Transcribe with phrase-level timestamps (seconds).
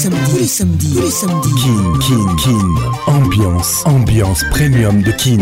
[0.00, 1.54] samedis, tous les samedis, tous les samedis.
[1.62, 3.12] Kin, Kin, Kin.
[3.12, 5.38] Ambiance, ambiance premium de Kin.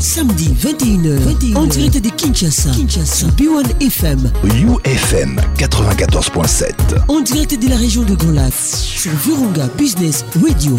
[0.00, 6.72] Samedi 21h, 21h, en direct de Kinshasa, Kinshasa, B1 FM, UFM 94.7.
[7.08, 10.76] en direct de la région de Grand Lac, sur Virunga Business Radio.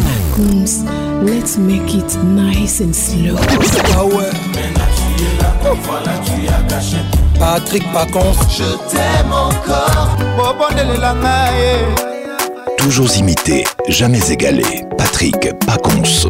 [1.22, 3.36] Let's make it nice and slow.
[5.82, 6.96] voilà tu as caché
[7.38, 10.16] Patrick Pacons Je t'aime encore.
[12.78, 14.84] Toujours imité, jamais égalé.
[14.96, 15.36] Patrick
[15.66, 16.28] Pacons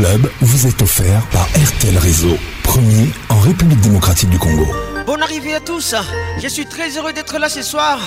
[0.00, 4.66] Club vous est offert par RTL Réseau, premier en République démocratique du Congo.
[5.04, 5.94] Bonne arrivée à tous.
[6.42, 8.00] Je suis très heureux d'être là ce soir,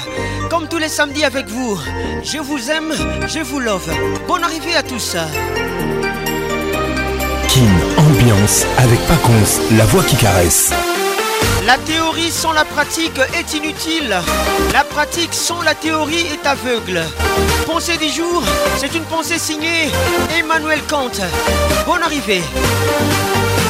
[0.50, 1.80] comme tous les samedis avec vous.
[2.24, 2.92] Je vous aime,
[3.28, 3.88] je vous love.
[4.28, 5.16] Bonne arrivée à tous.
[7.48, 10.74] Kin Ambiance avec Pacons, la voix qui caresse.
[11.66, 14.14] La théorie sans la pratique est inutile.
[14.74, 17.02] La pratique sans la théorie est aveugle.
[17.66, 18.44] Pensée du jour,
[18.78, 19.90] c'est une pensée signée
[20.38, 21.12] Emmanuel Kant.
[21.86, 22.44] Bonne arrivée.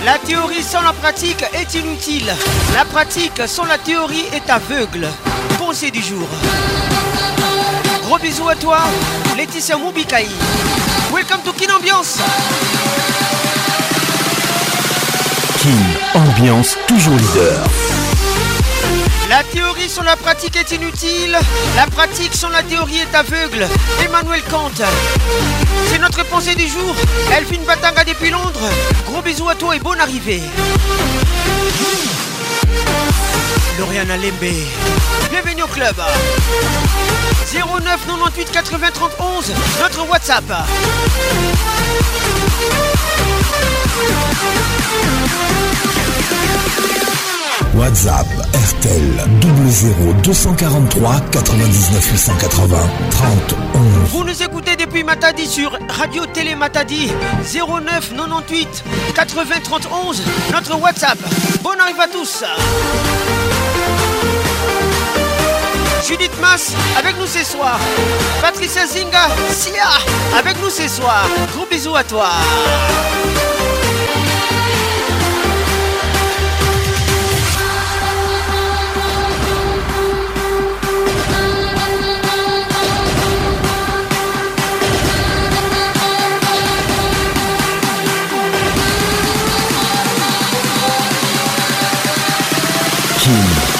[0.03, 2.33] La théorie sans la pratique est inutile.
[2.73, 5.07] La pratique sans la théorie est aveugle.
[5.59, 6.27] Pensée du jour.
[8.05, 8.79] Gros bisous à toi,
[9.37, 10.27] Laetitia Moubikaï.
[11.13, 12.17] Welcome to Kin Ambiance.
[16.13, 17.63] Ambiance toujours leader.
[19.29, 21.37] La théorie sans la pratique est inutile.
[21.77, 23.65] La pratique sans la théorie est aveugle.
[24.03, 24.71] Emmanuel Kant.
[25.87, 26.93] C'est notre pensée du jour.
[27.31, 28.69] Elphine Batanga depuis Londres.
[29.05, 30.41] Gros bisous à toi et bonne arrivée.
[33.79, 34.53] Lauriana Lembe.
[35.31, 35.95] Bienvenue au club.
[37.51, 39.51] 09 98 80 30 11.
[39.81, 40.43] Notre WhatsApp.
[47.75, 49.03] WhatsApp RTL
[49.41, 52.77] 00 243 99 880
[53.09, 53.83] 30 11.
[54.11, 58.83] Vous nous écoutez depuis Matadi sur Radio Télé Matadi 09 98
[59.15, 61.17] 80 30 11 notre WhatsApp.
[61.63, 62.43] Bonne arrive à tous.
[66.05, 67.79] Judith Mass avec nous ce soir.
[68.41, 69.87] Patricia Zinga, Sia
[70.37, 71.25] avec nous ce soir.
[71.55, 72.29] Gros bisous à toi.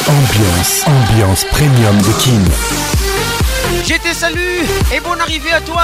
[0.07, 2.92] Ambiance, ambiance premium de Kin.
[3.85, 4.61] Je te salue
[4.93, 5.83] et bonne arrivée à toi,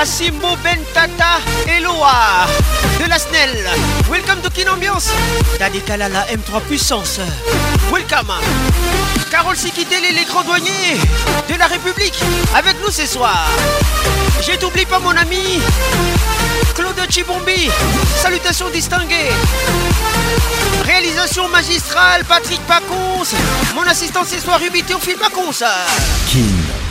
[0.00, 2.46] Asimbo Bentata Eloa
[3.00, 3.68] de la Snell.
[4.08, 5.10] Welcome to Kin Ambiance.
[5.58, 7.18] Daddy Kalala M3 Puissance.
[7.92, 8.32] Welcome.
[9.28, 11.00] Carole Sikitele, les grands douaniers
[11.48, 12.14] de la République,
[12.54, 13.48] avec nous ce soir.
[14.40, 15.58] Je t'oublie pas mon ami
[16.76, 17.70] Claude Chibombi.
[18.22, 19.32] Salutations distinguées.
[20.84, 23.26] Réalisation magistrale, Patrick Pacons.
[23.74, 25.64] Mon assistant ce soir, Ruby Théophile Pacons.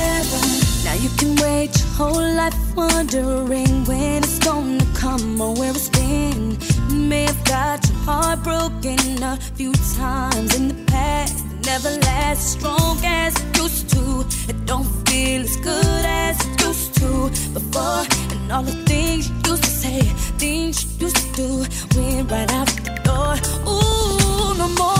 [0.00, 0.84] From heaven.
[0.84, 5.88] Now you can wait your whole life wondering when it's gonna come or where it's
[5.88, 6.58] been.
[6.88, 11.44] You may have got your heart broken a few times in the past.
[11.66, 14.24] Never lasts as strong as it used to.
[14.48, 18.04] It don't feel as good as it used to before.
[18.32, 20.00] And all the things you used to say,
[20.38, 21.48] things you used to do,
[21.96, 23.34] went right out the door.
[23.68, 24.99] Ooh, no more.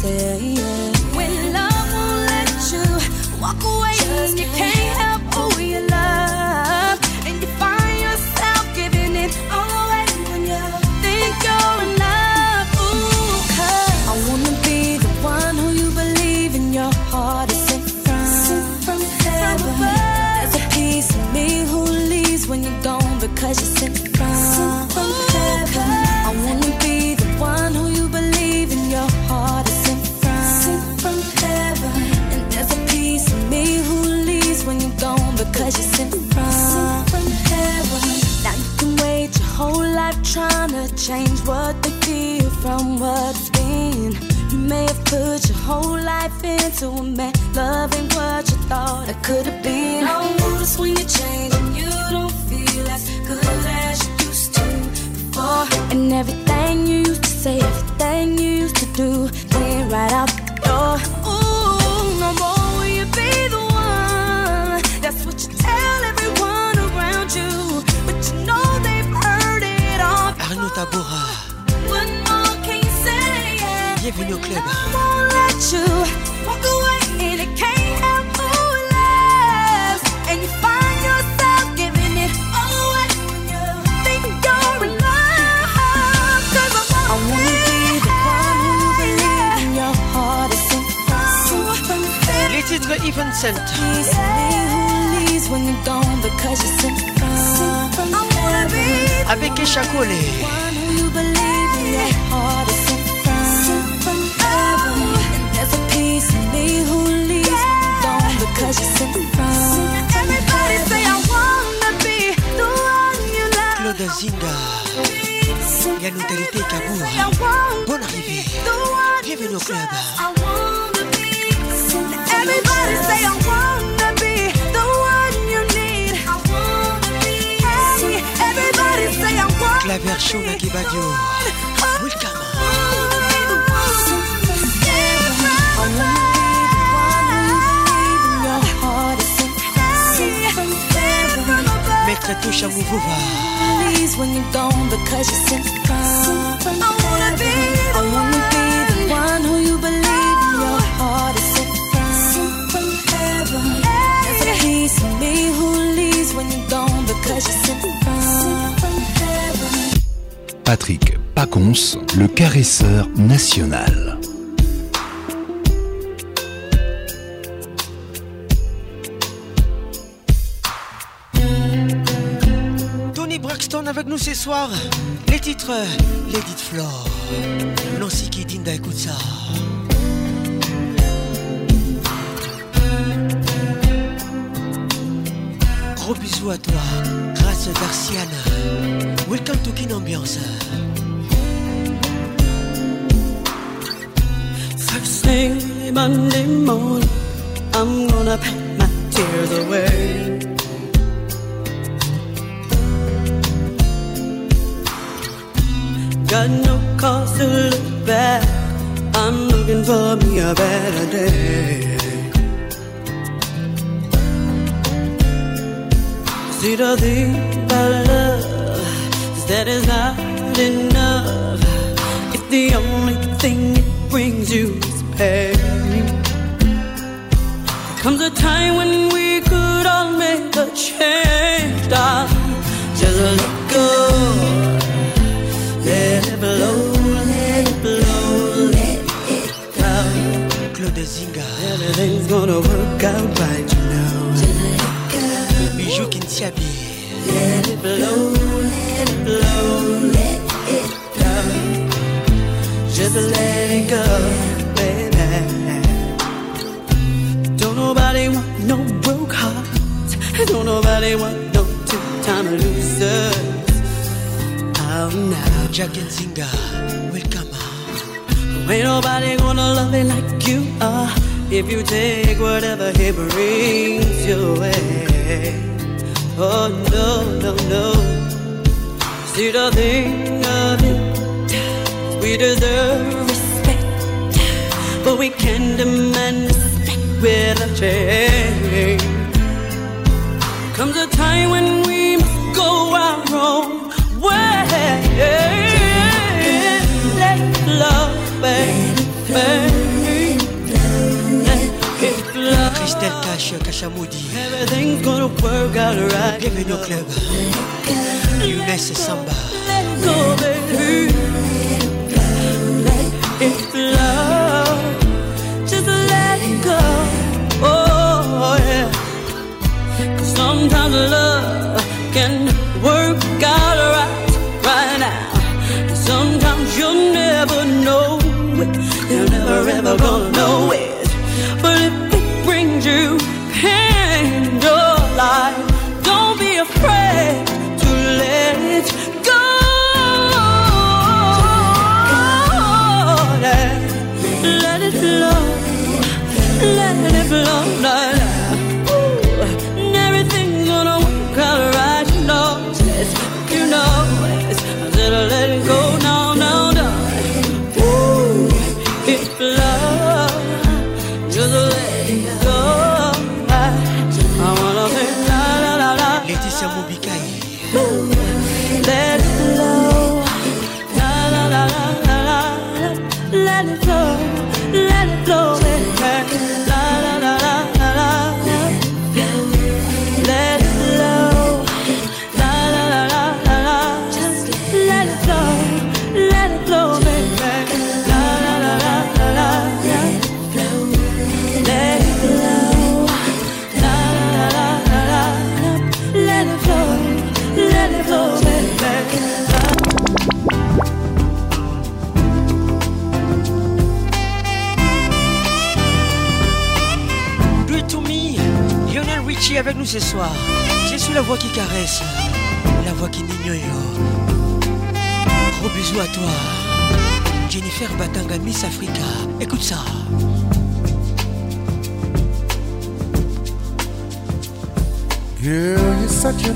[0.00, 0.87] say yeah.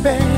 [0.03, 0.32] baby.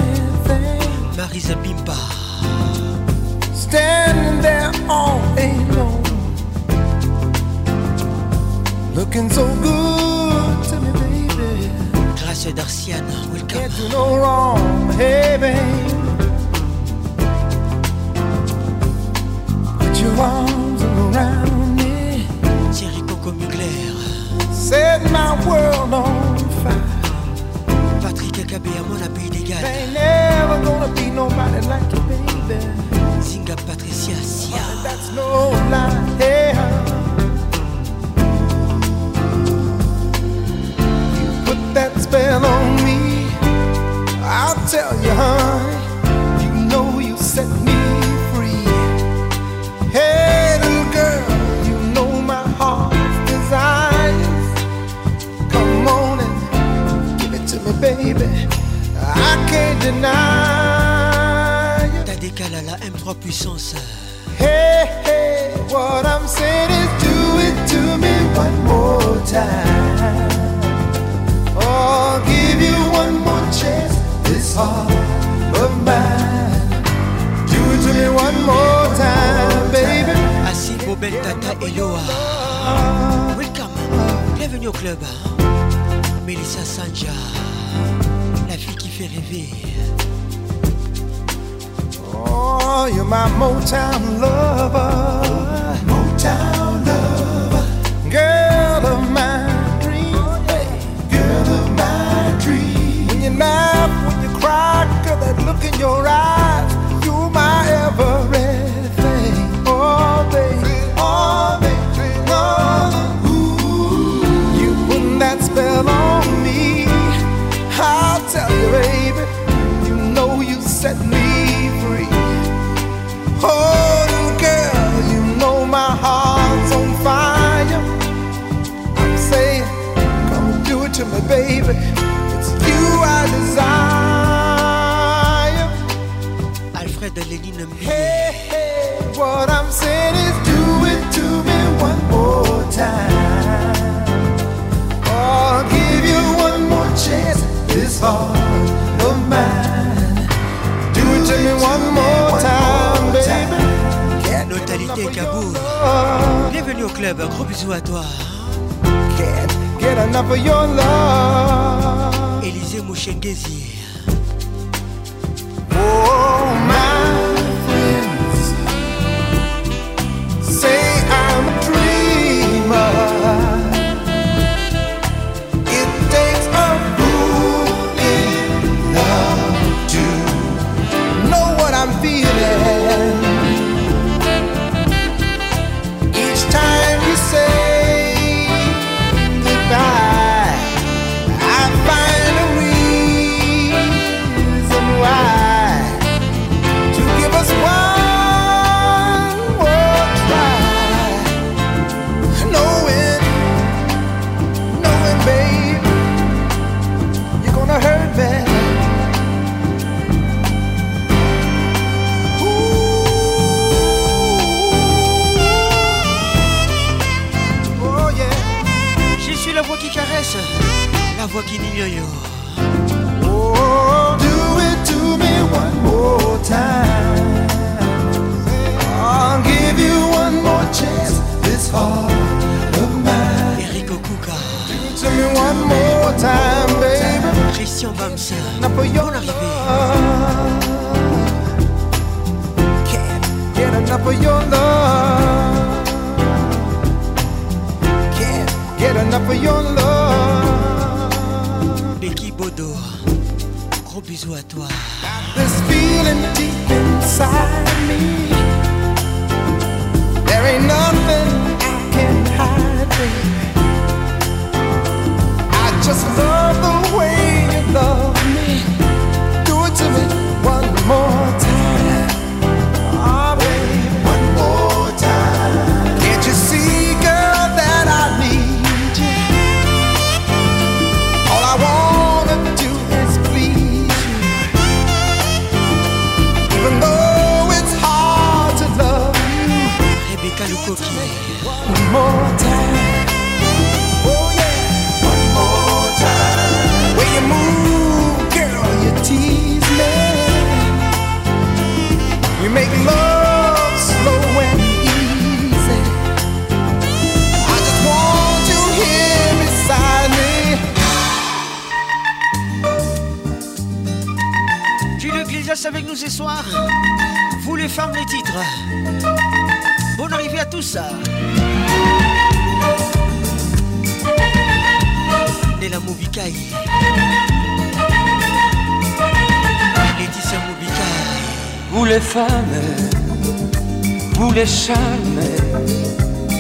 [334.44, 335.20] Les charmes,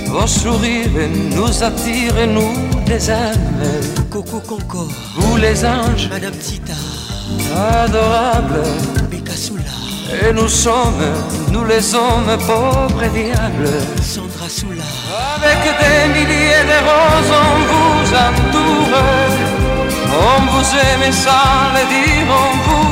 [0.08, 2.54] vos sourires nous attirent, nous
[3.10, 3.64] âmes.
[4.10, 4.92] Coco Concord.
[5.16, 6.74] Vous les anges, Madame Tita.
[7.82, 8.62] adorables,
[9.10, 9.74] Bekassoula.
[10.22, 11.06] et nous sommes,
[11.50, 13.74] nous les hommes pauvres et diables.
[14.12, 14.88] Sandra Soula.
[15.36, 18.98] Avec des milliers de roses, on vous entoure.
[20.28, 22.83] On vous aime sans le dire, on vous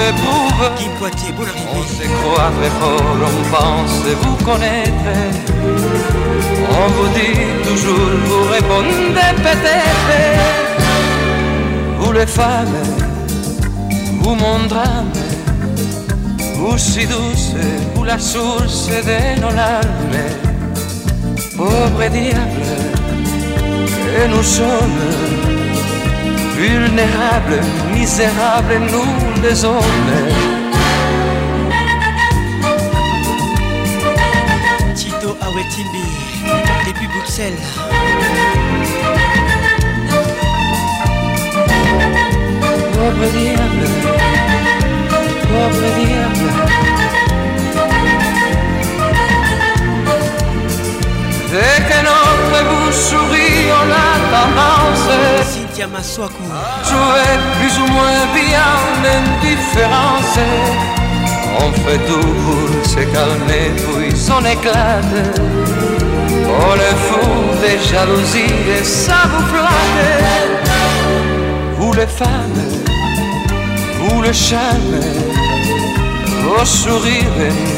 [0.00, 0.64] l'éprouve.
[0.76, 5.12] Kim Poitier, bonne On se croit très fort, on pense vous connaître.
[6.78, 10.12] On vous dit toujours, vous répondez peut-être.
[11.98, 12.80] Vous les femmes,
[14.22, 15.12] vous mon drame,
[16.56, 17.52] vous si douce,
[17.94, 20.24] vous la source de nos larmes.
[21.56, 22.70] Pauvre diable,
[24.04, 25.04] que nous sommes
[26.56, 27.60] vulnérables,
[27.92, 30.10] misérables, nous les hommes.
[34.94, 36.30] Tito Awetimbi.
[36.86, 37.62] Depuis Bruxelles.
[42.92, 43.86] Pauvre diable,
[45.48, 46.50] pauvre diable.
[51.50, 58.68] Dès que notre bouche sourit, on a tendance À jouer plus ou moins bien
[59.02, 60.38] l'indifférence.
[61.58, 65.40] On fait tout pour se calmer, puis on éclate.
[66.46, 67.26] Oh le fou
[67.62, 70.70] des jalousies et ça vous flatte.
[71.78, 72.62] Vous les femmes,
[74.00, 75.00] vous le charme,
[76.42, 77.24] vos sourires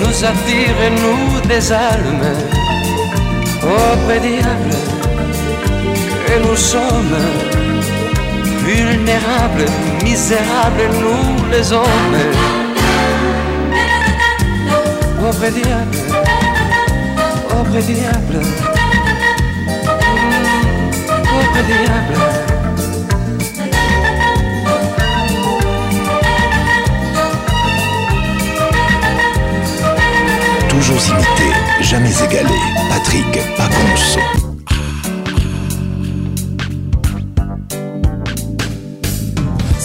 [0.01, 2.35] nous attirent, nous des almes.
[3.61, 4.77] Pauvre diable,
[6.27, 7.52] que nous sommes
[8.64, 9.66] vulnérables,
[10.05, 12.18] misérables, nous les hommes.
[15.20, 15.98] Pauvre diable,
[17.48, 18.40] pauvre diable,
[21.25, 22.18] pauvre diable.
[30.68, 31.48] Toujours imité,
[31.81, 32.61] jamais égalé.
[32.90, 34.41] Patrick Pacons.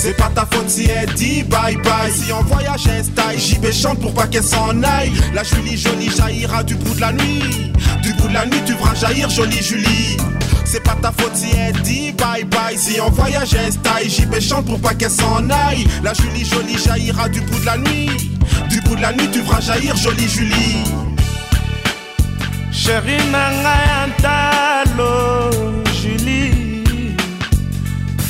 [0.07, 2.09] C'est pas ta faute si elle dit bye bye.
[2.09, 5.11] Si en voyage elle style JB chante pour pas qu'elle s'en aille.
[5.33, 7.73] La Julie jolie jaillira du bout de la nuit.
[8.03, 10.15] Du bout de la nuit tu verras jaillir jolie Julie.
[10.63, 12.77] C'est pas ta faute si elle dit bye bye.
[12.77, 15.85] Si en voyage elle style JB chante pour pas qu'elle s'en aille.
[16.01, 18.31] La Julie jolie jaillira du bout de la nuit.
[18.69, 20.85] Du bout de la nuit tu verras jaillir jolie Julie.
[22.71, 25.51] Sheri na ngai ya ntalo
[26.01, 26.85] julie.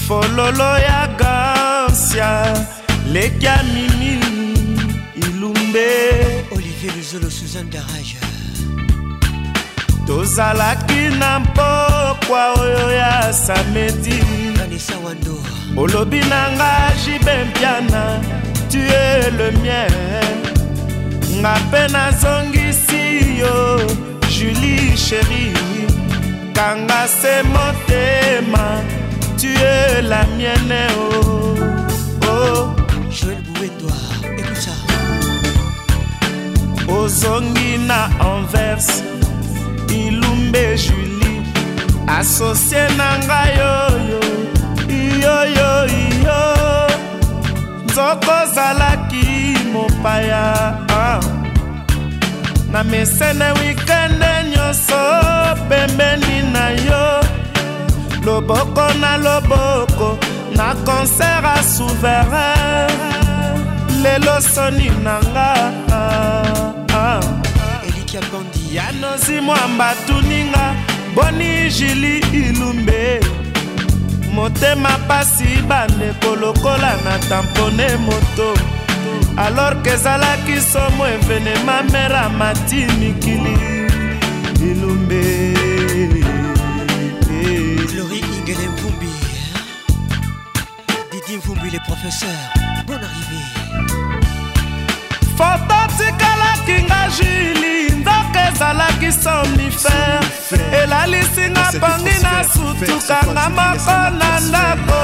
[0.07, 1.57] Fololo ya
[1.97, 2.53] gansia
[3.12, 4.19] leki ya mimi
[5.15, 5.88] ilumbe.
[6.51, 8.17] Olivier Luzolo, Suzanne Garage.
[10.05, 14.21] tozalaki na mpokwa oyo ya samedi.
[14.57, 15.38] Vanessa Wando.
[15.77, 18.19] olobi na nga jibe mpiana
[18.71, 19.91] tu es le mien.
[21.41, 23.81] Nga mpe nazongisi yo
[24.29, 25.53] julie sheri
[26.53, 28.81] kanga se motema
[29.41, 31.37] tu es la mienne o
[37.08, 39.04] nazongi na anvers
[39.89, 41.41] ilumbe julie
[42.08, 44.22] asosie na ngai oyo
[44.89, 46.41] iyoyo iyo
[47.86, 49.26] nzoko ozalaki
[49.74, 50.46] mopaya
[50.89, 51.20] ah.
[52.72, 55.02] na mesene wikende nyonso
[55.70, 57.06] pembeni na yo.
[58.26, 60.17] Loboko na loboko
[60.58, 62.91] na konser a souverain
[64.04, 65.87] lelo soni na nga
[69.17, 70.75] nozi mwamba tuninga
[71.15, 73.19] boni jili ilumbe.
[74.34, 78.53] Motema pasi bandeko lokola na tampone moto.
[79.38, 83.58] Alors ke ezalaki somo evenema mera mati mikili.
[84.62, 85.23] Ilumbe.
[87.88, 89.12] Flori Ingele Mvumbi
[91.12, 92.53] Didi Mvumbi les professeurs
[92.88, 93.47] Bonne arrivée
[95.38, 97.76] foto tikalaki nga jili
[98.47, 100.19] ezalaki somnifere.
[100.83, 104.99] Elalisinga pongi na sutukanga moko na ndako.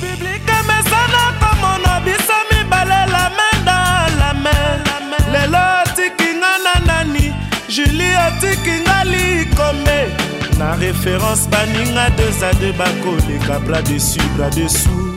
[0.00, 3.76] biblike mesana komona biso mibale lamenda
[4.18, 4.56] lame
[5.32, 7.32] lelo otikinga na nani
[7.68, 9.98] juli otikinga likome.
[10.58, 15.16] Na référence baninga deux a deux bakoleka bras dessus bras dessous.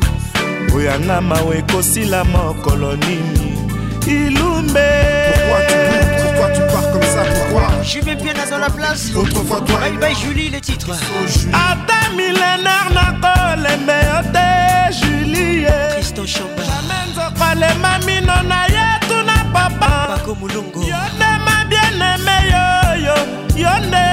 [0.75, 3.46] Oyanga mawe ekosila mokolo nini
[4.07, 4.87] ilumbe.
[6.23, 7.23] Pourquoi tu pars comme ça?
[7.33, 7.67] Pourquoi?
[7.83, 12.89] Je vais bien dans la place Autrefois toi Bye bye Julie les titres ata millénaire
[12.93, 14.47] nakolembe yo te
[14.99, 15.65] julie.
[15.93, 16.63] Tristan Chamba.
[16.63, 20.07] Jamai nzokolema mino na ye tuna papa.
[20.15, 20.81] Paco Mulongo.
[20.81, 23.15] Yo nde mabieneme yoyo
[23.55, 24.05] yo nde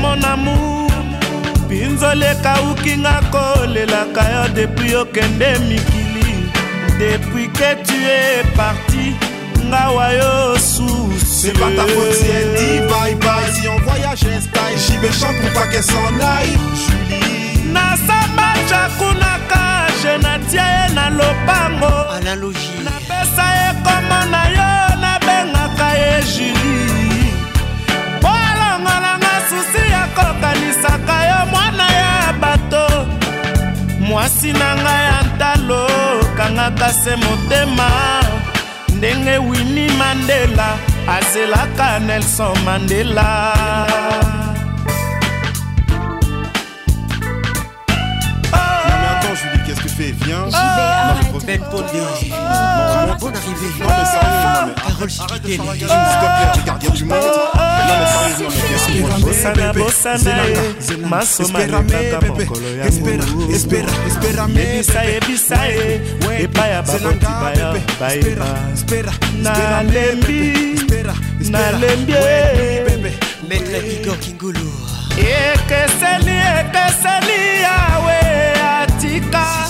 [0.00, 0.90] mon amour.
[1.64, 6.26] Mpinzoli ekaukinga kolelaka yo depuis okende mikili.
[6.98, 9.14] Depuis que tu es parti
[9.68, 10.56] ngawa yo
[11.38, 14.96] C'est pas ta faute si elle dit bye bye Si on voyage un style J'y
[14.98, 16.56] vais chante pour pas qu'elle s'en aille.
[16.82, 17.72] Julie.
[17.72, 19.64] Nasamba cakunaka
[20.02, 21.92] je natia ye na lopango.
[22.16, 22.80] Analogie.
[22.84, 24.70] Napesa ye kombo na yo
[25.02, 27.32] nabengaka ye juli
[28.22, 32.86] po alongolanga susi ya kokanisaka yo mwana ya bato.
[34.00, 35.86] Mwasi na ngai ya ntalo
[36.36, 37.88] kangaka se motema
[38.96, 40.78] ndenge wini mandela
[41.08, 43.26] azelaka nelson mandela
[49.96, 52.00] fais Viens mais Ben Pondé
[53.20, 55.60] Bonne arrivée Non mais sérieux, Carole S'il te plaît,
[56.66, 59.86] y a du monde Non mais mais
[75.16, 78.25] ekeseni ekeseni yawe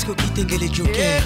[0.07, 1.23] atika Cisco Kitengele Joker?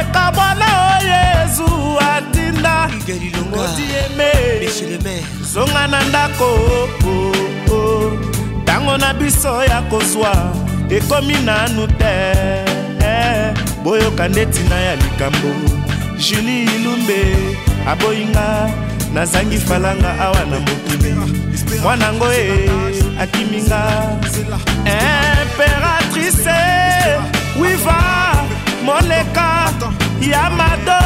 [0.00, 1.66] Ekabwana o yezu
[2.00, 2.88] atinda.
[2.88, 4.32] Hugues Lilonga oti eme.
[4.64, 8.12] Monsieur le maire zonga na ndako oh, oh, oh.
[8.62, 10.52] ntango na biso ya kozwa
[10.90, 12.34] ekomi nanu te.
[13.84, 15.48] Boyoka nde ntina ya likambo.
[16.18, 17.36] Juli ilumbe
[17.86, 18.70] aboyinga
[19.14, 21.14] nazangi falanga awa na mokili.
[21.82, 22.70] Mwanango e
[23.20, 24.02] akiminga.
[24.84, 26.77] Imperatrice
[27.60, 27.98] wiva
[28.84, 29.72] moleka
[30.20, 31.00] ya mado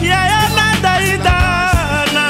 [0.00, 1.38] yaya na daida
[2.14, 2.24] na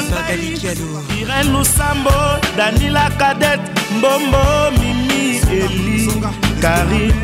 [0.60, 2.16] Kialo irene lusambo
[2.56, 3.60] danila kadet
[3.98, 4.44] mbombo
[4.80, 6.12] mimi eli
[6.62, 7.14] karine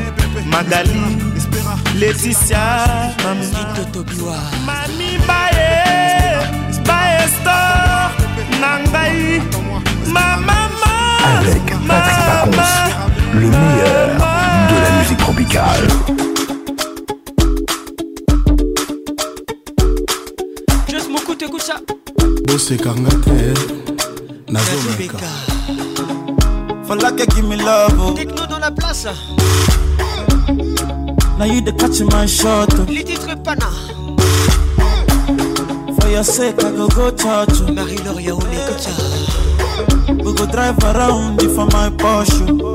[0.47, 1.03] magali
[1.99, 2.65] leticia
[4.67, 5.71] mami baye
[6.87, 8.11] baye stor
[8.61, 9.43] na ngai
[10.15, 10.91] mamama
[11.39, 12.75] Avec Patrick Pacons,
[13.35, 14.09] le meilleur
[15.11, 15.89] musique tropicale.
[20.89, 21.75] Just Moku t'écoutes ça
[22.47, 23.55] bosekanga te
[24.53, 25.19] nazomeka
[26.87, 28.13] falake give me love oh.
[28.15, 29.07] Techno dans la place
[31.39, 32.85] now you the catch my shot oh.
[32.89, 33.71] Les titres Pana
[36.01, 37.73] for your sake i go go church oh.
[37.73, 38.91] Marie-Laure Yaoné écoute ça
[40.25, 42.75] we go drive around you for my Porsche oh.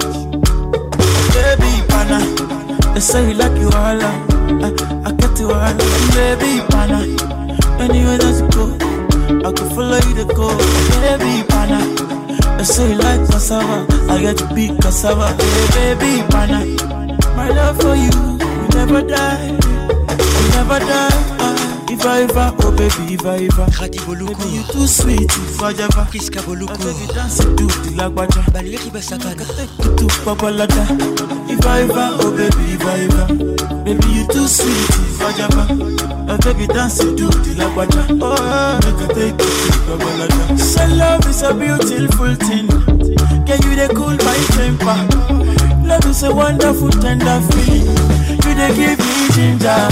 [1.33, 1.74] baby
[2.07, 4.71] pana they say you like you all I,
[5.05, 5.73] I get you all.
[6.13, 7.01] Baby pana
[7.79, 8.65] anywhere that you go
[9.47, 10.55] I could follow you to go.
[11.01, 11.79] Baby pana
[12.57, 15.27] they say you like cassava I get to be cassava.
[15.73, 16.65] Hey, baby pana
[17.35, 21.34] my love for you will never die will never die
[22.05, 25.73] uh, if Iva Iva, oh baby Iva Iva Radi Boluku Baby you too sweet, Iva
[25.73, 28.41] Java Priska Boluku I baby dance to the lagwaja.
[28.53, 29.45] Baleri Basakana
[29.81, 30.83] Tutu Babalada
[31.49, 33.25] Iva Iva, oh baby Iva Iva
[33.83, 35.63] Baby you too sweet, Iva Java
[36.27, 38.01] I baby dance to the lagwaja.
[38.21, 42.67] Oh, make I take you to Babalada So love is a beautiful thing.
[43.45, 44.97] Can you they cool my temper?
[45.85, 47.85] Love is a wonderful tender feeling.
[48.43, 49.89] You they give me ginger.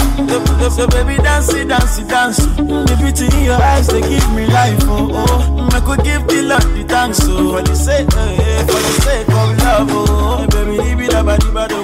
[0.70, 4.46] So, baby dance it, dance it, dance The beauty in your eyes they give me
[4.46, 5.68] life oh oh.
[5.72, 7.52] I could give the Lord the thanks oh.
[7.52, 10.46] For the sake, eh, eh, for the sake of love oh.
[10.48, 11.76] Baby leave it up, di ba do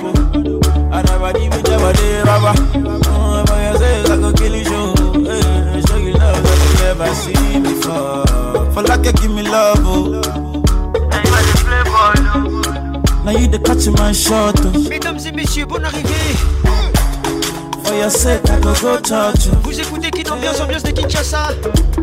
[0.91, 2.55] And I di me jabba de rubber
[3.07, 4.95] Oh, for your sake I go kill you show.
[5.29, 8.73] Eh, Show you love that you never seen before.
[8.73, 10.23] For like you give me love oh.
[10.23, 11.21] The
[13.23, 14.57] now you the catch my shot.
[14.65, 14.89] Oh.
[14.89, 16.60] Mesdames et messieurs, bonne arrivée.
[17.91, 19.53] For your sake, I go go touch you.
[19.65, 21.49] Vous écoutez Kin Ambiance, ambiance de Kinshasa.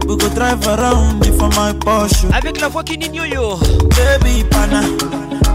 [0.06, 2.26] We go drive around you for my Porsche.
[2.34, 3.56] Avec la voix qui yo.
[3.96, 4.82] Baby pana,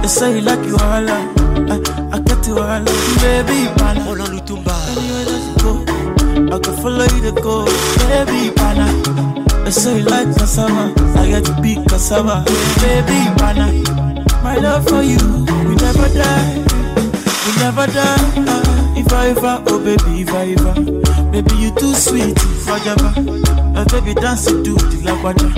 [0.01, 1.07] they say you like you all.
[1.07, 1.77] I,
[2.15, 2.83] I get you all.
[3.21, 4.01] Baby pana.
[4.07, 4.73] Roland Lutumba.
[4.97, 7.67] Anywhere that you go, I can follow you to go.
[8.09, 8.89] Baby pana.
[9.67, 12.43] They say you like cassava, I get to be cassava.
[12.81, 13.69] Baby pana.
[14.43, 15.19] My love for you,
[15.69, 16.65] we never die,
[17.45, 18.33] we never die.
[18.49, 18.62] Uh,
[19.15, 20.75] oh baby, ever,
[21.31, 23.13] baby you too sweet, if I ever,
[23.79, 25.49] uh, baby dance to the lagwaja.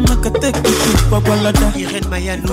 [0.00, 1.70] Make a take you to Babalada.
[1.76, 2.48] Irène Mayano,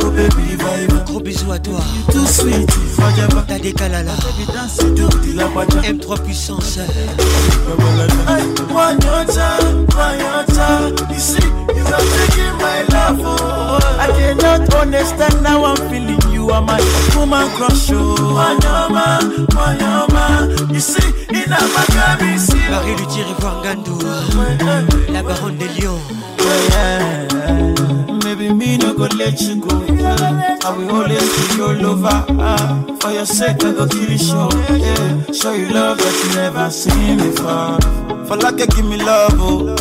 [0.00, 1.80] oh baby, ever, gros bisous à toi.
[1.96, 4.12] You too sweet, if I ever, t'as des kalala.
[4.24, 5.82] Baby dance to the lagwaja.
[5.82, 6.78] M3 puissance.
[8.74, 9.58] Wanyota,
[9.96, 11.42] wanyota, you see,
[11.76, 13.78] you are taking my love, oh.
[14.00, 16.33] I cannot understand how I'm feeling.
[16.44, 16.78] You are my
[17.16, 18.14] woman crush, oh.
[18.36, 19.18] Wanyoma,
[19.56, 22.68] wanyoma, you see, in a Maccabi, see.
[22.68, 23.98] Marie Luthier Ivoire Ngandou,
[25.10, 25.98] la baronne des lions.
[26.70, 27.26] Yeah,
[28.24, 29.70] maybe me no go let you go.
[30.66, 32.26] I will always be your lover.
[32.38, 34.50] Ah, for your sake, I go kill you show.
[34.76, 37.78] Yeah, show you love that you never seen before.
[38.26, 39.74] For like you give me love, oh.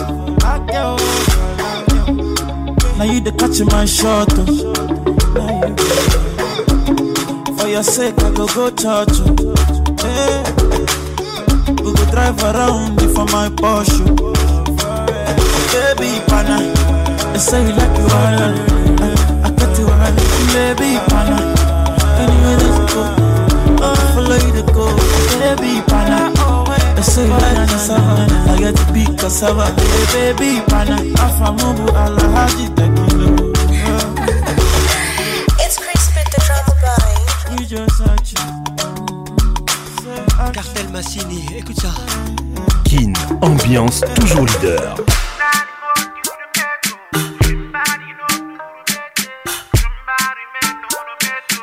[2.97, 6.29] Now you the catch my shot, oh.
[7.73, 9.55] Your sake, I go go church, oh.
[10.05, 10.43] Eh,
[11.23, 11.71] yeah.
[11.81, 14.05] We go drive around you for my Porsche.
[15.73, 16.59] Baby, pana,
[17.33, 18.37] they say you like you all.
[18.37, 18.45] I,
[19.43, 20.13] I got you all.
[20.53, 21.37] Baby, pana,
[22.21, 23.03] anywhere you go,
[23.81, 23.83] I
[24.13, 24.85] follow you to go.
[25.39, 26.29] Baby, pana.
[26.95, 29.65] They say you like cassava, I get to be cassava.
[29.81, 33.49] Hey, baby, pana, I from afamubu alahaji tekilo.
[33.49, 33.52] It's
[40.93, 41.89] Massini, écoute ça.
[42.85, 44.95] Kin, ambiance toujours leader.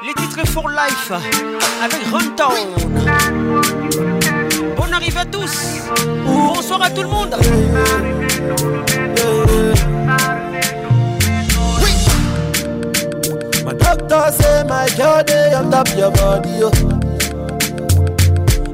[0.04, 1.12] Les titres for life
[1.80, 2.74] avec Runtown.
[4.76, 5.84] Bonne arrivée à tous.
[6.26, 7.36] Bonsoir à tout le monde.
[13.64, 16.99] My doctor say my girl day on top your body, yo.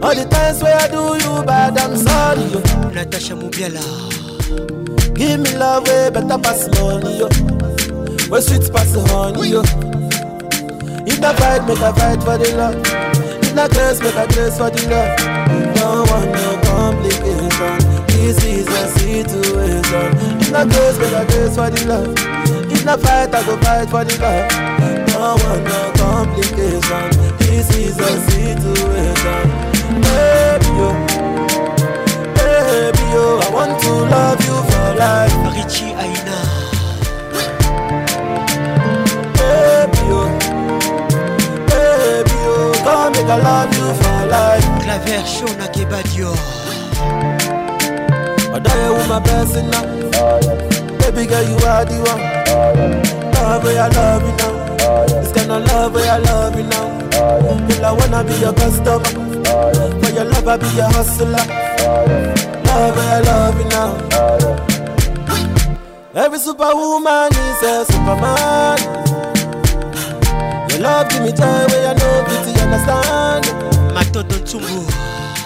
[0.02, 2.61] All the times where I do you bad, I'm sorry, yo.
[2.90, 3.82] Natasha Moubiala.
[5.14, 7.28] Give me love way better pass money, yo.
[8.28, 9.62] Where sweet pass honey, yo.
[11.09, 12.76] If I fight, make a fight for the love.
[13.42, 15.16] If I grace, make a grace for the love.
[15.74, 17.78] Don't want no complication.
[18.09, 20.09] This is a situation.
[20.40, 22.14] If I grace, make a grace for the love.
[22.70, 24.50] If I fight, I go fight for the love.
[25.09, 27.04] Don't want no complication.
[27.38, 29.75] This is a situation.
[30.07, 30.88] Baby, yo.
[32.37, 33.25] Baby, yo.
[33.44, 35.35] I want to love you for life.
[35.55, 36.38] Richie Aina.
[39.38, 40.20] Baby, yo.
[41.70, 42.72] Baby, yo.
[42.85, 44.66] Come make I love you for life.
[44.83, 46.31] Claver Shona Kebadio.
[48.55, 49.85] I die with my blessing now.
[50.99, 52.22] Baby girl, you are the one.
[53.35, 55.07] Love where I love you now.
[55.20, 56.88] This kind of love where I love you now.
[57.68, 59.25] Girl, I wanna be your customer.
[59.46, 61.44] For your love, I be your hustler.
[62.66, 63.90] Love I love you now.
[66.14, 68.78] Every superwoman is a superman.
[70.70, 73.44] Your love give me joy where I know beauty understand.
[73.94, 74.82] Matodo Tsumbu.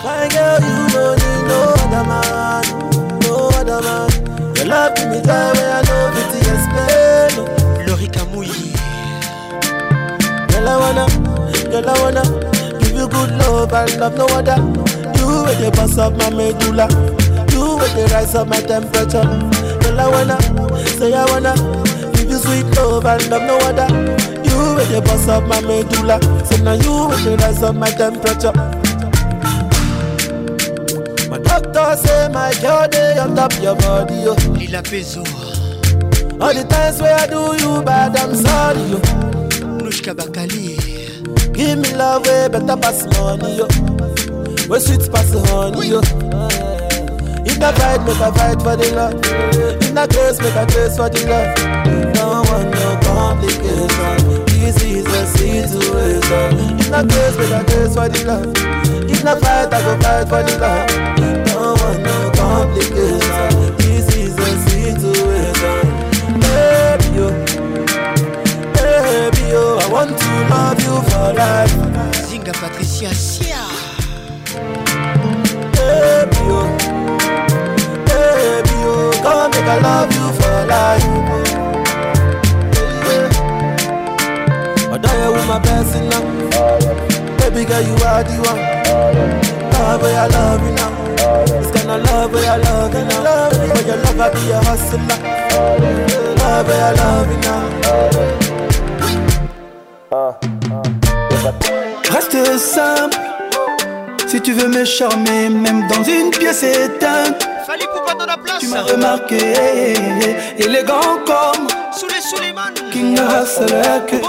[0.03, 2.65] My girl, you don't need no other man,
[3.21, 4.09] no other man.
[4.57, 7.33] Your love give me joy where I know beauty explain.
[7.87, 8.49] Lori Kamui.
[10.51, 11.05] Girl, I wanna,
[11.71, 12.50] girl, I wanna
[13.01, 14.57] you good love and love no other.
[15.17, 16.87] You where you bust up my medulla.
[17.53, 19.25] You with the rise of my temperature.
[19.81, 20.37] Girl, I wanna,
[20.99, 21.55] say I wanna.
[22.13, 23.89] Give you sweet love and love no other.
[24.45, 26.21] You with the boss of my medulla.
[26.45, 28.53] Say now you with the rise of my temperature.
[31.31, 34.35] My doctor say my girl day on top your body, yo.
[34.61, 34.83] Lila.
[36.43, 38.99] All the times where I do you bad, I'm sorry, yo.
[39.81, 40.70] Nushka Bakali.
[41.61, 43.67] Give me love way better pass money, yo.
[44.67, 46.01] Where sweet pass honey, yo.
[47.45, 49.13] In the fight, make a fight for the love.
[49.85, 51.53] In the case, make a case for the love.
[52.17, 54.47] No one, no complication.
[54.47, 56.81] This is a situation.
[56.81, 58.47] In the case, make a case for the love.
[59.05, 60.89] In the fight, I go fight for the love.
[61.53, 63.50] No one, no complication.
[70.49, 71.75] Love you for life.
[72.29, 73.63] Zinga Patricia Sia.
[75.77, 76.61] Baby, yo.
[78.07, 79.11] Baby, yo.
[79.23, 81.05] Come make I love you for life.
[85.21, 86.23] You with my best in now.
[87.39, 88.61] Baby girl, you are the one.
[89.73, 90.93] Love where I love you now.
[91.73, 93.51] Kind of love where I love you now.
[93.51, 95.19] For your love, I be a hustler.
[96.37, 98.40] Love where I love you now.
[102.11, 103.19] Reste simple.
[104.27, 107.49] Si tu veux me charmer, même dans une pièce éteinte.
[107.67, 108.59] Fallait pas dans la place.
[108.61, 109.37] Tu m'as remarqué,
[110.59, 112.73] élégant comme Sous les Suleiman.
[112.93, 114.23] King Hasselek.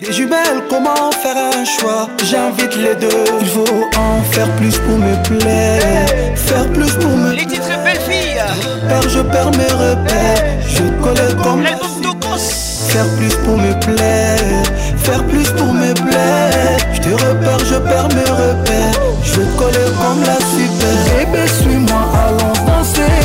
[0.00, 2.08] Des jumelles, comment faire un choix?
[2.24, 3.24] J'invite les deux.
[3.40, 6.36] Il faut en faire plus pour me plaire.
[6.36, 8.42] Faire plus pour me Les titres belles filles.
[8.88, 10.44] Car je perds mes repères.
[10.68, 11.94] Je colle comme L'album.
[12.88, 14.62] Faire plus pour me plaire,
[15.04, 16.78] faire plus pour me plaire.
[16.92, 19.00] Je te repère, je perds mes repères.
[19.22, 20.96] Je coller comme la super.
[21.06, 23.20] Bébé, suis-moi, allons danser.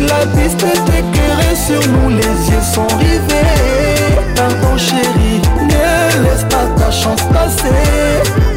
[0.00, 4.14] La piste est éclairée sur nous, les yeux sont rivés.
[4.36, 7.82] Pardon, chérie, ne laisse pas ta chance passer.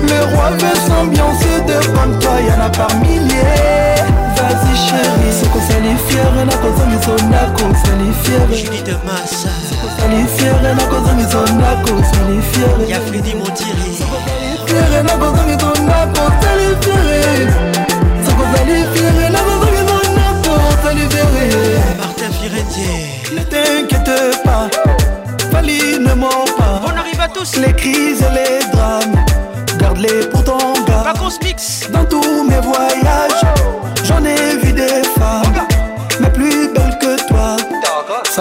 [0.02, 4.13] Le roi veut s'ambiancer de comme toi, y'en a par milliers.
[4.54, 13.92] kasi sheri sokosali fiere nakozongisa ndako osali fieresali fiere nakozongisa ndako osali fieresokosali
[14.66, 17.54] fiere nakozongisa ndako osali fiere
[18.26, 19.23] sokozali fiere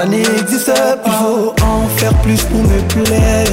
[0.02, 0.74] ça n'existe
[1.04, 1.10] pas.
[1.10, 3.46] Faut en faire plus pour me plaire.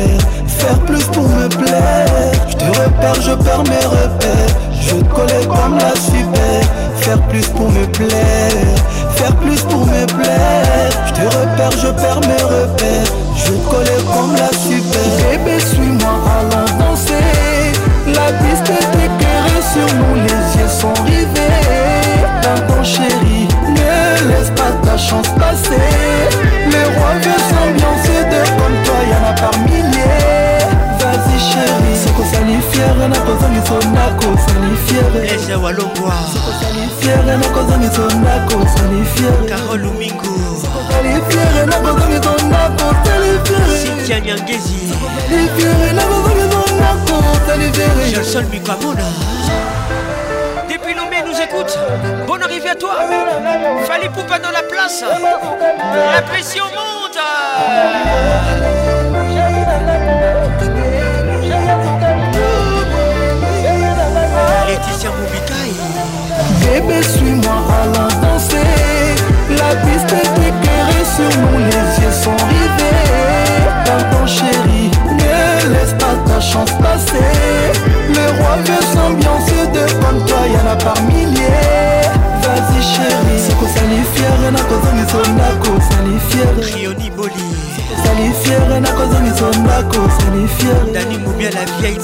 [0.48, 2.32] Faire plus pour me plaire.
[2.50, 4.54] Je te repère, je perds mes repères.
[4.82, 6.62] Je collais comme la super.
[6.98, 8.76] Faire plus pour me plaire.
[9.16, 10.90] Faire plus pour me plaire.
[11.08, 13.12] Je te repère, je perds mes repères.
[13.36, 15.10] Je collais comme la super.
[15.30, 17.14] Bébé, suis-moi, allons danser.
[18.08, 21.40] La piste est éclairée sur nous, les yeux sont rivés.
[22.42, 23.39] Pardon, chérie, ne
[24.70, 25.78] laisse ta chance passer
[26.72, 30.66] Les rois veulent s'ambiancer de comme toi y'en a par milliers.
[31.00, 35.20] Vas-y chérie, sokosali fiere nakozongiso nakosali fiere
[36.34, 49.08] sokosali fiere nakozongiso nakosali fierekosali fiere nakozongiso nakosali fierefiere nakozongiso nakosali fiere Jason Mikwamona
[51.42, 51.80] Écoute.
[52.28, 52.96] Bonne arrivée à toi.
[53.86, 55.04] Fallait Poupa dans la place.
[56.14, 57.18] La pression monte.
[64.68, 65.70] Laetitia Moubikai.
[66.62, 68.58] Bébé, suis-moi, allons danser.
[69.50, 73.00] La piste est éclairée sur nous, les yeux sont rivés.
[73.86, 74.89] Pardon, chérie,
[75.74, 77.30] laisse pas ta chance passer.
[78.16, 82.08] Le roi veut s'ambiancer devant toi, y'en a par milliers.
[82.44, 87.46] Vas-y chérie, sikosali fiere nakozongiso ndako sali fiere rioni boli.
[88.04, 92.00] Sali fiere nakozongiso ndako sali fiere dani mobia la vieille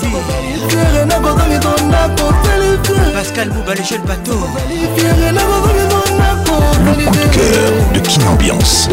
[0.69, 4.39] fiere nakozongiso ndako sali fiere pascal bouba le jeune bateau.
[4.55, 6.55] Sali fiere nakozongiso ndako
[6.85, 8.89] le coup de cœur de Kin Ambiance.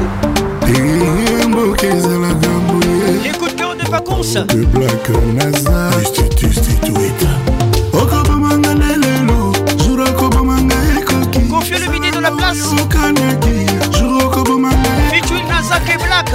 [1.49, 3.33] Mboka ezalaka boye.
[4.23, 4.55] confiance
[7.93, 11.41] okobamanga na lelo jour okobamanga ekoki.
[11.49, 12.63] Confie le midi de la place.
[12.81, 13.67] Okanaki.
[13.99, 16.31] Jour okobamanga between nazak et black.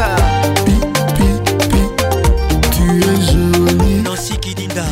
[2.71, 4.85] Tu es jolie nancy kidinda.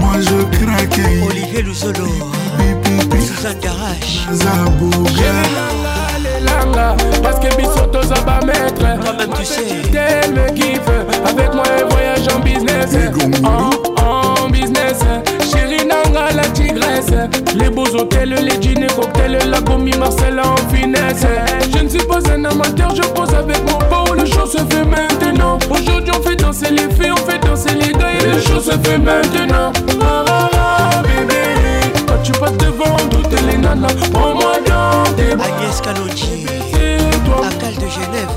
[0.00, 1.00] Moi je craque.
[1.28, 2.08] Olivier luzolo.
[3.26, 5.67] Suzanne garage naza boga
[7.22, 9.64] parce que biso toza bamaître toi-même tu sais.
[9.92, 10.80] tel me kiffe
[11.28, 12.94] avec moi un voyage en business.
[13.44, 13.70] En,
[14.44, 14.98] en business.
[15.50, 17.12] Chéri nanga la tigresse.
[17.54, 21.26] Les beaux hôtels les dîners cocktails la commis Marcella en finesse.
[21.72, 24.84] Je ne suis pas un amateur je pose avec mon beau le show se fait
[24.84, 25.58] maintenant.
[25.70, 28.72] Aujourd'hui on fait danser les filles on fait danser les gars et le show se
[28.72, 29.72] fait maintenant.
[30.00, 31.34] ah, ah, ah, bébé.
[32.06, 35.46] Quand tu passes devant toutes les nanas prends-moi dans tes bras.
[35.46, 35.80] Agnès
[37.78, 38.28] de Genève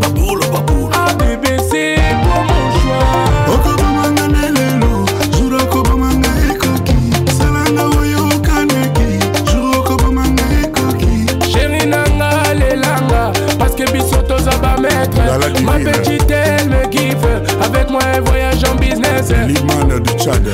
[0.00, 6.96] Baboule, baboule bébé c'est pour mon choix okobomanga na lelo jour okobomanga ekoki.
[7.36, 9.18] Salanga oyo okaneki
[9.50, 11.26] jour okobomanga ekoki.
[11.50, 15.18] Chéri nanga lelanga parce que biso toza bamaître
[15.64, 17.32] ma petite elle me kiffe.
[17.64, 19.30] Avec moi un voyage en business.
[19.46, 20.46] Liman du Tchad.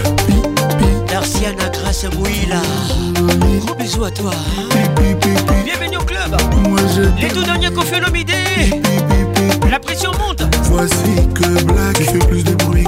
[1.08, 2.62] Darciana Grace Mouila.
[3.60, 4.32] Gros bisous à toi
[5.68, 6.34] Bienvenue au club.
[7.20, 8.32] Les tout derniers qu'on fait l'omidé
[9.70, 10.42] La pression monte.
[10.62, 12.84] Voici que Black fait plus de bruit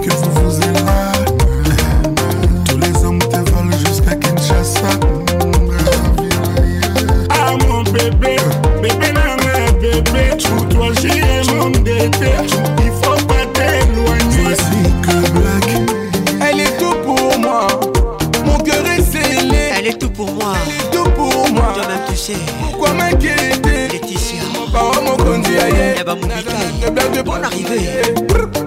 [26.81, 28.03] Moubikaï blague de Bonne arrivée.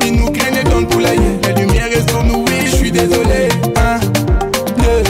[0.06, 1.40] Il nous craignait dans le poulailler.
[1.44, 3.50] La lumière est sur nous, oui, je suis désolé.
[3.76, 4.00] Un,
[4.82, 5.04] deux.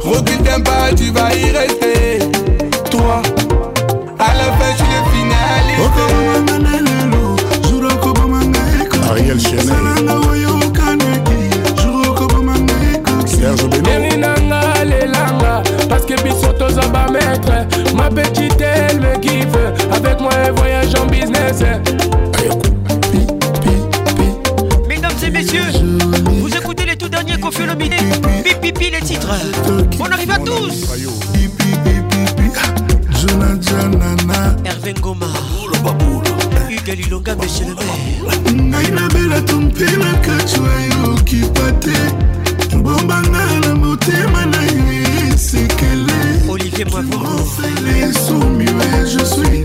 [0.00, 2.18] Recule d'un pas, tu vas y rester.
[2.90, 3.22] Trois.
[4.18, 5.38] À la fin, je suis le finaliste
[9.10, 9.62] Ariel Chenet
[13.26, 13.62] Serge
[15.88, 17.52] Parce que biso toza bamaître
[17.94, 19.56] Ma petite elle me kiffe.
[19.92, 21.62] Avec moi voyage en business
[28.78, 29.28] Pipi pipi les titres
[29.98, 30.86] On arrive à tous.
[33.10, 35.26] Jonajanana Hervé Ngoma.
[36.70, 38.54] Hugues Lilonga monsieur le maire.
[38.54, 40.68] Ngai nabelaka mpe nakatwa
[41.02, 41.40] yoki
[41.80, 47.46] te bombanga na motema na yo esekele Olivier Moivoro
[47.84, 49.57] lesumiwe je suis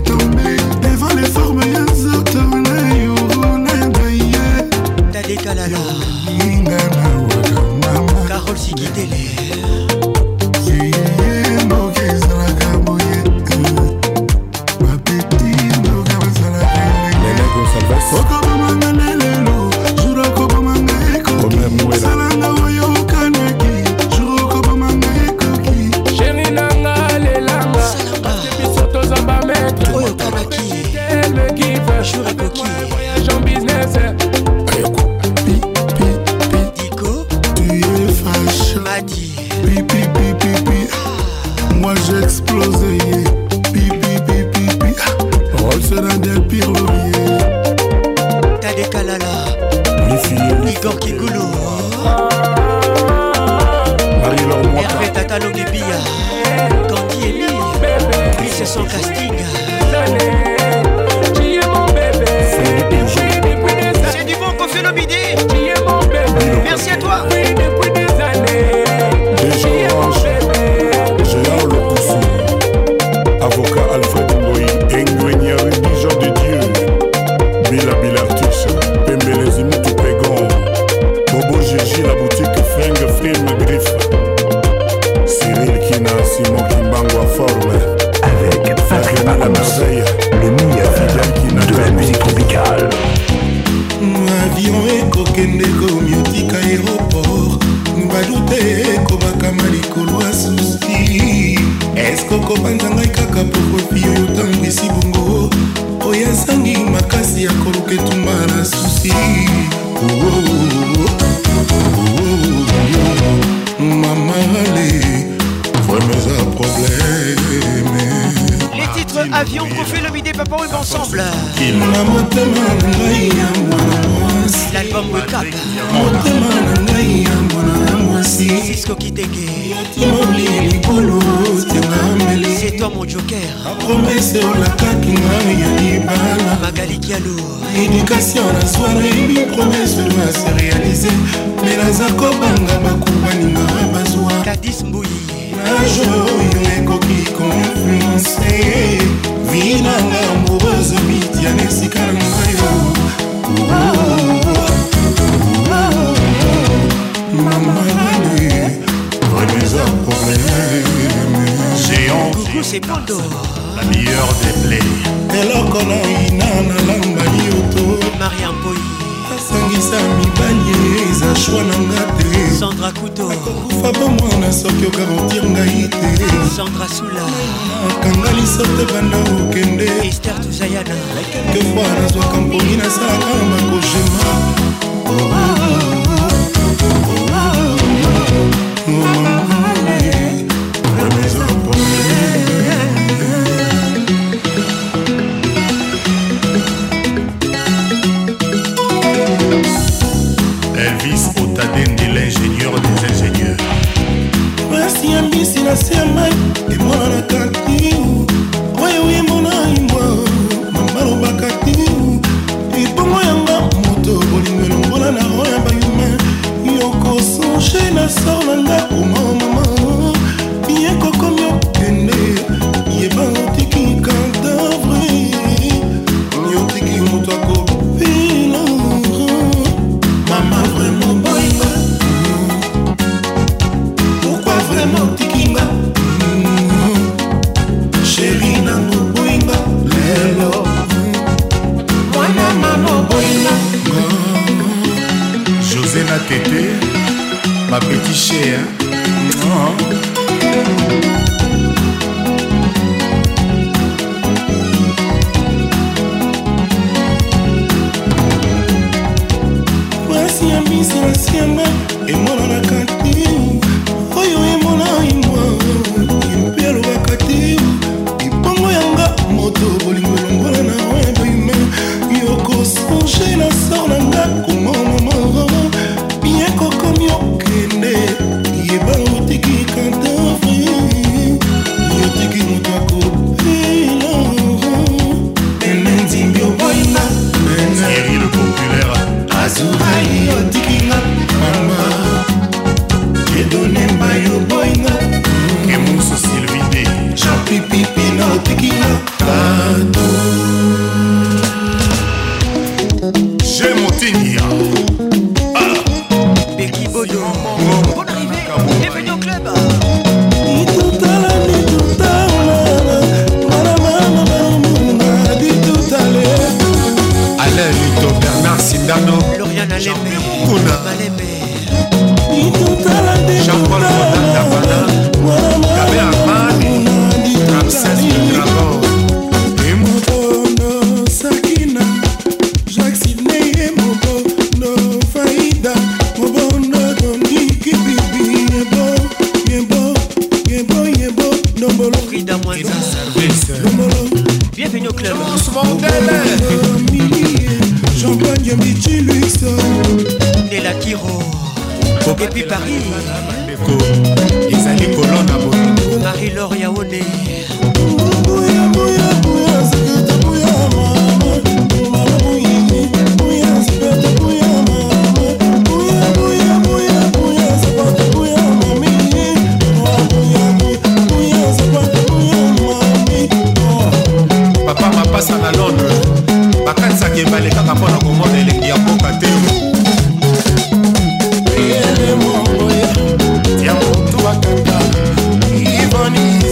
[376.64, 379.26] bakatisaka ebale kaka mpo na komona elengi ya mboka te.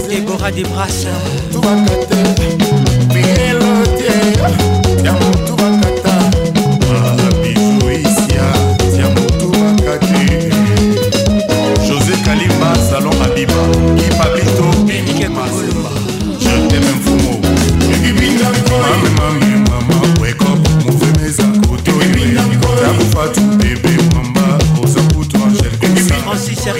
[0.09, 2.72] Débora Desbrasses.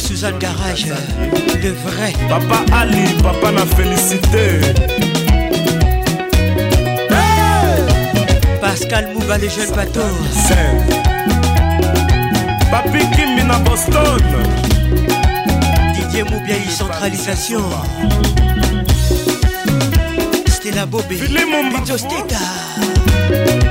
[0.00, 0.86] Suzanne Garage,
[1.62, 2.12] le vrai.
[2.28, 4.60] Papa Ali, papa na félicité.
[8.60, 10.00] Pascal Mouba, le jeune bateau.
[12.70, 14.22] Papi Kimbi na Boston.
[15.94, 17.62] Didier Moubiaï, centralisation.
[20.48, 21.16] Stella Bobé.
[21.16, 23.69] Bijo Steta.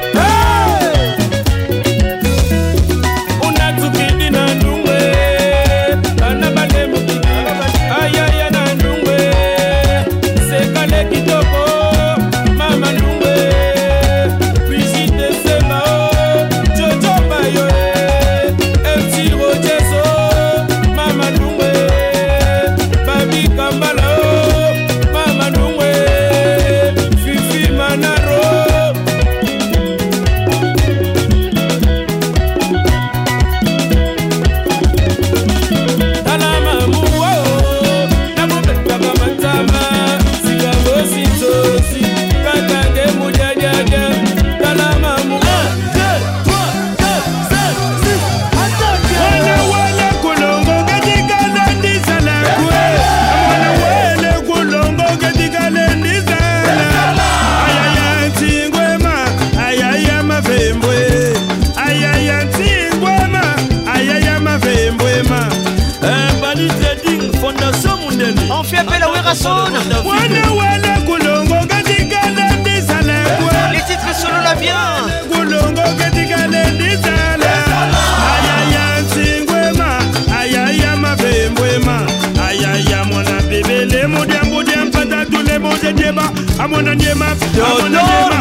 [86.80, 88.32] Théodore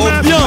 [0.00, 0.42] Obiang,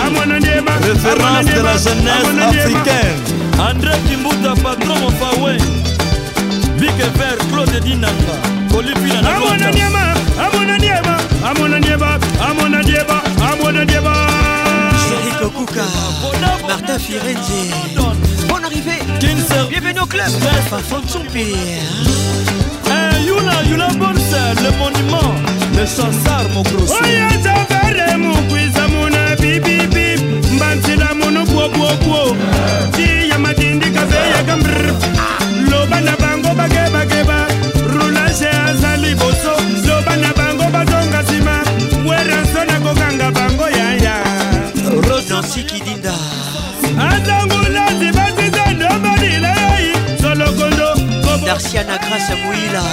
[0.83, 3.19] référence de la jeunesse africaine.
[3.59, 5.57] André Kimbuta, patron Mofawe.
[6.77, 8.35] Big Vert, Claude Dinanga.
[9.21, 9.71] Nagota.
[9.71, 9.99] ndiema
[10.45, 11.17] amona ndiema
[11.49, 14.13] amona ndieba amona ndieba amona ndieba
[15.09, 15.83] Chéri Kokuka.
[16.67, 17.73] Martin Firenze.
[18.49, 19.01] Bonne arrivée.
[19.69, 20.25] Bienvenue au club.
[22.89, 25.33] Eh, Yula, Yula le monument,
[25.77, 30.07] le chansar mokrosi oyezavere mukwiza muna bibibi
[30.55, 32.35] mbansila munu bwobwobwo
[32.95, 34.85] tiya madindi kaveyaka mbr
[35.19, 35.69] ah.
[35.71, 37.47] loba na bango bakebakeba
[37.93, 39.53] rulage aza liboso
[39.87, 41.55] loba na bango bazonga nsima
[42.09, 44.15] werenso nakokanga bango yaya
[45.07, 46.13] rosansi kidinda
[47.09, 50.89] azangula zibasiza ndobalilai solokondo
[51.45, 52.83] darsiana grâce moila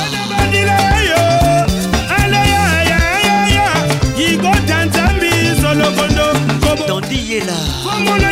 [6.86, 7.56] Dandy Yela.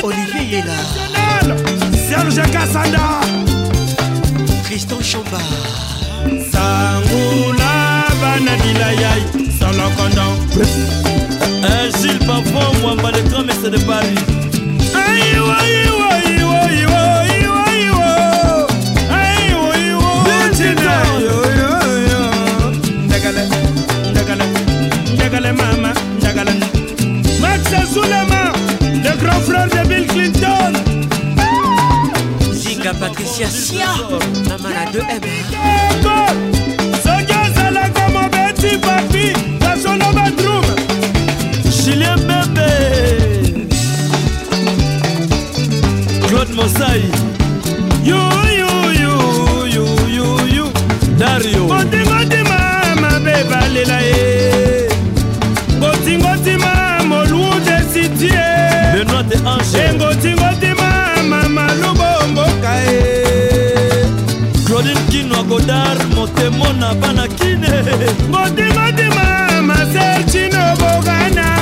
[0.02, 0.76] Olivier Yela.
[2.08, 3.20] serge kasanda
[4.64, 5.38] Tristan Chamba.
[6.52, 7.72] sangula
[8.20, 9.22] bana dilayai
[9.58, 10.26] solokondo
[11.64, 14.18] Eh, Gilles Pavon, Mwamba, le grand maître de Paris.
[15.04, 15.56] aiwo
[19.86, 20.08] iwo
[20.56, 20.94] tina
[21.24, 21.70] yo yo
[22.08, 22.20] yo
[23.06, 23.42] ndagale
[24.10, 24.44] ndagale
[25.14, 26.52] ndagale mama ndagale
[27.40, 28.31] max Zulema le
[29.22, 30.72] grand frère de Bill Clinton
[32.52, 33.86] Zinga Patricia Sia.
[34.48, 35.24] Maman à 2M.
[37.02, 40.64] soki ozalaka mobeti papi nasono badrum
[41.70, 42.70] Julien Bembe.
[46.28, 47.02] Claude Mosai.
[48.04, 48.20] yu
[48.60, 48.70] yu
[49.02, 49.14] yu
[49.74, 49.84] yu
[50.16, 50.64] yu yu
[51.18, 51.81] Dario.
[59.32, 59.74] De Angers.
[59.74, 60.88] engotingotima
[61.28, 64.06] mama lubomboka ye
[64.66, 67.68] Claudine Kinwa Godard, motemo na bana kine.
[68.28, 71.58] ngotingotima maselchino bogana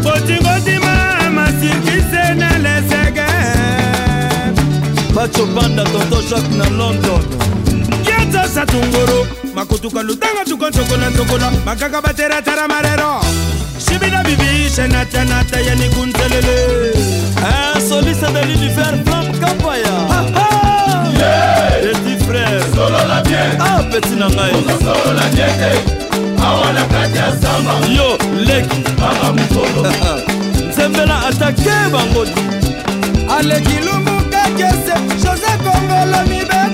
[0.00, 3.26] ngotingotima masirkise na lesege
[5.14, 7.22] Pacho Banda, Tonton Jacques na London.
[8.04, 13.20] yatosa tunguru makutuka lutanga tukoncokola ntokola makaka bateratara marero
[13.78, 16.92] Shibina bibi, shenata nata yani kuntelele.
[17.74, 20.46] Un soliste de l'univers, Flamme Kapaya ha, ha.
[21.12, 21.92] Yeah.
[21.92, 25.50] Petit frère, solo la bien Ah petit nangai, solo la bien
[26.42, 29.86] Awa na kati ya samba Yo, leki Mama mukolo
[30.70, 32.26] Nzembela atake bango.
[33.38, 36.65] Aleki lumu kakese Jose Kongolo mibe.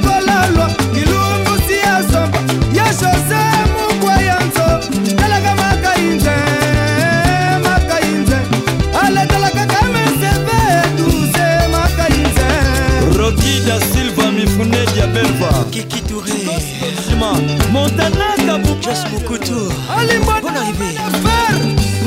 [14.43, 16.32] mifune diabelva kiki touré.
[17.09, 17.32] Sima
[17.72, 19.68] montana kabujas mokoto.
[20.43, 20.90] Bon arrivé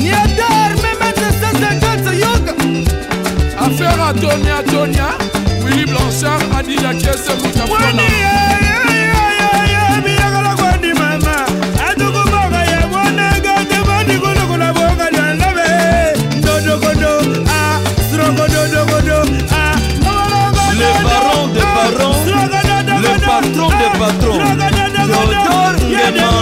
[0.00, 2.52] niadar memete 150 yoga
[3.58, 5.08] affaire atonia atonia
[5.64, 8.02] willi blanchard adila kiese motafuana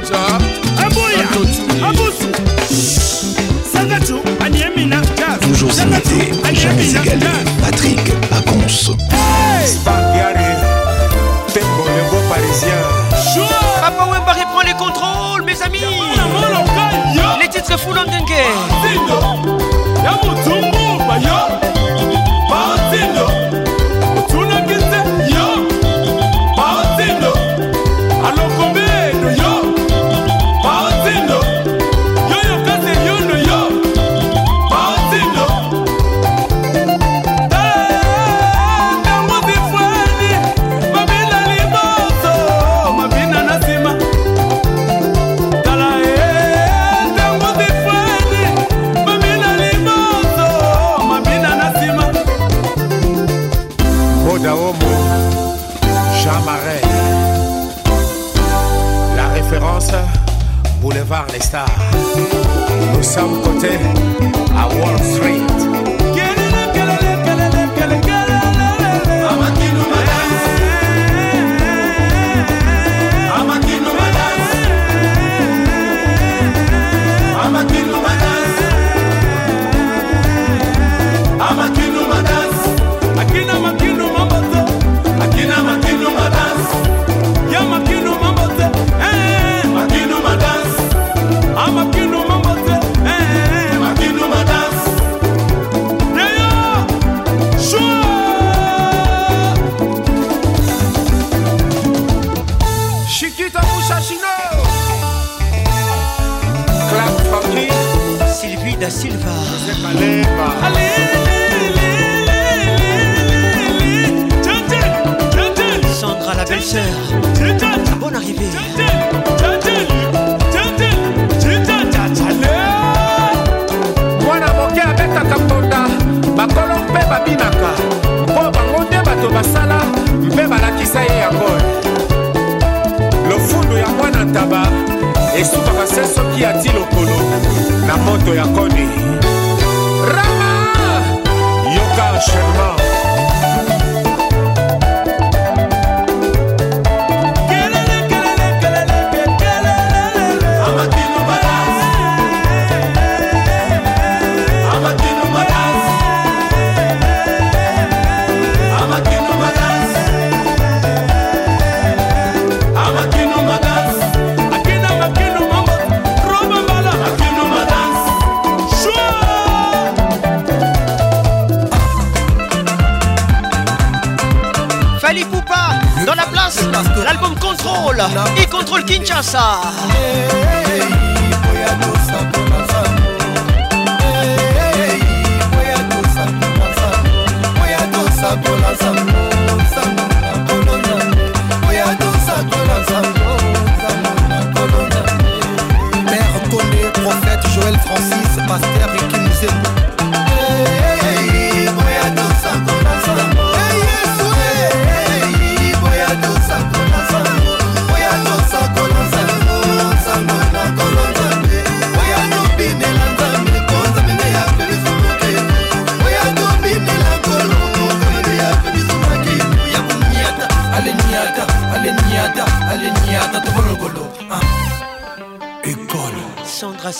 [0.00, 0.38] manja
[0.86, 1.28] aboya
[1.88, 2.28] abusu
[3.72, 5.00] sangatu aniemina
[5.40, 7.26] toujours imité jamais égalé
[7.62, 10.54] Patrick Pacons hey Spandiari
[11.52, 12.80] Tembo le beau parisien
[13.80, 15.80] Papa Wemba reprend les contrôles mes amis
[17.40, 18.44] Les titres full en dingue
[20.04, 21.69] Yamutumbu Bayo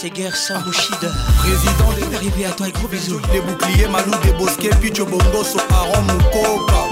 [0.00, 1.12] Ces guerres sans bouchies d'heure.
[1.36, 3.20] Président, des péripéties à toi et gros bisous.
[3.32, 6.88] Des boucliers, malou, des bosquets, puis de bonbons, aux parents, mon copain.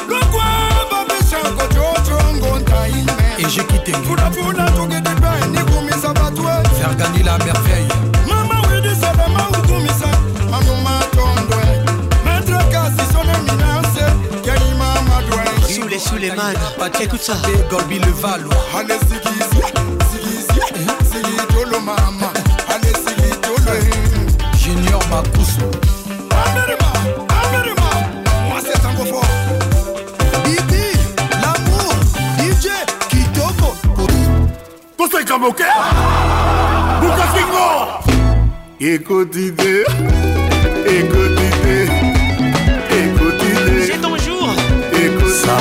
[0.08, 0.44] Le quoi,
[0.90, 3.04] va me changer, je suis un taille.
[3.38, 3.92] Et j'ai quitté.
[16.20, 16.54] Les man
[17.00, 17.34] Écoute ça
[17.70, 19.60] Golbi le valo Allez sigisi
[20.10, 20.60] Sigisi
[21.10, 22.32] Sigi tolo mama
[22.68, 23.74] Allez sigi tolo
[24.58, 25.64] Junior Makusu
[26.46, 26.90] Amerima
[27.46, 27.90] Amerima
[28.48, 29.24] Moi c'est tango fort
[30.44, 30.84] Bibi
[31.42, 31.94] L'amour
[32.38, 32.68] DJ
[33.08, 33.74] Kitoko
[38.80, 39.84] Écoutez Écoutez
[40.86, 41.59] Écoutez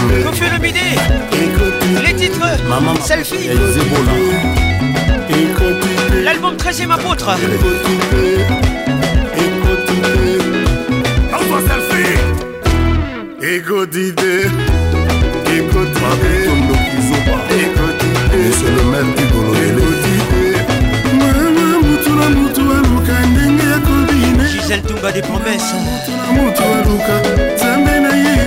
[0.09, 0.79] Le bidé
[2.03, 2.39] Les titres.
[2.67, 2.95] Maman.
[3.01, 3.49] Selfie.
[6.23, 7.29] L'album 13ème apôtre.
[11.31, 12.19] Alpha selfie.
[13.41, 14.45] Écoutez Écoutez
[17.51, 18.07] Écoutez
[18.51, 19.98] C'est le même Igolo Mama
[24.69, 25.73] Marcel Tumba des promesses.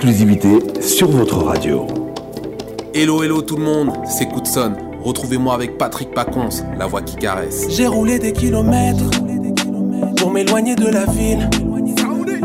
[0.00, 1.84] Exclusivité sur votre radio.
[2.94, 4.74] Hello, hello tout le monde, c'est Coudson.
[5.02, 7.66] Retrouvez-moi avec Patrick Pacons, la voix qui caresse.
[7.68, 9.10] J'ai roulé des kilomètres
[10.16, 11.50] pour m'éloigner de la ville.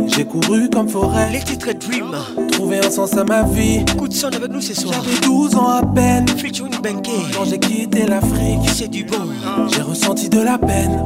[0.07, 1.29] J'ai couru comme forêt.
[1.31, 2.15] Les titres Dream.
[2.53, 3.85] Trouver un sens à ma vie.
[3.99, 4.95] Coup de son avec nous ce soir.
[4.95, 6.27] J'avais 12 ans à peine.
[6.29, 7.11] Featuring Benke.
[7.37, 9.29] Quand j'ai quitté l'Afrique, c'est du bon.
[9.71, 11.05] J'ai ressenti de la peine.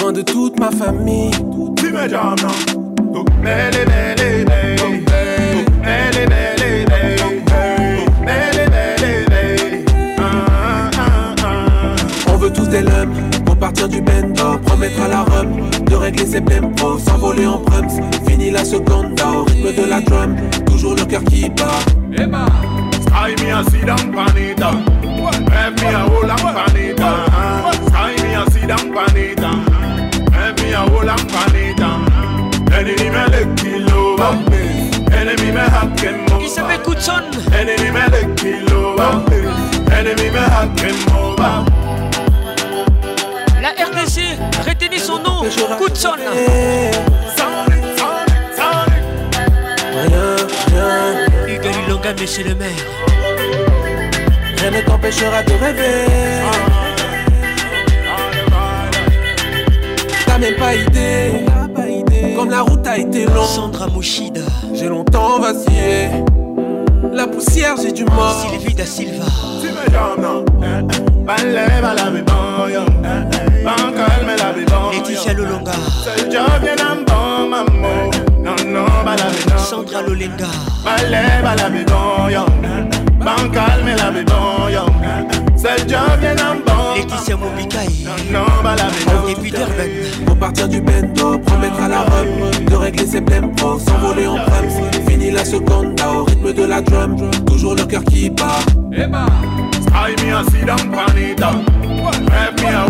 [0.00, 1.30] Loin de toute ma famille.
[1.76, 1.92] Tu
[12.68, 16.98] tous des lumps pour partir du bendo, promettre à la rhum de régler ses tempos,
[16.98, 18.00] s'envoler en prums.
[18.26, 21.80] Fini la seconde au rythme de la drum, toujours le cœur qui bat.
[22.12, 24.70] Sky me a sit down panita.
[25.52, 27.10] Have me a hold on panita.
[27.86, 29.50] Sky me a sit down panita.
[30.32, 31.88] Have me a hold on panita.
[32.72, 34.16] Enemy me le kilo.
[35.12, 36.38] Enemy me hakken mo.
[36.40, 37.24] Il s'appelle Koutson.
[37.52, 38.96] Enemy me le kilo.
[39.90, 41.34] Enemy me hakken mo.
[41.38, 41.64] La
[43.98, 44.20] RDC,
[44.66, 45.42] retenez son nom.
[45.78, 46.10] Koutson.
[51.46, 52.68] Hugo Lilonga, monsieur le maire.
[54.58, 56.06] Rien ne t'empêchera de rêver.
[60.26, 61.44] T'as même pas idée.
[62.36, 63.46] Comme la route a été longue.
[63.46, 64.42] Sandra Mouchida.
[64.74, 66.08] J'ai longtemps vacillé.
[67.12, 68.46] La poussière, j'ai du mort.
[68.48, 69.24] Sylvie da Silva.
[69.60, 70.44] Tu me jambes, non?
[71.24, 74.90] Balle, balle, me bon, Ban calme, la be bon.
[74.90, 75.72] Laetitia Lolonga.
[76.04, 78.10] Seul job, bien un bon, maman.
[78.42, 79.58] Non, non, non.
[79.58, 80.46] Sandra Lolenga.
[81.70, 82.44] Me bon, yo.
[83.24, 84.86] Ban calme, la be bon, yo.
[85.56, 86.78] Seul job, bien un bon.
[86.98, 87.86] Patricia Mobikai
[89.28, 93.80] Et puis Durban Pour partir du bento, promettre à la rhum De régler ses pour
[93.80, 98.30] s'envoler en prime Fini la seconde, au rythme de la drum Toujours le cœur qui
[98.30, 98.60] bat
[98.92, 101.50] Sky me a sit down panita
[102.26, 102.86] Grab me a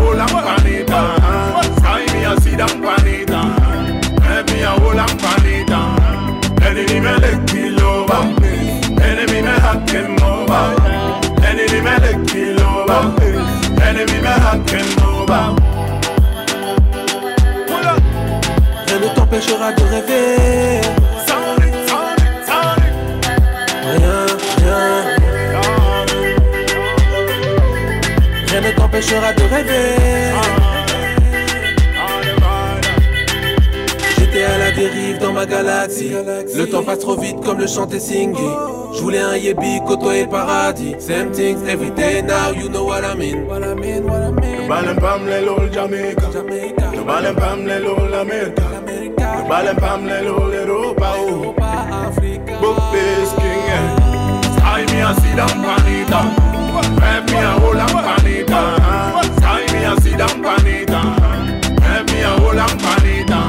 [4.51, 5.83] me a me a.
[6.67, 7.13] Enemy me.
[9.01, 9.55] Enemy me.
[11.47, 11.99] Enemy me.
[13.83, 14.35] Enemy me.
[18.87, 20.81] Rien ne t'empêchera de rêver
[28.99, 30.33] T'empêchera de rêver.
[34.19, 36.11] J'étais à la dérive dans ma galaxie.
[36.57, 38.43] Le temps passe trop vite comme le chantait Singy
[38.93, 40.97] Je voulais un yébi côtoyer le paradis.
[40.99, 43.47] Same things every day now you know what I mean.
[44.69, 46.27] Balem pam le lol Jamaica.
[46.93, 48.65] Le balem pam le lol America.
[48.85, 51.55] Le balem pam le lol Europa oh.
[52.61, 56.48] Book this king yeah Sky me a sit down panita
[57.01, 58.61] Have me a hold on panita
[59.37, 61.01] Sky me a sit down panita
[61.83, 63.41] Have me a hold on panita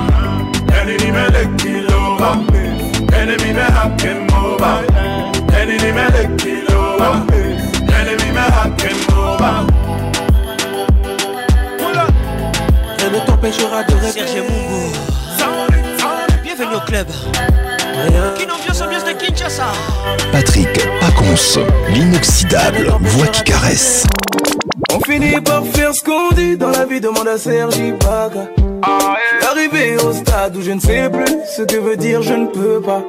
[0.73, 2.01] Enemy me le kilo
[3.13, 4.85] Enemy me hacking over
[5.53, 6.79] Enemy me le kilo
[7.99, 9.79] Enemy me hacking over
[12.99, 14.11] Rien ne t'empêchera de rêver.
[14.11, 14.91] Serge Mungo
[16.43, 17.07] Bienvenue au club
[20.31, 21.59] Patrick Pacons,
[21.93, 24.05] l'inoxydable voix qui caresse.
[24.93, 28.49] On finit par faire ce qu'on dit dans la vie, demande à Sergi Baga.
[29.49, 32.81] Arrivé au stade où je ne sais plus ce que veut dire je ne peux
[32.81, 33.03] pas.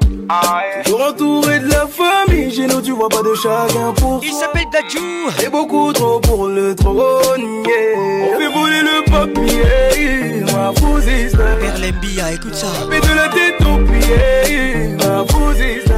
[0.84, 4.66] Toujours entouré de la famille, chez nous tu vois pas de chacun pour Il s'appelle
[4.72, 7.96] Dadjou Et beaucoup trop pour le trône, yeah.
[8.24, 11.36] On fait voler le papier, ma fousiste.
[11.36, 14.99] Berlembia, écoute ça Et de la tête aux pieds.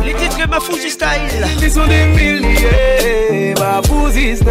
[0.04, 4.44] Les titres ma fouzi style Ils sont des milliers, ma fousiste.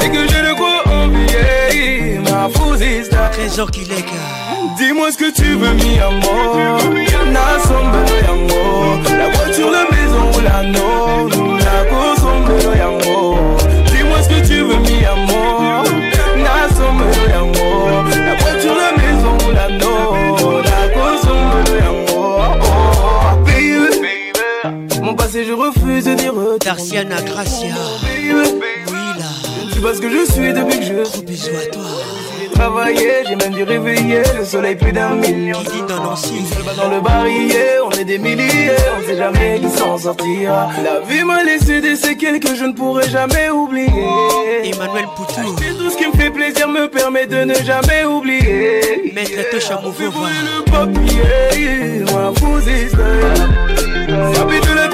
[0.00, 3.16] C'est que j'ai de quoi envier, ma fousiste.
[3.32, 4.04] Trésor qui lègue
[4.76, 6.28] Dis-moi ce que tu veux, mi yango.
[9.16, 11.28] La voiture, la maison ou la non.
[11.58, 13.38] La kosombe yango.
[13.86, 15.69] Dis-moi ce que tu veux, mi amor.
[25.30, 26.58] Passé, je refuse de dire retour.
[26.64, 27.68] Darciana Gracia
[28.02, 29.24] Oui, là.
[29.60, 31.22] Je ne suis pas ce que je suis depuis que je suis.
[31.22, 31.82] bisous à toi.
[32.40, 35.58] J'ai travaillé, j'ai même dû réveiller le soleil plus d'un million.
[35.60, 36.42] Qui dit dans Nancy
[36.76, 40.68] Dans le barillet, on est des milliers, on sait jamais qui s'en sortira.
[40.84, 43.88] La vie m'a laissé des séquelles que je ne pourrai jamais oublier.
[44.64, 49.12] Emmanuel Poutou Et tout ce qui me fait plaisir me permet de ne jamais oublier.
[49.14, 52.96] Maître Tosha Mouvova le papier, ma fousiste.
[54.34, 54.89] Sapi de la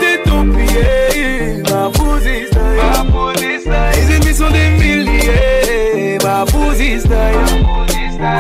[2.27, 3.68] ma fousiste.
[3.95, 7.09] Les ennemis sont des milliers, ma fousiste.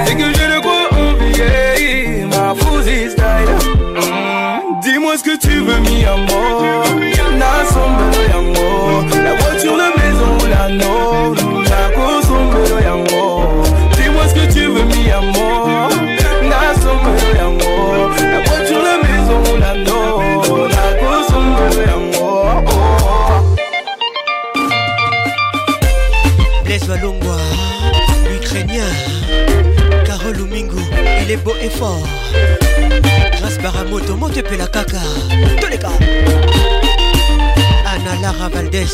[0.06, 3.22] C'est que j'ai de quoi envier, ma fousiste.
[4.82, 6.84] Dis-moi ce que tu veux, mi amor.
[7.36, 8.68] Nasombe yango.
[9.22, 11.05] La voiture, la maison, la non.
[31.36, 32.02] est beau et fort.
[33.38, 35.00] Grâce baramoto motepela kaka
[35.60, 35.90] toleka
[37.92, 38.92] analara valdez.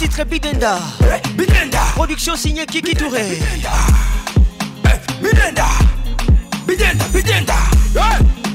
[0.00, 0.78] titre Bidenda.
[1.02, 1.80] Eh, bidenda.
[1.94, 3.20] Production signée Kiki Touré.
[3.20, 3.38] Eh,
[4.86, 5.66] eh, bidenda.
[6.66, 7.04] Bidenda.
[7.12, 7.54] Bidenda.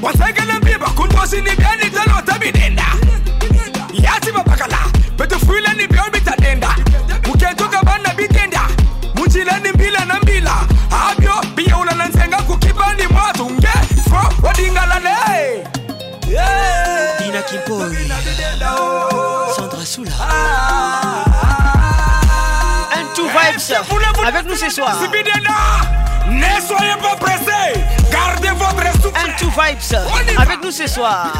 [0.02, 2.84] wasengele mbiba kuntosi ni bya ni dalo ta bidenda
[3.92, 4.78] yati babakala
[5.18, 6.10] betu fuile ni bya
[24.36, 25.00] Avec nous ce soir.
[26.28, 27.80] Ne soyez pas pressés.
[28.12, 29.18] Gardez votre souffle.
[29.18, 30.38] Un two vibes.
[30.38, 31.32] Avec nous ce soir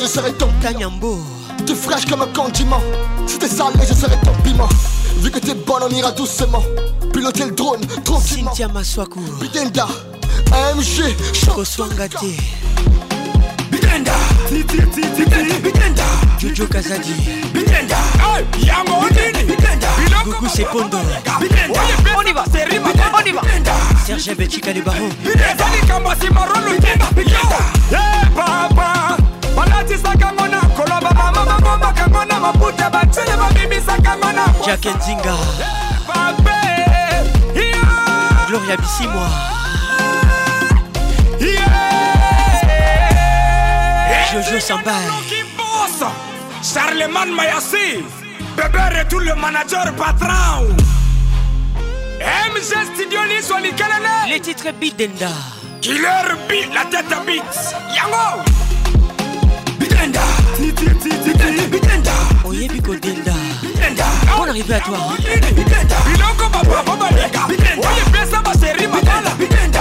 [0.00, 1.18] je serai ton Tanyambo.
[1.66, 2.80] T'es fraîche comme un condiment,
[3.26, 4.68] si t'es salé, je serai ton piment.
[5.18, 6.62] Vu que t'es bonne, on ira doucement.
[7.12, 8.50] Piloter le drone, tranquillement.
[8.50, 9.20] Cynthia Maswaku.
[9.40, 9.86] Bidenda,
[10.52, 11.14] AMG,
[11.54, 12.36] Koswangate.
[13.70, 14.12] Bidenda,
[14.50, 16.04] Bidenda,
[16.38, 17.14] Jojo Kazadi.
[17.52, 17.98] Bidenda,
[18.64, 19.54] yango nini
[20.24, 20.98] Gugu Sepondo.
[22.16, 23.42] On y va, c'est rima, on y va.
[24.06, 25.08] Serge Betchika le baron.
[25.24, 28.09] eza likambo simarolo papa
[29.90, 35.36] balatisaka ngo na koloba mama babomaka ngo na maputa batile babibisaka ngo na Jack Nzinga.
[38.46, 38.76] Gloria.
[44.32, 45.06] Jojo Sambai.
[46.62, 48.04] Charlemagne Mayassi,
[48.56, 50.68] bébé retour le manager patron.
[52.20, 52.62] MG
[52.94, 53.52] Studio Nice.
[54.28, 55.30] Les titres Bidenda.
[55.80, 57.42] Killer beat, la tête à beat.
[57.96, 58.59] Yango.
[60.60, 61.66] Bidenda.
[61.72, 62.12] Bidenda.
[62.44, 63.32] Oyebi Kodenda.
[63.62, 64.04] Bidenda.
[64.36, 64.98] Bonne arrivée à toi.
[65.18, 67.46] Biloko baba baba lega.
[67.78, 69.30] Oye pesa baseri makala.
[69.38, 69.80] Bidenda.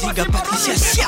[0.00, 1.06] Zinga Patricia Sia.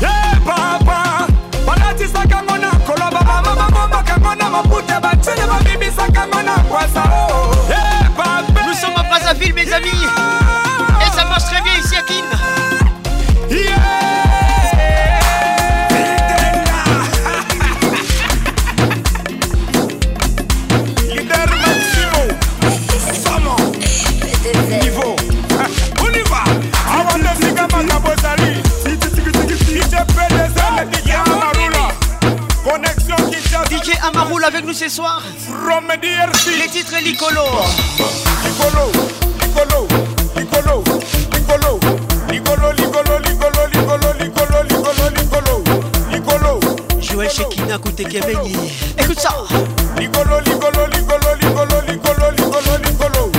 [0.00, 1.26] Hey papa.
[1.66, 7.02] balatisaka ngo na koloba mama babomaka ngo na maputa batile babibisaka ngo na kwasa
[8.16, 8.42] papa.
[8.66, 10.41] Nous sommes à Brazzaville, mes amis.
[34.72, 35.22] Nous ce soir.
[35.38, 36.46] From DRC.
[36.58, 37.42] Les titres Licolo.
[38.44, 38.90] Licolo.
[39.40, 39.86] Licolo.
[40.36, 40.84] Licolo.
[41.32, 41.80] Licolo.
[42.30, 45.64] Licolo, Licolo, Licolo, Licolo, Licolo, Licolo, Licolo.
[46.10, 46.60] Licolo.
[47.00, 48.56] Joël Shekina Koutekemeni.
[48.98, 49.34] Écoute ça.
[49.98, 53.32] Licolo, Licolo, Licolo, Licolo, Licolo, Licolo, Licolo.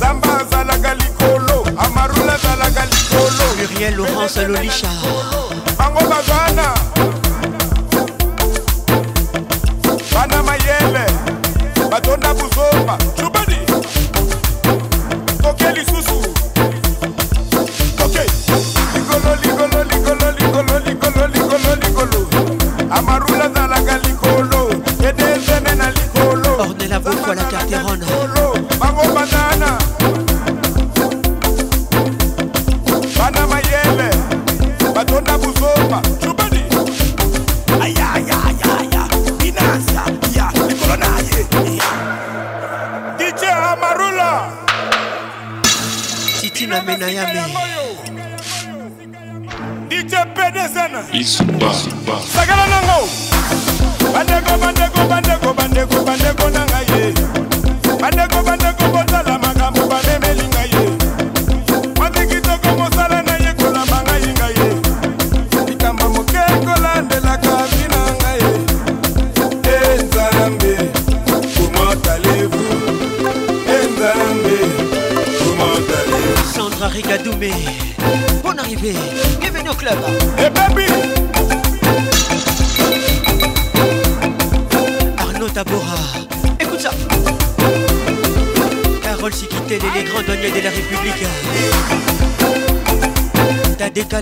[0.00, 1.64] Zamba Zalaga Licolo.
[1.78, 3.44] Amarula Zalaga Licolo.
[3.60, 4.88] Muriel Laurence Lolisha.
[5.78, 6.85] Bango Bazana.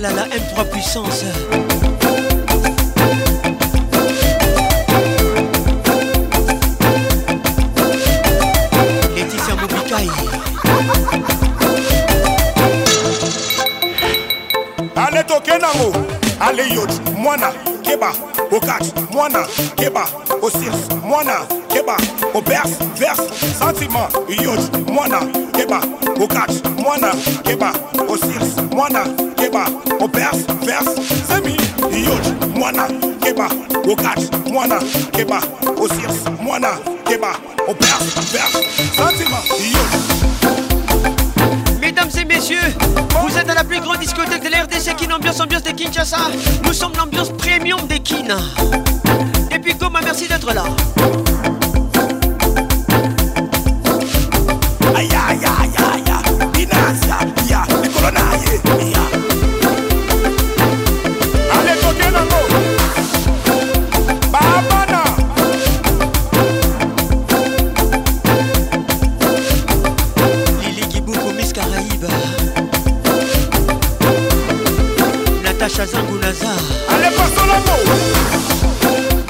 [0.04, 1.24] À la M3 puissance.
[9.14, 10.08] Laetitia Mobikai.
[14.96, 15.92] ale toke nango.
[16.40, 17.52] Ale yot mwana
[17.82, 18.12] keba.
[18.50, 19.10] Okat.
[19.12, 20.06] Mwana keba.
[20.42, 21.96] Osirs mwana keba.
[22.34, 23.20] Obers vers.
[23.58, 24.10] Sentiment
[24.42, 25.20] yot mwana
[25.52, 25.80] keba.
[26.20, 26.50] Okat.
[26.78, 27.12] Mwana
[27.44, 27.72] keba.
[28.08, 29.06] Osirs mwana
[41.80, 42.56] Mesdames et messieurs,
[43.22, 46.16] vous êtes à la plus grande discothèque de la RDC Kin Ambiance, ambiance de Kinshasa.
[46.64, 48.36] Nous sommes l'ambiance premium des Kin.
[49.50, 50.64] Et puis Goma, merci d'être là.
[75.64, 76.50] Natacha Zangunaza.
[76.90, 77.76] Ale Pasolamo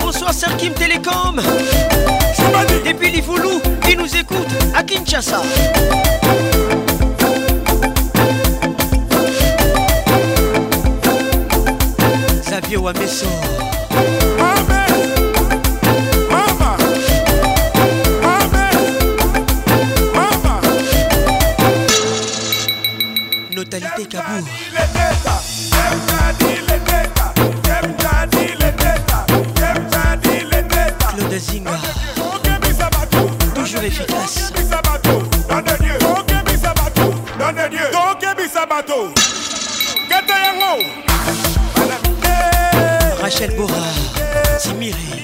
[0.00, 1.40] Bonsoir Serkim Télécom.
[2.84, 5.42] Depuis Livoulou, ils nous écoutent à Kinshasa.
[12.42, 13.26] Xavier Wameso.
[23.54, 24.44] Notalité Kabou.
[43.44, 45.23] Michel Bora, Samiri.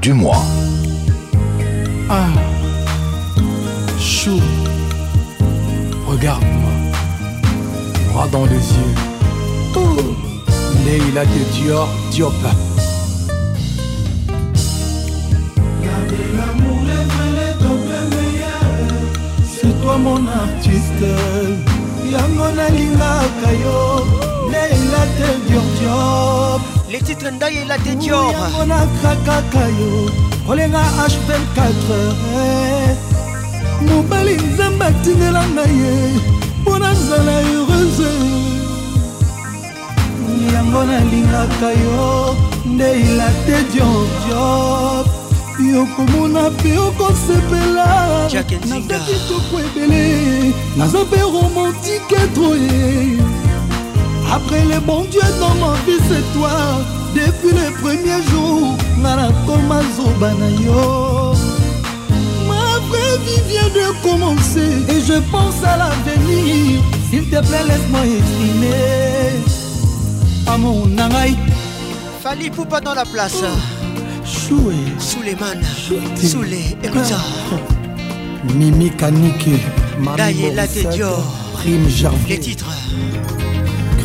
[0.00, 0.44] Du mois.
[2.08, 2.28] Ah,
[3.98, 4.40] chou,
[6.06, 6.70] regarde-moi,
[8.10, 8.94] droit dans les yeux.
[9.74, 9.96] Oh,
[10.84, 12.67] Leila de Dior Diop.
[27.28, 28.32] Les titres Ndaye et la Dior.
[28.32, 30.10] yango nakrakaka yo
[30.46, 31.60] kolenga h24.
[33.86, 35.92] Mobali nzambe atindela ngai ye
[36.62, 38.10] mpo nazala heureuse
[40.52, 42.36] yango nalingaka yo
[42.66, 45.06] ndeila te diordiop
[45.72, 47.88] yokomona mpe okosepela.
[48.32, 53.18] Naza kitoko ebele naza mpe romantike troye
[54.32, 56.97] après le bon dieu dans ma vie c'est toi
[57.48, 61.34] depuis le premier jour nga nakoma zoba na yo
[62.46, 68.00] ma vraie vie vient de commencer et je pense à l'avenir s'il te plaît laisse-moi
[68.00, 69.42] exprimer
[70.46, 71.36] amour na ngai
[72.22, 73.44] Fali Poupa dans la place.
[74.24, 75.62] choué Suleiman.
[76.20, 77.20] Soulé, écoute ça.
[78.56, 81.22] mimi et la Dior.
[81.54, 82.72] prime Les gervais titres.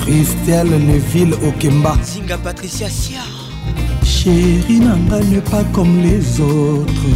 [0.04, 3.22] christelle neville okemba Zinga Patricia Sia.
[4.24, 7.08] Chéri nanga n'est pas comme les autres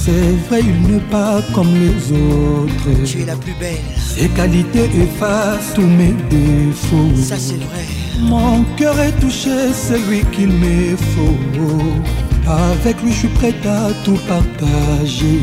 [0.00, 3.78] c'est vrai il n'est pas comme les autres Tu es la plus belle.
[3.96, 7.84] ses qualités effacent tous mes défauts Ça c'est vrai.
[8.20, 12.50] Mon cœur est touché, c'est lui qu'il me faut.
[12.50, 15.40] Avec lui, je suis prêt à tout partager.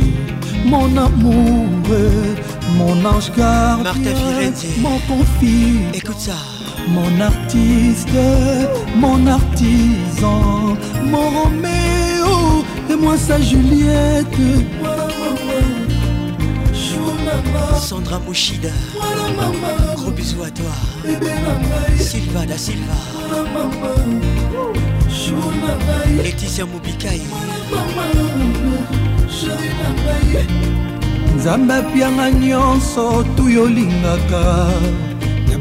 [0.65, 1.67] Mon amour,
[2.77, 4.65] mon ange gardien, Firenze.
[4.79, 6.54] mon confit, Écoute ça.
[6.87, 8.09] Mon artiste,
[8.95, 14.25] mon artisan, mon Roméo et moi sa Juliette.
[17.79, 18.69] Sandra Mouchida.
[19.95, 20.71] Gros bisous à toi.
[21.99, 22.93] Silva da Silva.
[26.23, 27.21] Laetitia Moubikaï
[31.35, 33.25] nzambe apianga nyonso
[33.63, 34.67] olingaka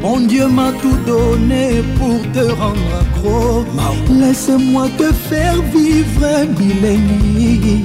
[0.01, 3.65] Mon Dieu m'a tout donné pour te rendre accro.
[4.09, 7.81] Laisse-moi te faire vivre bilengi.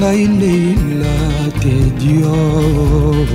[0.00, 1.20] Naïnela
[1.60, 3.26] te Dior.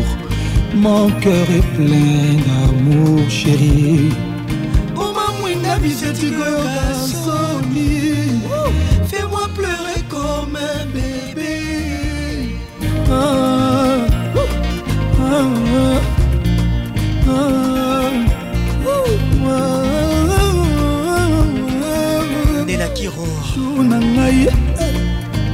[0.75, 4.11] Mon cœur est plein d'amour, chérie.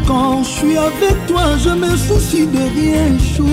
[0.08, 3.48] Quand je suis avec toi, je me soucie de rien, chou.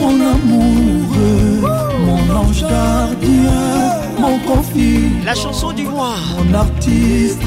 [0.00, 1.60] Mon amoureux,
[2.06, 5.10] mon ange gardien, mon conflit.
[5.26, 6.14] La chanson du mois.
[6.38, 7.42] Mon artiste,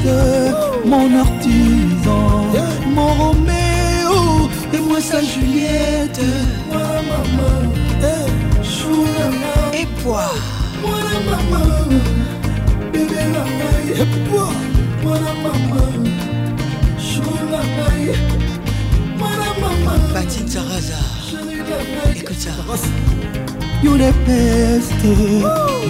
[0.84, 2.46] mon artisan,
[2.94, 6.20] mon Roméo et moi sa Juliette.
[8.62, 9.04] chou,
[9.72, 10.26] Et quoi?
[10.82, 11.66] maman,
[12.92, 14.61] bébé, maman, et?
[22.14, 22.50] Écoute ça.
[23.82, 24.92] You the best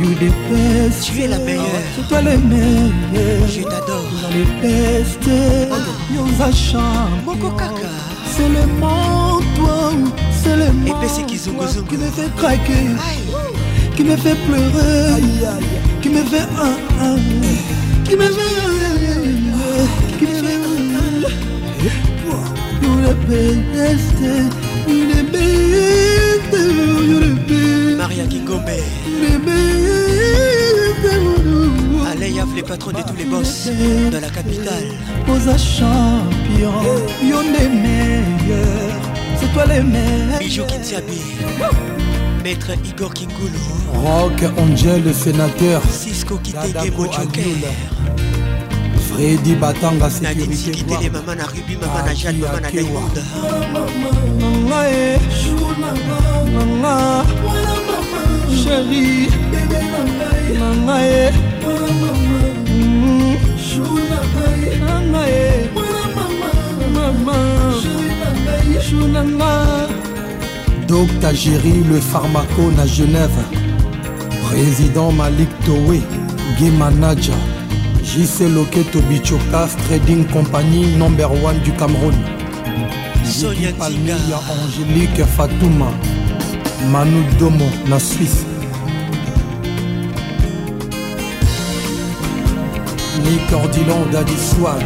[0.01, 1.65] You the best Tu es la meilleure.
[1.97, 4.09] C'est toi le meilleur Je t'adore.
[4.35, 5.25] You the best
[6.11, 7.89] You the champ Moko Kaka.
[8.35, 9.93] C'est le monde toi
[10.43, 12.87] C'est le monde Et Qui me fait craquer
[13.95, 15.21] Qui me fait pleurer
[16.01, 17.17] Qui me fait un un
[18.05, 18.52] Qui me fait
[27.97, 28.71] Maria Kingombe
[32.11, 33.69] Allez, Yaf, les patrons de tous les boss
[34.11, 34.85] de la capitale.
[35.27, 36.73] Posa champion,
[37.23, 39.01] yo les meilleurs,
[39.39, 40.39] c'est toi les meilleurs.
[40.39, 41.21] Bijou Kintiabi,
[42.43, 43.59] Maître Igor Kingulu,
[43.95, 45.83] Rock Angel, le sénateur.
[45.91, 47.45] Cisco Kitege Mojoker.
[49.15, 53.13] Freddy Batanga Sikitele mama na Ruby mama na Jeanne mama na Diamond
[58.63, 59.29] Chérie
[60.59, 61.33] Nanga e
[64.81, 65.71] Nanga e
[66.95, 67.37] Mama
[69.13, 69.89] Nanga
[70.87, 73.31] Docteur Géry le pharmaco na Genève.
[74.49, 75.99] Président Malik Towe
[76.59, 77.35] Game Manager
[78.13, 82.13] JC Loketo Bichokas Trading Company number one du Cameroun.
[83.25, 84.17] Sonia Palmia
[84.51, 85.91] Angélique Fatouma.
[86.91, 88.45] Manu Domo na Suisse.
[93.25, 94.85] Nick Ordilon Daddy Swag.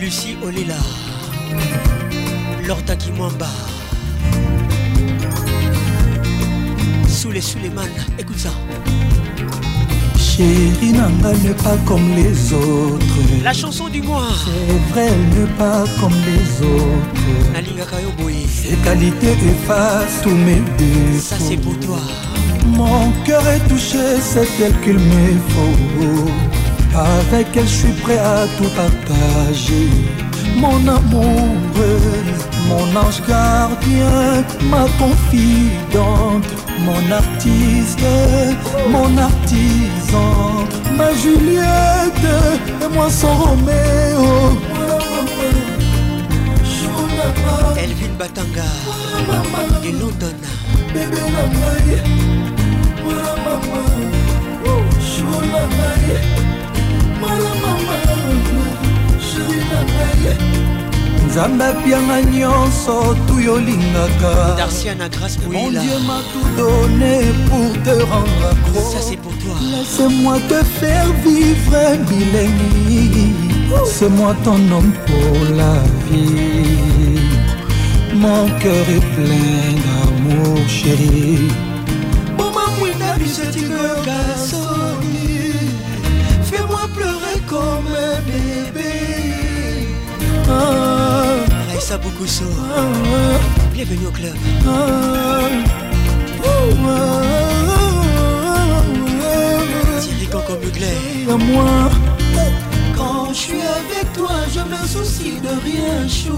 [0.00, 0.74] Lucie Olela.
[2.66, 3.46] Lorta Kimwamba.
[7.08, 7.82] Soule Suleiman
[8.18, 8.50] Écoute ça
[10.36, 13.42] Chérie Nanga n'est pas comme les autres.
[13.42, 14.28] La chanson du mois.
[14.44, 17.16] C'est vrai, elle n'est pas comme les autres.
[18.46, 21.20] Ses qualités effacent tous mes défauts.
[21.22, 22.00] Ça c'est pour toi.
[22.66, 26.30] Mon cœur est touché, c'est elle qu'il me faut.
[26.94, 29.88] Avec elle, je suis prêt à tout partager.
[30.54, 36.46] Mon amoureuse, mon ange gardien, ma confidente,
[36.80, 38.00] mon artiste,
[38.90, 40.66] mon artisan,
[40.96, 42.30] ma Juliette
[42.82, 44.58] et moi son Roméo.
[47.76, 48.62] Elvin Batanga
[49.82, 50.36] de London.
[50.94, 51.20] Bébé
[60.26, 60.34] ye
[61.26, 62.94] nzambe apianga nyonso
[63.26, 64.32] tuy olingaka
[65.52, 67.16] mondie matout donné
[67.48, 73.46] pour te rendre acrolaisse-moi te faire vivre bilengi
[73.84, 75.74] c'est-moi ton homme pour la
[76.10, 77.20] vie.
[78.14, 81.48] Mon cœur est plein d'amour chérie.
[90.48, 91.36] Ah,
[91.68, 92.44] Raissa Boukousso
[92.74, 93.38] ah,
[93.72, 94.34] Bienvenue au club.
[100.00, 101.90] Thierry Canco Mugler à moi
[102.96, 106.36] Quand je suis avec toi je me soucie de rien chou.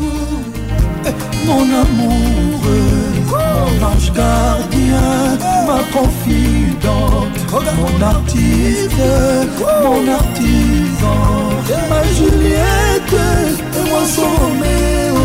[1.46, 7.38] Mon amoureux, mon ange gardien, ma confidente
[7.78, 8.92] Mon artiste,
[9.82, 11.38] mon artisan
[11.88, 15.16] Ma Juliette Roméo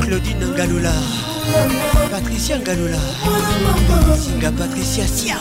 [0.00, 0.92] Claudine Ngalola
[2.10, 2.98] Patricia Ngalola
[4.16, 5.38] Singa Patricia Sia.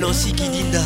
[0.00, 0.84] Nancy Kidinda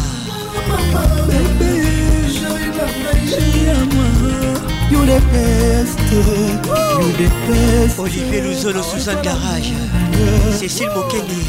[4.90, 9.72] You the best, you the best Olivier Luzolo, Suzanne Garage
[10.58, 11.44] Cécile Mokeni.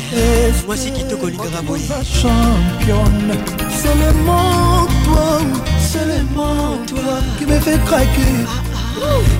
[0.67, 3.33] Moi c'est Kitoko Lingaraboy Championne?
[3.81, 5.39] Seulement toi,
[5.79, 8.45] seulement toi Qui me fait craquer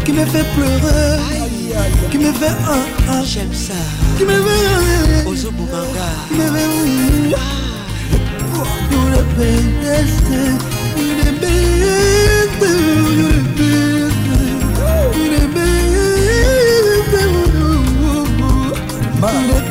[0.04, 1.20] Qui me fait pleurer
[2.10, 3.24] Qui me fait un, un.
[3.24, 3.74] J'aime ça.
[4.18, 7.38] Qui me fait Ozo Boumanga Qui me fait
[8.92, 10.71] You the best,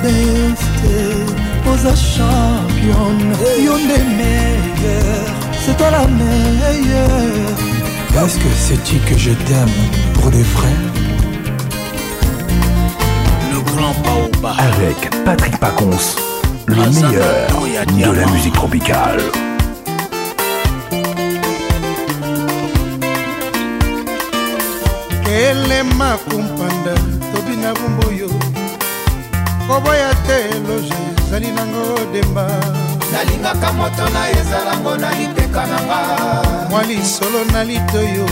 [0.02, 0.80] best.
[1.72, 7.56] Oza championne, you the meilleure, c'est toi la meilleure.
[8.24, 9.68] Est-ce que sais-tu que je t'aime
[10.14, 10.68] pour des vrais
[13.52, 14.56] Le grand Baoba.
[14.58, 16.16] Avec Patrick Pacons,
[16.66, 19.20] le meilleur de la musique tropicale.
[25.24, 26.94] kelema kumpanda
[27.32, 28.28] tobina bomboyo
[29.70, 32.46] koboya te loge ezali nango demba.
[33.12, 36.00] Nalingaka moto na ezalango na lipeka na nga.
[36.70, 38.26] Mwa lisolo na litoyo.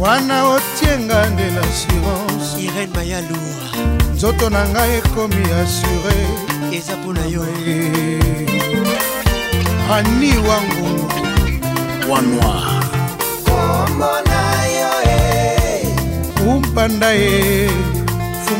[0.00, 3.40] Wana otienga nde l'assurance irene mayalu
[4.14, 6.18] nzoto na ngai ekomi assure
[6.76, 7.44] eza mpo na yo.
[9.94, 10.90] Ani wangu
[12.10, 12.84] wanoir
[13.44, 14.42] kombo na
[14.76, 15.18] yo e
[16.48, 17.70] umpanda ye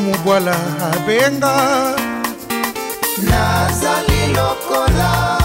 [0.05, 0.57] fumu bwala
[0.93, 1.55] abenga.
[3.23, 5.39] Nazali lokola.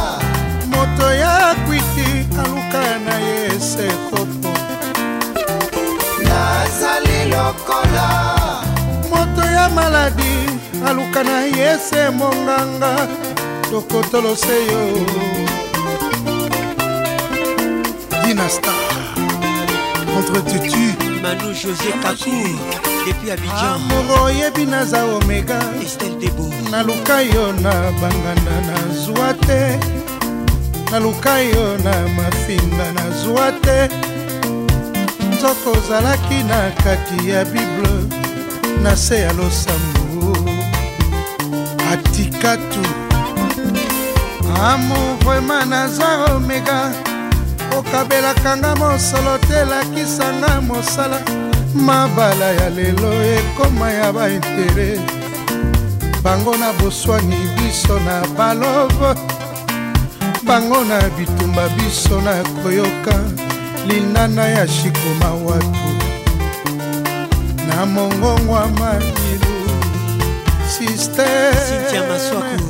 [0.68, 4.52] Moto ya kwiti aluka na ye sekopo.
[6.24, 8.08] Nazali lokola.
[9.10, 10.34] Moto ya maladi
[10.88, 13.08] aluka na ye se monganga
[13.72, 15.06] tokotolose yo
[18.24, 18.74] dinasta
[20.14, 21.10] contre tutu.
[21.22, 23.80] Manu José Kakou depuis Abidjan.
[24.24, 25.60] Oyebi naza omega.
[26.72, 29.80] Naluka yo na banganda nazwa te.
[30.92, 33.90] Naluka yo na mafinga nazwa te.
[35.32, 38.10] Nzoko ozalaki na kati ya bible
[38.84, 40.38] na se ya losambo.
[41.92, 42.84] Atikatu
[44.62, 46.92] amour vraimen naza omega.
[47.78, 51.22] Okabelaka nga mosolo te lakisanga mosala
[51.76, 55.00] mabala ya lelo ekoma ya baintere.
[56.24, 59.16] Bango na boswani biso na balove
[60.44, 63.16] bango na bitumba biso na koyoka.
[63.88, 65.90] Linana ya shikoma watu
[67.68, 69.50] na mongongwa mamilu
[72.10, 72.70] Maswaku.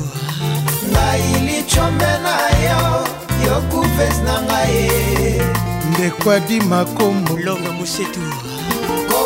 [0.90, 2.36] Ngai lichombe na
[2.66, 3.06] yo
[3.46, 5.42] yokuves na ngai.
[5.90, 8.20] Ndekwadi makombo longa mosetu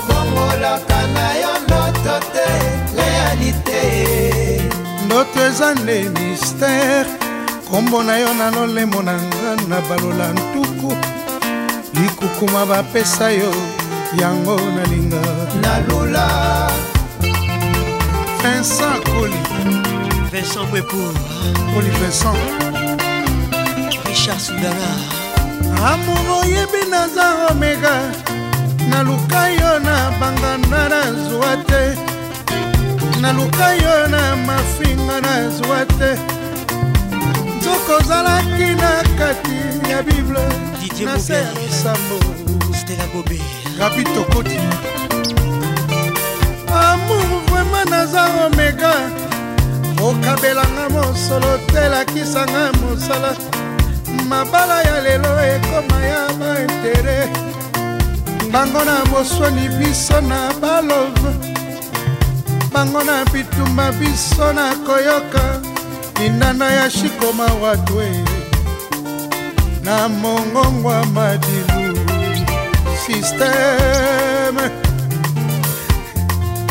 [0.07, 2.49] kobongolaka na yo ndoto te
[2.97, 3.83] realite
[5.07, 7.11] ndoto eza nde mistere
[7.71, 10.97] kombo na yo na lolemo na nga na balola ntuku.
[11.95, 13.53] Likukuma bapesa yo
[14.21, 15.23] yango nalinga.
[15.63, 16.27] Nalula.
[18.43, 19.41] Vincent koli.
[20.33, 21.15] Vincent Mwepour
[21.75, 22.39] koli vincent.
[24.07, 24.93] Richard Sundara
[25.91, 27.95] amour oyebi naza omega
[28.89, 31.83] naluka yo na banganda nazwa te.
[33.21, 36.11] Naluka yo na mafinga nazwa te.
[37.59, 40.45] Nzoko ozalaki na kati ya bible.
[41.05, 42.19] Na se ya losambo
[43.79, 44.59] rapi tokoti.
[46.69, 48.95] Amour vraimen naza omega.
[50.03, 53.37] Okabelanga mosolo te lakisanga mosala.
[54.29, 57.29] Mabala ya lelo ekoma ya baintere
[58.55, 61.31] bango na boswani biso na balove.
[62.73, 65.61] Bango na bitumba biso na koyoka.
[66.21, 68.09] Linana ya shikoma watwe
[69.83, 71.99] na mongongwa madilu.
[73.07, 74.71] Sisteme.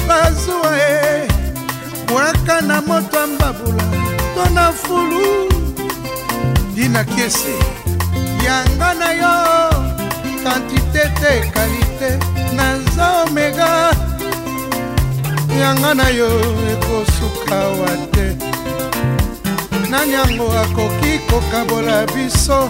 [0.07, 1.27] Bazwa e.
[2.09, 3.83] Mwaka na moto ya mbabula.
[4.35, 5.49] To na fulu.
[6.75, 7.53] Dina kiese
[8.45, 9.42] yanga na yo
[10.43, 12.09] kantite te kalite
[12.55, 13.91] naza omega
[15.59, 16.29] yanga na yo
[16.73, 18.35] ekosuka wa te.
[19.89, 22.69] Nani yango akoki kokabola biso?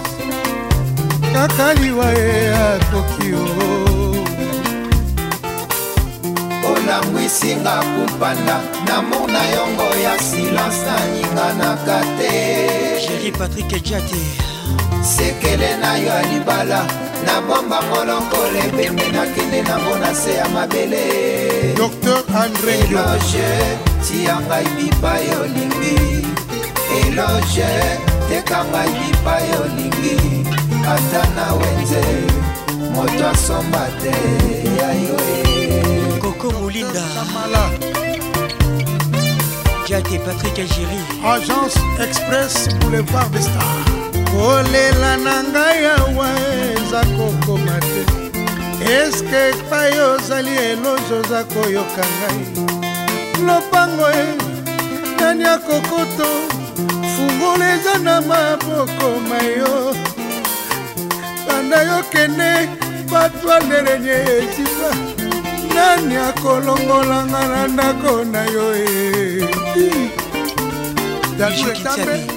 [1.32, 3.44] Kaka liwa ye akoki o
[6.70, 8.56] olangwisinga kumpanda
[8.86, 12.32] namona yongo ya silence naninganaka te.
[13.04, 14.20] Chéri patrik ejate
[15.02, 16.80] sekele na yo ya libala
[17.26, 21.74] nabomba molokolo ebembe nakende nango na se ya mabele.
[21.76, 23.48] Dr andré eloge
[24.04, 26.26] tia ngai bipai olingi
[27.00, 27.70] eloge
[28.28, 30.16] teka ngai bipai olingi
[30.94, 32.04] ata na wenze
[32.94, 34.16] moto asomba te
[34.78, 35.18] ya yo
[36.22, 37.04] koko molinda.
[39.86, 41.00] Jate patrik agiri.
[41.22, 44.03] Agence express boulevard de star
[44.34, 46.28] kolela na ngai awa
[46.74, 48.02] eza kokoma te.
[48.96, 52.40] Eske epai ozali eloge oza koyoka ngai?
[53.46, 54.26] Lopango e
[55.18, 56.28] nani akokoto?
[57.12, 59.94] Fungola eza na maboko mayo.
[61.46, 62.50] Banda yokende
[63.10, 64.90] bato anderenye eziba
[65.74, 68.84] nani akolongolanga na ndako na yo e?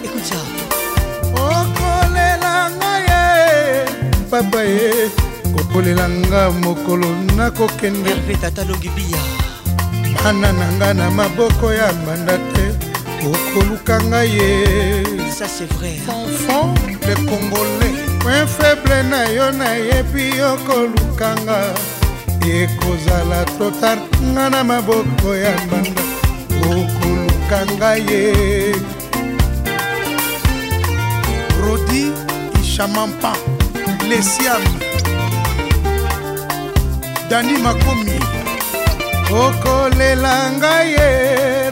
[0.03, 0.56] Écoute ça.
[4.29, 5.07] Papa ye
[5.55, 9.21] kokolela nga mokolo nakokende herve tata longibiya
[10.23, 12.65] bana na nga na maboko ya mbanda te
[13.23, 14.49] okoluka ngai ye
[15.23, 16.75] enfant
[17.07, 21.71] le congolais point faible na yo nayebi okolukanga
[22.43, 23.97] ekozala trotar
[24.35, 26.03] nga na maboko ya mbanda
[26.67, 28.23] okoluka ngai ye
[31.63, 32.11] rodi
[32.59, 33.56] ishamampa
[34.09, 34.63] lesiam
[37.29, 38.17] dani makomi.
[39.27, 41.07] Okolela ngai ye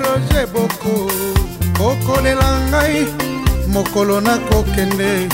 [0.03, 0.95] roge boko.
[1.79, 3.07] Okolela ngai
[3.73, 5.29] mokolo nakokende.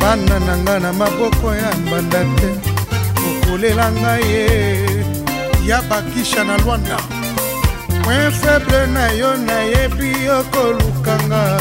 [0.00, 2.48] Bana na nga na maboko ya mbanda te.
[3.28, 4.46] Okolela ngai ye
[5.68, 6.96] ya bakisha na lwanda.
[8.02, 11.60] Point faible na yo nayebi okolukanga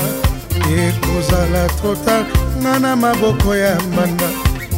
[0.57, 2.25] ekozala trotar
[2.61, 4.29] nga na maboko ya mbanda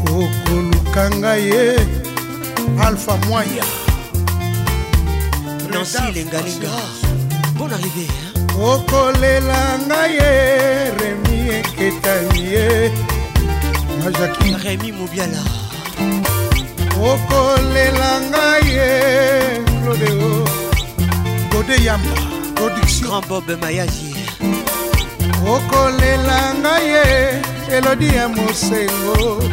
[0.07, 1.63] okoluka ngai ye
[2.85, 3.65] alpha mwaya.
[5.71, 6.73] Nancy lengalenga
[7.57, 8.05] bon arrivé
[8.59, 10.31] okolela ngai ye
[10.99, 12.91] remi eketani ye
[14.03, 15.43] majaki remi mobiala.
[17.09, 18.89] Okolela ngai ye
[19.81, 20.45] claudeo
[21.51, 22.15] gode yamba
[22.55, 23.07] production.
[23.07, 24.10] Grand bob mayazi
[25.47, 27.41] okolela ngai ye
[27.77, 29.43] elodi ya mosengo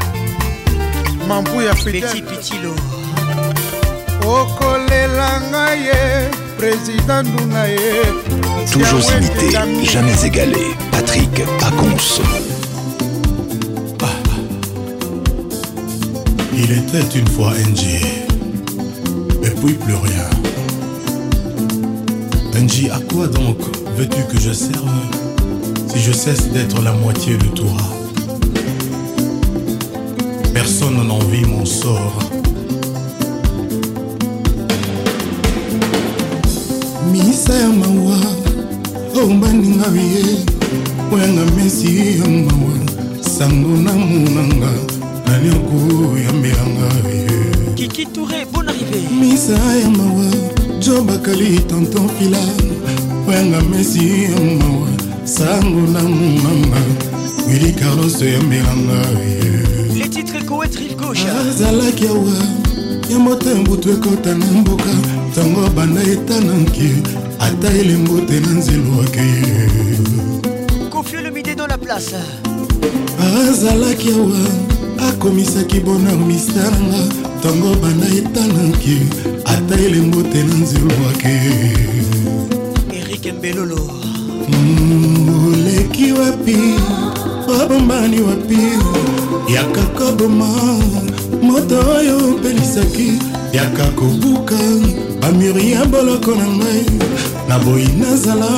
[1.28, 2.74] mambu ya petit pitilo
[4.22, 8.02] okolela ngai ye président nduna ye
[8.72, 10.76] Toujours imité, jamais égalé.
[10.92, 12.20] Patrick Pacons.
[16.52, 18.02] Il était une fois NG,
[19.42, 20.28] et puis plus rien.
[22.54, 23.58] NG, à quoi donc
[23.96, 25.27] veux-tu que je serve?
[25.98, 27.76] Je cesse d'être la moitié de toi
[30.54, 32.18] Personne n'envie mon sort.
[37.12, 38.18] misa ya mawa
[39.22, 40.24] ombaninga ye
[41.12, 42.74] oyanga mesi ya mawa.
[43.20, 44.18] Sango nani
[47.76, 50.26] kiki touré bon arrivé misa ya mawa
[50.80, 52.38] jo bakali tonton fila
[53.28, 54.97] oyanga mesi ya mawa
[55.28, 56.76] sango na mongamba
[57.48, 59.06] wili carlos yamelanga
[61.48, 62.32] azalaki awa
[63.10, 64.90] ya motema butu ekota na mboka.
[65.30, 66.90] Ntango banda etananki
[67.38, 69.28] ata elengo te na nzelo ake
[73.48, 74.40] azalaki awa
[75.08, 78.98] akomisaki bona mistananga ntango banda etananki
[79.44, 81.40] ata elengo te na nzelo ake
[82.92, 84.07] erik mbelolo.
[85.48, 86.58] Oleki wapi?
[87.62, 88.58] Obombani wapi?
[89.54, 90.48] Yaka koboma.
[91.42, 93.12] Moto oyo opelisaki
[93.52, 94.58] yaka kobuka.
[95.20, 96.86] Bamuri ya boloko na ngai
[97.48, 98.48] na boyi nazala.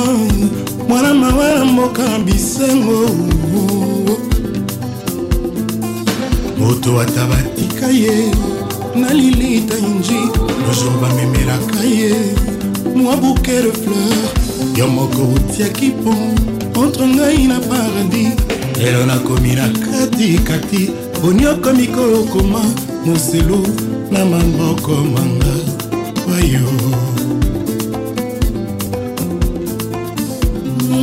[0.87, 3.09] Mwana mawa na mboka bisengo.
[6.59, 8.31] Moto ata batika ye
[8.95, 10.19] na lilita inji
[10.67, 12.13] lojour bamemelaka ye
[12.95, 14.40] mwa bouquet de fleur
[14.81, 16.13] yo moko otiaki mpo
[16.73, 18.33] kontre ngai na paradis.
[18.81, 20.89] Lelo nakomi na katikati
[21.21, 22.61] poni okomi kokoma
[23.05, 23.61] moselu
[24.11, 25.53] na maboko manga.
[26.27, 26.65] Wayo.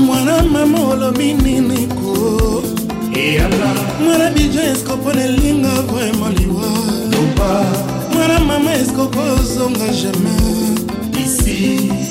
[0.07, 2.63] Mwana mama olobi nini ko?
[4.05, 6.71] Mwana bijo eskopona elinga vraimen liwa.
[8.13, 10.38] Mwana mama eskokozonga jamais.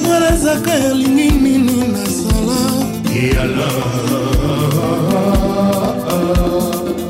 [0.01, 2.59] Mwana zaka elingi nini nasala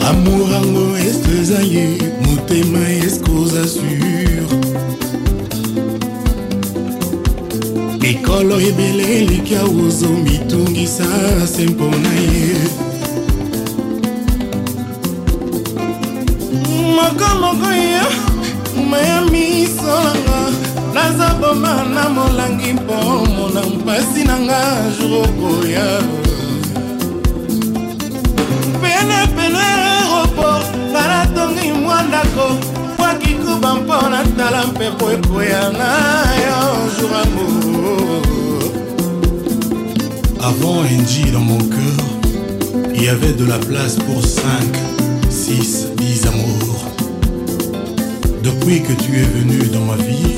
[0.10, 1.88] amour yango eske eza ye
[2.22, 4.48] motema eske oza sur
[8.10, 11.06] ekolo ebele eleki awozomitungisa
[11.48, 12.56] se mpona ye
[16.96, 18.06] mokomoko ya
[18.90, 20.17] maya misolanga
[21.48, 22.94] naza boma na molangi mpo
[23.36, 24.62] mona mpasi na nga
[25.00, 26.02] jurokoya
[28.82, 32.58] penepene aéroport nga natongi mwa ndako
[32.98, 35.90] mwa kikuba mpo natala mpepo ekoya na
[36.46, 38.24] yo jour amour
[40.40, 42.06] Avant NG dans mon cœur,
[42.96, 44.44] il y avait de la place pour 5,
[45.30, 46.86] 6, 10 amours.
[48.44, 50.38] Depuis que tu es venu dans ma vie,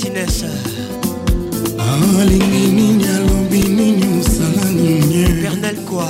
[0.00, 0.44] martinez.
[2.20, 5.42] Alingi nini alobi nini osala nini?
[5.42, 6.06] Bernal kwa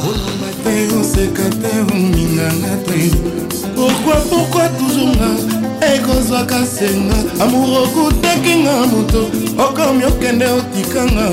[0.65, 3.11] te oseka te oninganga te.
[3.75, 5.31] Pourkui pourkui toujours nga
[5.95, 9.31] ekozwaka senga amour okutakinga moto.
[9.59, 11.31] Okomi okende otikanga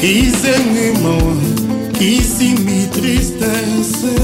[0.00, 1.34] kisengi mawa.
[1.92, 4.14] Kisimbi tristesse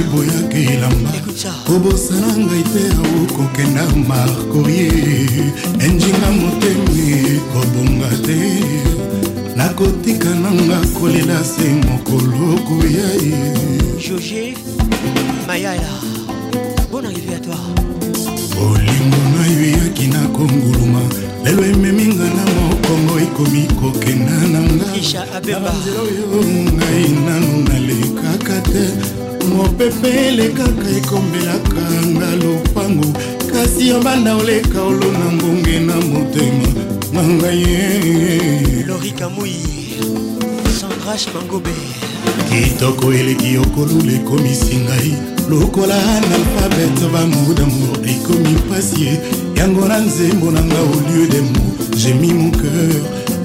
[0.00, 1.12] eboyaka elamba
[1.66, 2.84] kobosana ngai te
[3.22, 5.52] okokenda markorie.
[5.84, 8.38] Enjinga motemi kobonga te.
[9.56, 13.54] Nakotika nanga kolela se mokolo koya ye
[13.98, 14.54] Jogé
[15.46, 15.80] Mayala
[16.90, 17.56] Bonne arrivée à toi.
[18.54, 21.00] Bolingo na yo eyaki na konguluma
[21.44, 24.60] lelo ememinga na mokongo ekomi kokenda na
[25.36, 27.64] Abemba nganzela oyo ngai nanu
[28.46, 29.46] nalekaka te.
[29.46, 33.12] Mopepe elekaka ekombelaka nga lopango.
[33.52, 36.68] Kasi yobanda oleka olona mbonge na motema.
[37.12, 38.84] Na ngai ye.
[38.86, 39.54] Lori Kamui
[40.78, 41.70] Sandrash Mangobe
[42.50, 45.14] kitoko eleki okolula ekomisi ngai.
[45.48, 49.20] Lokola analphabete bamodamour ekomi mpasi ye
[49.56, 53.02] yango na nzembo na nga au lieu de mo j'ai mis mon cœur.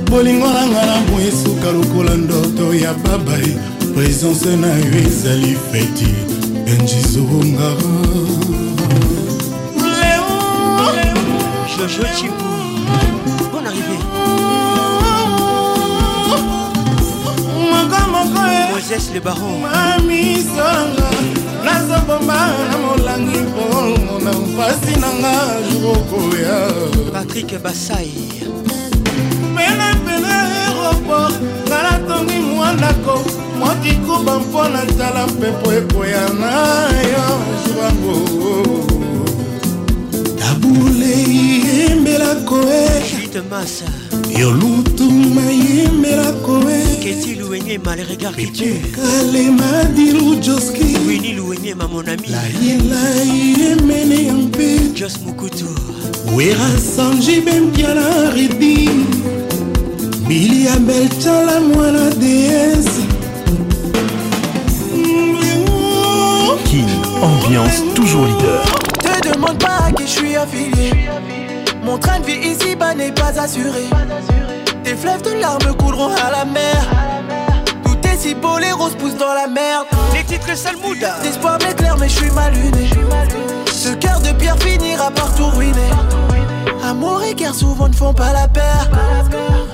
[0.09, 3.55] Bolingo na nga na mo esuka lokola ndoto ya babai
[3.93, 6.13] présence na yo ezali feti
[6.65, 7.69] enjizonga
[11.77, 12.47] jojo cibu
[13.51, 13.97] bon arrivé
[18.71, 19.59] moses le baron.
[19.61, 21.09] Mamisanga
[21.65, 22.39] nazobomba
[22.69, 25.33] na molangi mpomona mpasi nanga
[25.81, 26.59] jokoya
[27.13, 28.11] patrik basai
[29.55, 31.35] pene pene aéroport.
[31.67, 33.21] Ngala tongi mwa ndako
[33.91, 36.51] likoba mpo na tala mpepo ekoya na
[37.11, 37.27] yo
[37.63, 38.15] zubango
[40.39, 46.63] tabulei eyembelako e yolutu mayembelako
[48.63, 50.97] ekalema diru joski.
[52.31, 54.79] Lailai emene ya mpe
[56.35, 58.89] werasanji bembiala redi
[60.27, 63.10] miliabel tala mwana deese
[67.21, 68.61] ambiance toujours leader.
[68.99, 71.09] Te demande pas à qui je suis affilié.
[71.83, 73.85] Mon train de vie ici-bas n'est pas assuré.
[74.83, 76.77] Tes fleuves de larmes couleront à la mer.
[77.83, 79.85] Tout est si beau, les roses poussent dans la merde.
[80.13, 82.89] Les titres Salmouda L'espoir m'éclaire, mais je suis mal luné.
[83.71, 85.91] Ce cœur de pierre finira par tout ruiner.
[86.83, 88.89] Amour et guerre souvent ne font pas la paire.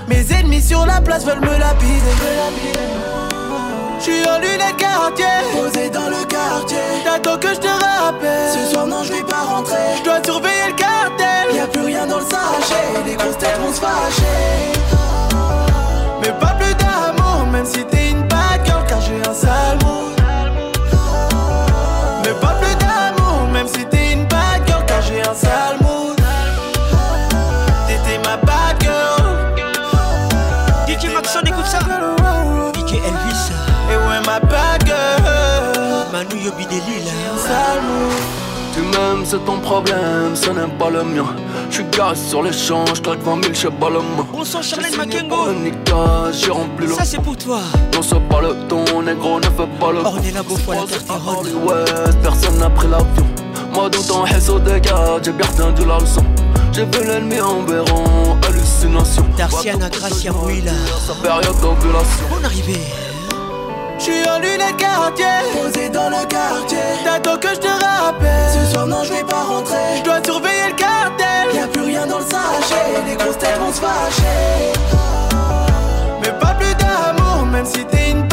[0.07, 3.26] Mes ennemis sur la place veulent me lapider.
[4.07, 6.77] Je suis en lunettes quartier, posé dans le quartier.
[7.03, 8.51] T'attends que je te rappelle.
[8.53, 9.97] Ce soir, non, je vais pas rentrer.
[9.97, 11.53] Je dois surveiller le cartel.
[11.53, 13.03] Y a plus rien dans le sachet.
[13.05, 14.71] Les grosses têtes vont se fâcher.
[16.21, 20.16] Mais pas plus d'amour, même si t'es une bad girl, car j'ai un sale mood.
[36.77, 37.11] Yobidelil.
[38.73, 41.25] Tu m'aimes, c'est ton problème, ce n'est pas le mien.
[41.71, 44.23] J'suis garé sur l'échange, claque 20 000 chez Baloma.
[44.31, 45.47] Bonsoir Charlène Makengo.
[46.31, 46.93] j'ai rempli le.
[46.93, 47.61] Ça c'est pour toi.
[47.93, 49.99] Non, c'est pas le ton, négro, ne fais pas le.
[49.99, 53.25] Ornella Beaufoy, la Terre Ouais, personne n'a pris l'avion.
[53.73, 56.23] Moi, dans ton réseau de gars, j'ai bien retenu la leçon.
[56.71, 59.25] J'ai vu l'ennemi en béron, hallucination.
[59.35, 60.71] Darciana Gracia Mouila.
[61.07, 62.25] Sa période d'ovulation.
[62.29, 62.79] Bonne arrivée.
[64.07, 66.77] J'suis en lunettes quartier, posé dans le quartier.
[67.03, 68.49] T'attends que je te rappelle.
[68.53, 69.97] Ce soir, non, je vais pas rentrer.
[69.97, 71.53] Je dois surveiller le cartel.
[71.53, 74.71] Y'a plus rien dans le sachet, les grosses têtes vont se fâcher.
[76.21, 78.26] Mais pas plus d'amour, même si t'es une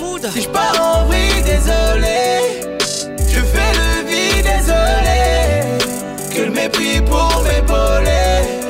[0.00, 0.28] mood.
[0.32, 2.60] Si je pars en vrille, désolé.
[3.28, 5.78] Je fais le vide, désolé.
[6.34, 8.60] Que le mépris pour m'épauler.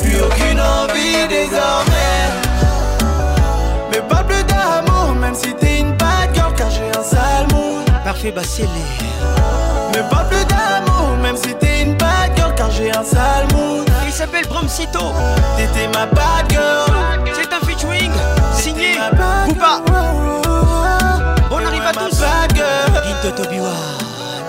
[0.00, 2.22] Plus aucune envie désormais.
[3.90, 7.84] Mais pas plus d'amour, même si t'es une bad girl, car j'ai un sale mood.
[8.04, 8.68] Parfait Bassélé.
[9.92, 13.86] Mais pas plus d'amour, même si t'es une bad girl, car j'ai un sale mood.
[14.06, 15.12] Il s'appelle Bramsito.
[15.56, 17.20] T'étais ma bad girl.
[17.34, 18.12] C'est un featuring
[18.54, 19.82] signé Booba.
[23.36, 23.72] Tobiwa.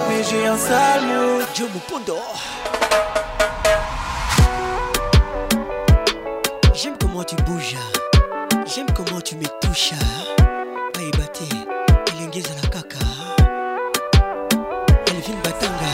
[0.07, 1.45] Mais j'ai un mood.
[1.55, 2.17] Joe Mupondo.
[6.73, 7.75] J'aime comment tu bouges.
[8.65, 9.93] J'aime comment tu me touches.
[10.97, 11.41] Aïbate.
[12.17, 12.99] Elengeza la kaka.
[15.07, 15.93] Elvin Batanga.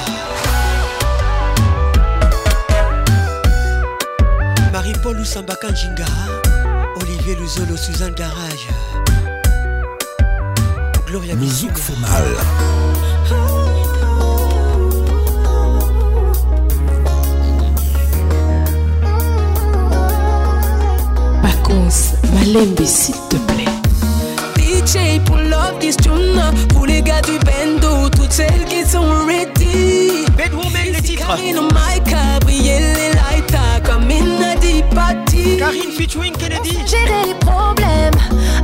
[4.71, 6.05] Marie-Paul Oussambaka Njinga.
[7.01, 8.67] Olivier Luzolo, Suzanne Garage.
[11.13, 12.23] Gloria Musique fait mal.
[21.43, 23.63] Vacances, Malembe, s'il te plaît.
[24.57, 29.92] DJ pull up this tune Pour les gars du bendo Toutes celles qui sont ready
[33.13, 34.39] Lights Comme une
[34.93, 36.77] party Karine featuring Kennedy.
[36.87, 38.13] Gérer les problèmes?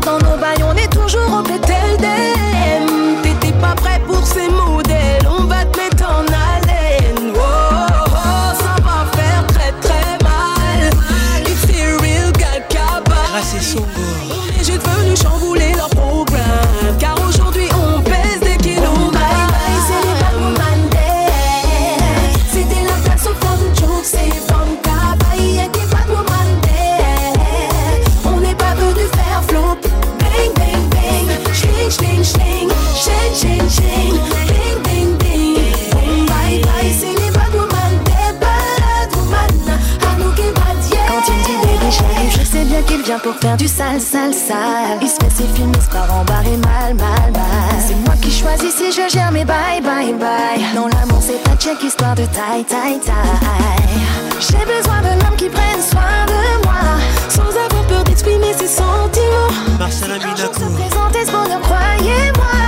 [0.05, 5.43] Dans nos bails on est toujours au PTLDM T'étais pas prêt pour ces modèles On
[5.43, 7.33] va te mettre en haleine.
[7.35, 10.91] Oh, oh, oh, Ça va faire très très mal.
[11.45, 12.31] It's a real
[13.31, 13.85] Grâce et Songo
[14.31, 15.89] on est juste venu chambouler leur
[42.83, 44.99] qu'il vient pour faire du sale, sale, sale.
[45.01, 47.79] Il se fait ses films, il se part en barre et mal, mal, mal.
[47.87, 50.63] C'est moi qui choisis si je gère mes bye, bye, bye.
[50.75, 53.99] Non, l'amour c'est pas check, histoire de taille, taille, taille.
[54.39, 56.99] J'ai besoin d'un homme qui prenne soin de moi,
[57.29, 59.53] sans avoir peur d'exprimer ses sentiments.
[59.77, 62.58] Marcela Un jour Minakou se présenter ce bonheur, croyez-moi.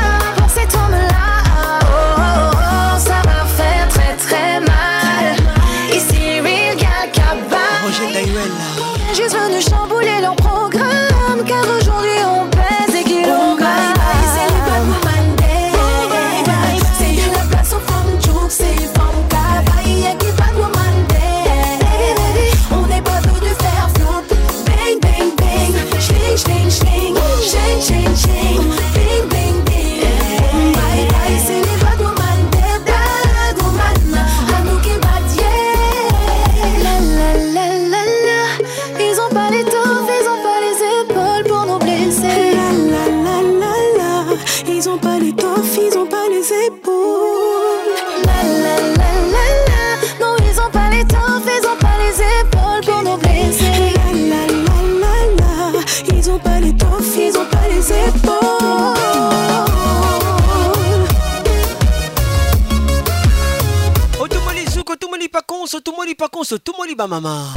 [66.57, 67.53] tomoli bamama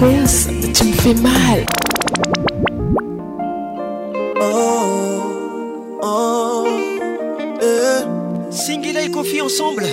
[0.00, 1.66] Tu me fais mal.
[4.40, 4.46] Oh,
[6.02, 6.64] oh,
[7.62, 8.00] euh,
[9.04, 9.84] et Kofi ensemble.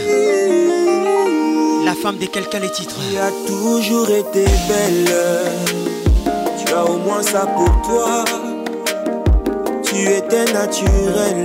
[1.84, 2.96] La femme de quelqu'un les titres.
[3.12, 5.14] Tu as toujours été belle.
[6.58, 8.24] Tu as au moins ça pour toi.
[9.84, 11.44] Tu étais naturelle.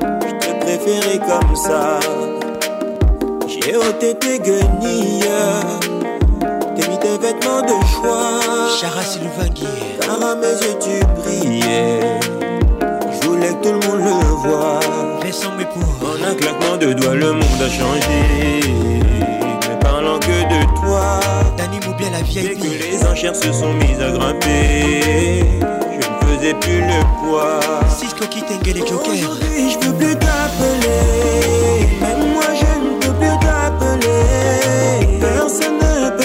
[0.00, 1.98] Je te préférais comme ça.
[3.48, 5.24] J'ai ôté tes guenilles
[7.22, 8.40] vêtements de choix.
[8.80, 9.66] Chara Silvangui.
[10.00, 12.20] Car à mes yeux tu brillais.
[13.12, 14.80] Je voulais que tout le monde le voie.
[16.02, 18.60] En un claquement de doigts, le monde a changé.
[19.70, 21.20] Ne parlant que de toi.
[21.56, 22.48] Dani bien la vieille.
[22.48, 27.60] Dès que les enchères se sont mises à grimper, je ne faisais plus le poids.
[27.88, 28.42] Cisco qui
[28.72, 29.12] les jokers.
[29.12, 32.11] Aujourd'hui, je peux plus t'appeler.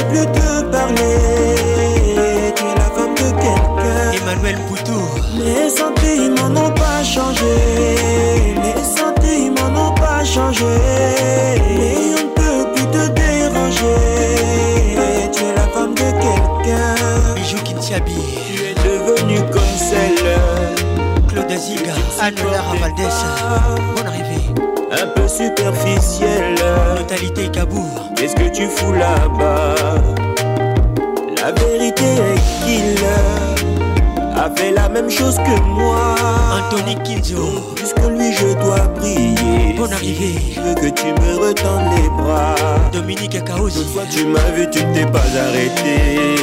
[0.09, 2.53] Plus te parler.
[2.55, 4.11] Tu es la femme de quelqu'un.
[4.21, 5.01] Emmanuel Poutou.
[5.37, 7.55] Les sentiments n'ont pas changé.
[8.63, 10.65] Les sentiments n'ont pas changé.
[10.65, 13.97] Et on ne peut plus te déranger.
[15.31, 16.95] Tu es la femme de quelqu'un.
[17.35, 18.15] Bijou Kintiabi.
[18.53, 20.17] Tu es devenue comme celle.
[21.27, 21.93] Claude Aziga.
[22.21, 23.17] Anne Lara Valdez.
[23.95, 24.66] Bonne arrivée.
[25.37, 26.55] Superficielle.
[26.97, 28.11] Totalité Cabourg.
[28.15, 29.75] Qu'est-ce que tu fous là-bas?
[31.39, 32.97] La vérité est qu'il
[34.35, 36.15] a fait la même chose que moi.
[36.57, 36.95] Anthony.
[37.75, 39.75] Plus que lui, je dois prier.
[39.77, 40.39] Bonne arrivée.
[40.55, 42.55] Je veux que tu me retendes les bras.
[42.91, 43.35] Dominique.
[43.35, 46.35] Une fois tu m'as vu, tu t'es pas arrêté.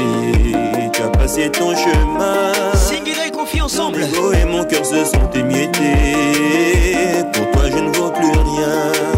[0.92, 2.73] Tu as passé ton chemin.
[3.68, 4.44] Singulier et.
[4.44, 5.94] Mon cœur se sont émiettés.
[7.32, 9.13] Pour toi, je ne vaux plus rien.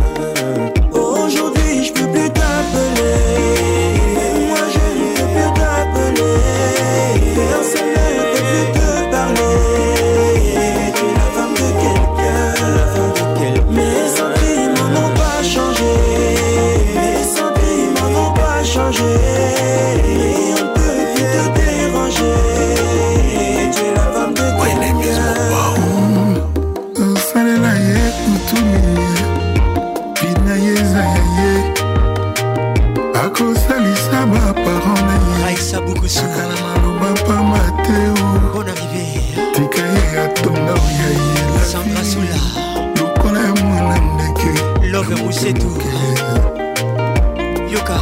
[47.70, 47.94] Yoka.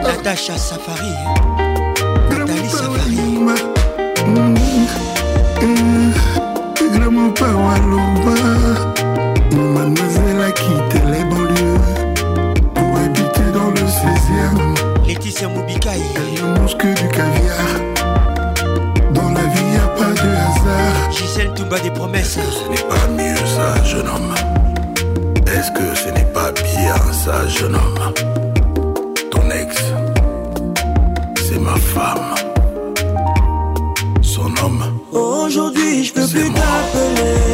[0.00, 1.10] Natacha Safari.
[2.30, 3.16] Nathalie Safari.
[6.92, 8.36] Vraiment pas Waloba
[9.56, 11.80] Mademoiselle a quitté les banlieues
[12.74, 17.66] Pour habiter dans le 16e Laetitia Moubikaï Elle ne mange que du caviar
[19.12, 23.08] Dans la vie y a pas de hasard Gisèle Toumba des promesses Ce n'est pas
[23.16, 24.34] mieux ça, jeune homme.
[25.46, 26.25] Est-ce que ce n'est
[26.62, 28.12] bien ça, jeune homme
[29.30, 29.76] Ton ex,
[31.48, 32.34] c'est ma femme.
[34.22, 37.45] Son homme, Aujourd'hui, je peux plus t'appeler.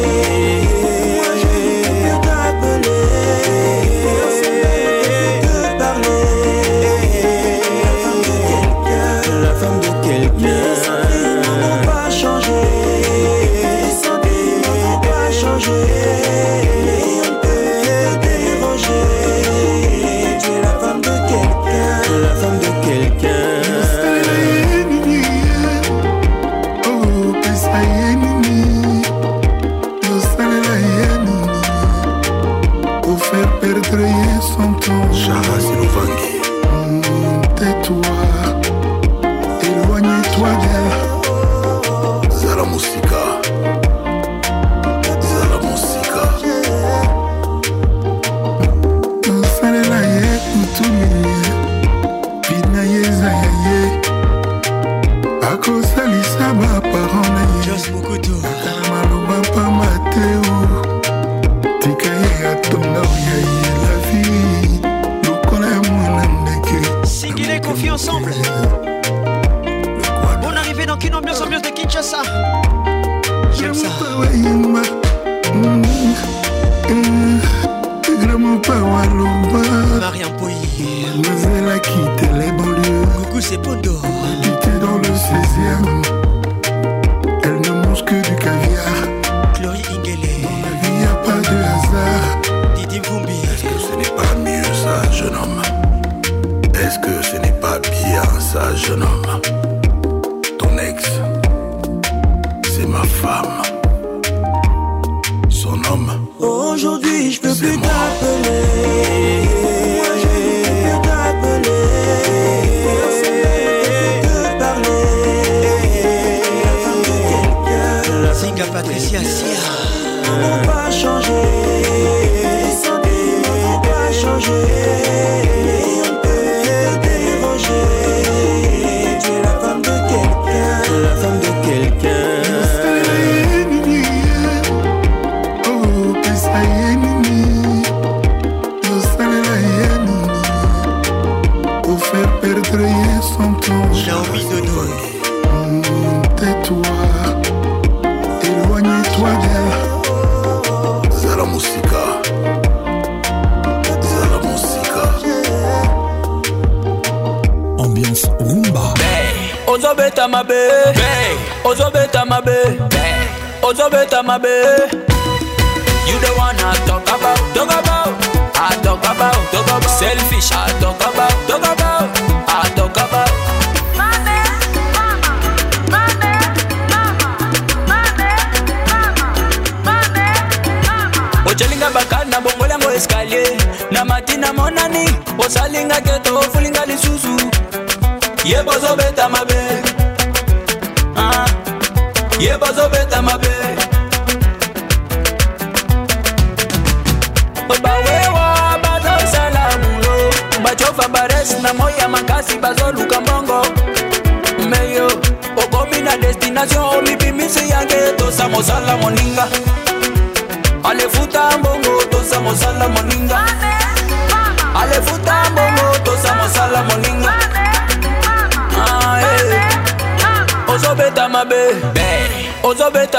[164.13, 164.37] tá ma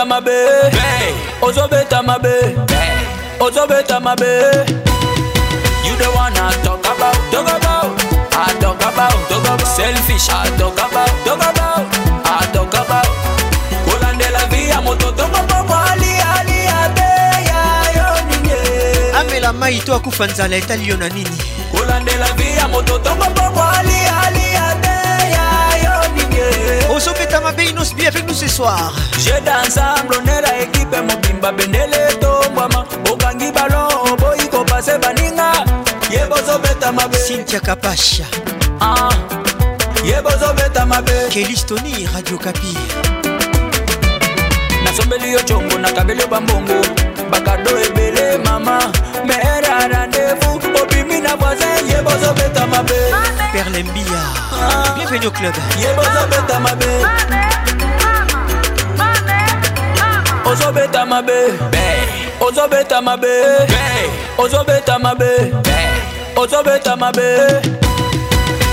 [0.04, 0.36] ozobeta mabe
[1.40, 2.56] ozobeta mabe.
[3.40, 4.66] Ozobeta mabe.
[5.84, 7.90] You the one i talk about talk about.
[8.32, 9.66] I talk about talk about.
[9.66, 11.86] Selfish i talk about talk about.
[12.26, 13.06] I talk about.
[13.88, 17.10] Kolandela vi ya moto tokopoko alialia te
[17.48, 17.60] ya
[17.96, 19.12] yo ninye.
[19.18, 21.38] Amela mai to akufa nzala etali yo na nini?
[21.72, 24.96] Kolandela vi ya moto tokopoko alialia te
[25.34, 25.46] ya
[25.84, 26.86] yo ninye
[27.34, 28.92] Madame Abeinos, bien avec nous ce soir.
[29.18, 32.86] Je danse ensemble, on est la équipe, mobimba bendele tombama.
[33.10, 35.64] Okangi ballon, boy, ko passe baninga.
[36.12, 37.16] Yebozo beta mabe.
[37.16, 38.22] Cynthia Kapasha.
[38.80, 39.08] Ah.
[40.04, 41.10] Yebozo beta mabe.
[41.28, 42.72] Kelistoni, Radio Kapi.
[44.84, 46.80] Nasombeli yo chongo, nakabeli yo bambongo.
[47.32, 48.78] Bakado ebele mama,
[49.26, 50.60] mera rendez-vous.
[50.80, 52.94] Obimi na voisin, yebozo beta mabe.
[53.52, 54.43] Perlembia.
[54.96, 55.54] Bienvenue au club.
[55.78, 56.90] Ye bozobeta mabe.
[60.44, 61.38] Ozobeta mabe.
[62.40, 63.26] Ozobeta mabe.
[64.38, 65.52] Ozobeta mabe.
[66.36, 67.62] Ozobeta mabe.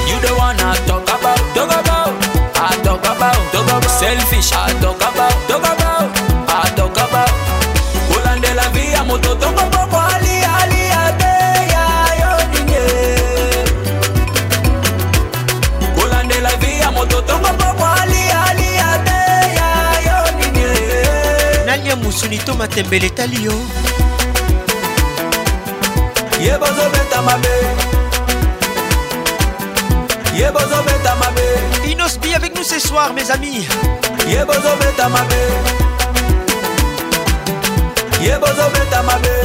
[0.07, 2.13] You the one i talk about talk about.
[2.55, 3.89] I talk about talk about.
[3.89, 6.09] Selfish i talk about talk about.
[6.49, 7.31] I talk about.
[8.11, 9.03] Kolandela vi ya
[22.21, 23.53] nalia musuni to matembele etali yo
[26.39, 27.55] ye bozobeta mabe.
[30.33, 31.89] Ye bozobeta mabe.
[31.91, 33.67] Inos bien avec nous ce soir mes amis.
[34.27, 35.41] Ye bozobeta mabe.
[38.21, 39.35] Ye bozobeta mabe.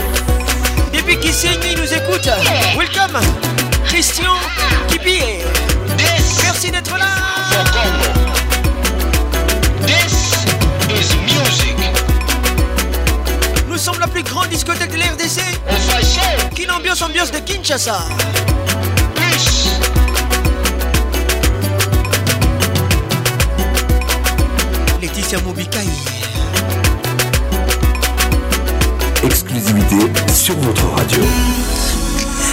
[0.92, 2.30] Depuis Kisenyi nous écoute.
[2.78, 3.20] Welcome.
[3.86, 4.34] Christian
[6.42, 8.25] merci d'être là
[14.16, 15.42] plus grande discothèque de l'RDC
[16.54, 17.98] Kin ambiance ambiance de Kinshasa.
[25.02, 25.86] Laetitia Mobikai
[29.22, 29.96] Exclusivité
[30.34, 31.20] sur votre radio.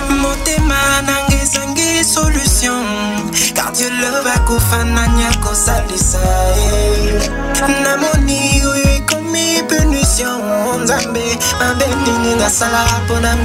[0.09, 2.83] motema nanga ezangi solution.
[3.55, 6.19] Car dieu love akofanani akosalisa
[6.57, 7.29] ye.
[7.83, 8.82] Namoni oyo
[9.13, 10.41] ekomi punition.
[10.83, 13.35] Nzambe mabe nini nasala mpo na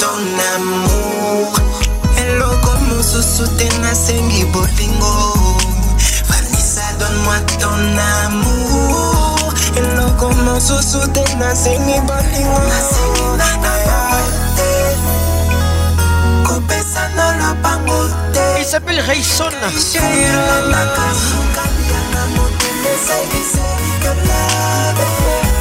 [0.00, 1.60] ton amour.
[3.58, 5.34] Te nasengi bolingo.
[6.28, 9.54] Vanisa donne-moi ton amour.
[9.76, 12.60] Eloko mosusu te nasengi bolingo
[18.58, 19.44] Il s'appelle Rayson.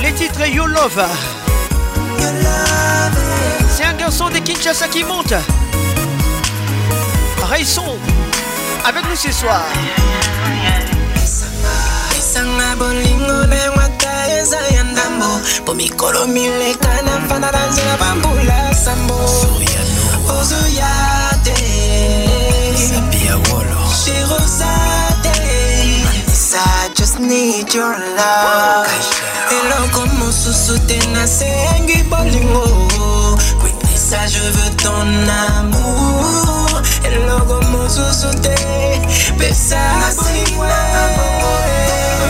[0.02, 1.04] Les titres You Love.
[3.76, 5.34] C'est un garçon de Kinshasa qui monte.
[7.50, 7.98] Rayson
[8.86, 9.62] Avec nous ce soir.
[12.18, 15.40] Esanga bolingo nengwata eza ya ndambo.
[15.62, 19.16] Mpo mikolo mileka na mfana na nzela bambula sambo
[26.56, 28.88] I just need your love.
[29.50, 30.32] Hello, como
[31.26, 33.38] sengi bolingo.
[33.64, 36.82] Witness, je veux ton amour.
[37.04, 39.02] Hello, como susuten.
[39.38, 39.82] Pesa,
[40.16, 40.64] bolingo.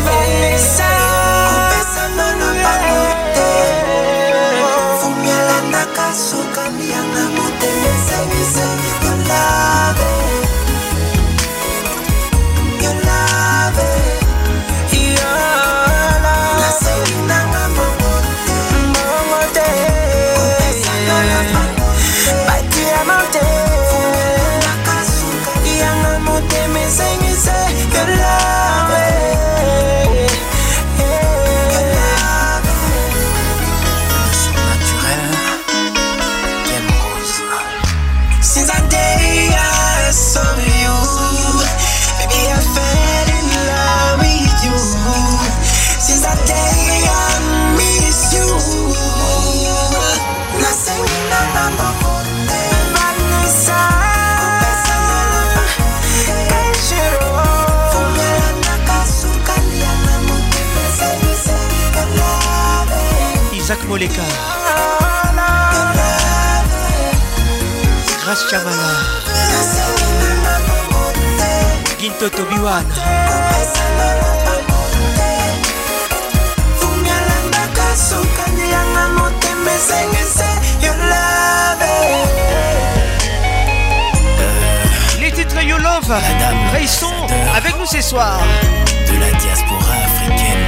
[0.06, 1.03] Vanessa.
[64.04, 64.28] Isaac Moleka
[68.24, 68.92] Grace Chamala
[72.00, 72.86] Ginto Tobiwan
[77.96, 80.50] sokani yanga motema esengese
[80.82, 81.94] yolabe
[85.22, 86.12] Les titres You Love
[86.74, 88.40] Ray sont avec nous ce soir.
[89.08, 90.63] de la diaspora africaine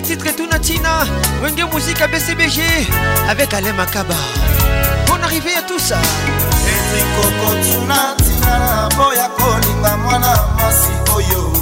[0.00, 1.04] Les titres Tunatina
[1.42, 2.62] Wenge Musique à BCBG
[3.28, 4.14] avec Alain Makaba.
[5.06, 5.92] Bonne arrivée à tous.
[6.72, 11.52] Etrikoko tuna ntina na boya kolinga mwana mwasi oyo.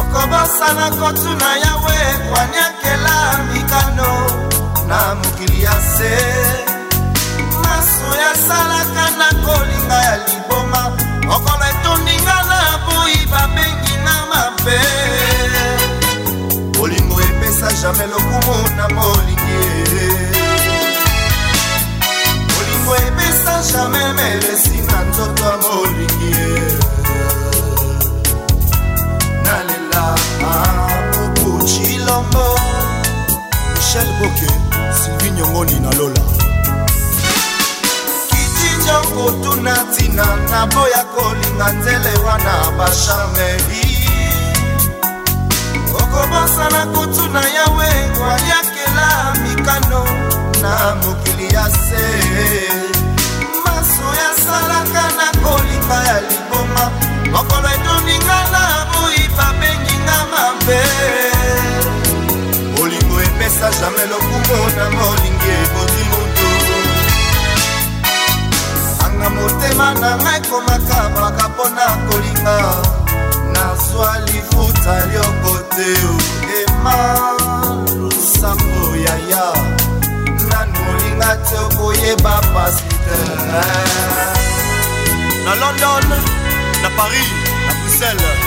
[0.00, 1.98] Okobosana kotuna yawe
[2.28, 4.10] kwaniakela mikano
[4.88, 6.18] na mokili ya se.
[7.62, 10.18] Maso yasalaka na kolinga ya
[17.78, 19.58] epesa jamai lokumu na molingi
[22.48, 26.34] bolingo epesa jamai melesi na nzoto ya molingi
[29.44, 30.14] nalela
[31.12, 32.58] pupu chilombo
[33.74, 34.50] michel boke
[35.02, 36.20] sylvie nyongoni na lola.
[38.28, 43.77] Kitinjo kotuna ntina na boya kolinga nzele wana bashameri
[46.28, 47.88] okobosana kotuna yawe
[48.20, 50.04] waliakela mikano
[50.62, 52.04] na mokili ya se.
[53.64, 56.90] Maso yasalaka na kolinga ya liboma
[57.32, 60.80] mokolo etoninga na boyi babenginga mabe.
[62.76, 66.48] Bolingo epesa jamai lokumu na molingi eboti moto
[69.06, 72.74] anga motema na ngai komakabaka mpo na kolinga
[73.52, 75.37] nazwa lifuta lioko
[75.78, 75.94] te
[76.62, 76.96] ema
[77.98, 79.44] lusambo yaya
[80.50, 83.18] nanu olinga te okoyeba pasi te
[85.44, 86.04] na london
[86.82, 87.30] na paris
[87.66, 88.38] na bruxelles.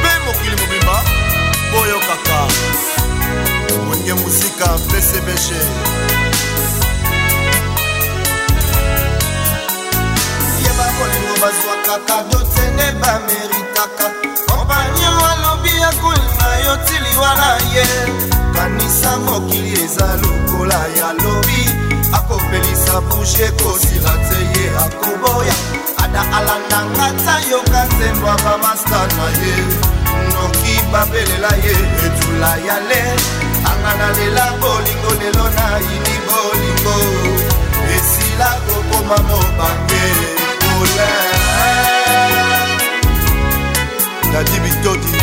[0.00, 0.96] Mpe mokili mobimba
[1.72, 2.38] boyo kaka.
[3.90, 5.46] Wenge muzika pcbg
[10.62, 14.23] yeba kolingo bazwaka kado tene bameritaka
[14.64, 17.86] kompanio alobi akolinga yo tiliwa na ye.
[18.54, 21.70] Kanisa mokili eza lokola ya lobi.
[22.12, 25.54] Akopelisa bushe kosila te ye akoboya.
[26.04, 29.54] Ada alandanga ta yoka nzembo ya bamasta na ye.
[30.32, 31.76] Noki babelela ye
[32.06, 33.02] etula ya le
[33.68, 36.96] anga nalela bolingo lelo nayini bolingo.
[37.94, 40.04] Esila kokoma mobange
[40.60, 41.10] pole
[44.34, 45.14] dadi bitoti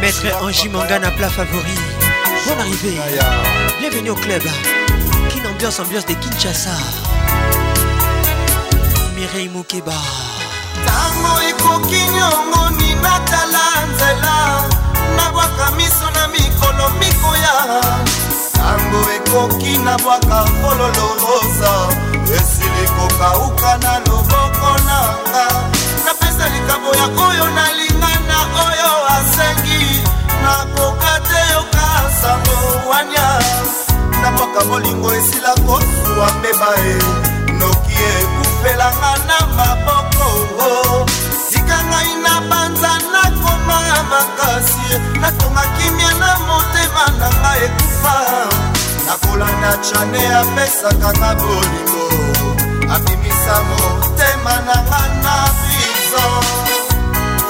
[0.00, 1.74] Maître Angie Mangana, plat favori.
[2.46, 2.98] Bonne arrivée.
[3.78, 4.42] Bienvenue au club.
[5.30, 6.70] Kin ambiance, ambiance de Kinshasa.
[9.16, 9.92] Mireille Moukeba.
[10.82, 14.36] ntango ekoki nyongoni natala nzela
[15.16, 17.54] nabwaka miso na mikolo mikoya
[18.54, 21.72] ntango ekoki nabwaka fololo rosa
[22.34, 25.46] esili kokauka na loboko nanga
[26.04, 27.91] napesa likambo ya oyo asengi
[30.44, 31.86] nakoka te yoka
[32.20, 32.56] sango
[32.90, 33.28] wania
[34.22, 36.94] nabwaka bolingo esila kosuwa mbeba e.
[37.58, 41.06] Noki ekufa ekofelanga na maboko
[41.50, 43.78] tika ngai na banza nakoma
[44.10, 44.88] makasi.
[45.20, 48.14] Natonga kimia na motema na ngai ekufa.
[49.06, 52.06] Nakolanda chane apesaka nga bolingo.
[52.94, 56.44] Abimisa motema na nga na prison.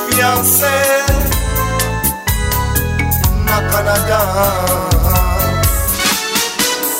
[0.08, 0.74] Fiance
[3.52, 4.20] na canada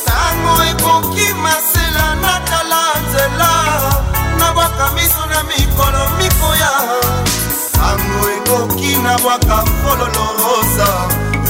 [0.05, 3.51] ntango ekoki masela natala nzela
[4.39, 6.73] nabwaka miso na mikolo mikoya.
[7.75, 10.89] Ntango ekoki nabwaka fololo rosa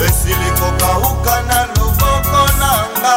[0.07, 3.17] esili kokauka na loboko nanga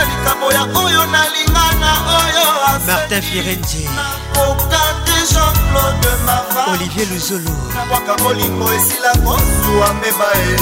[0.00, 2.46] napesa likambo ya oyo nalinga na oyo
[2.86, 3.88] martin firenze.
[4.34, 7.50] Okate jean-claude mava olivier luzolo.
[7.74, 10.60] Nabwaka bolingo esila kozwa mbeba e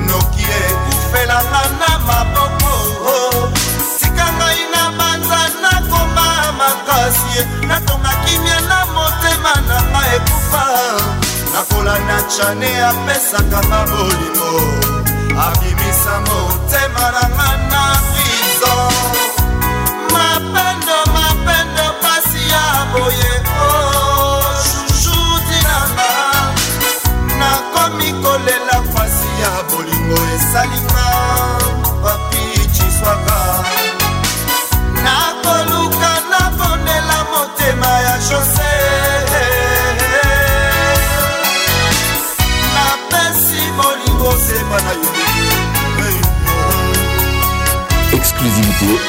[0.00, 3.50] noki ekufelanga na maboko.
[4.00, 10.64] Tika ngai na banza nakoma makasi natonga kimia na motema na ngai ekufa.
[11.54, 14.52] Nakolanda chane apesaka nga bolingo
[15.44, 17.82] abimisa motema na nga na
[18.60, 18.92] prison
[20.12, 23.32] mapendo mapendo pasi ya boye.
[23.62, 23.79] O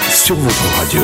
[0.09, 1.01] sur votre radio.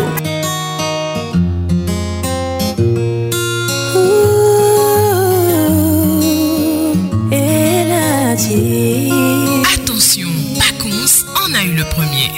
[9.73, 10.29] Attention,
[10.59, 12.31] Pacons en a eu le premier.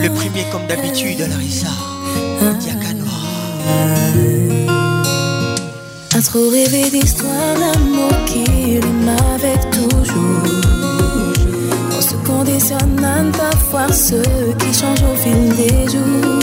[0.00, 1.68] Le premier comme d'habitude, Larissa.
[2.60, 3.04] Diakano.
[6.16, 8.44] À trop rêver d'histoires d'amour qui
[8.78, 9.37] riment
[14.10, 16.40] pas voir ce qui change au fil des jours.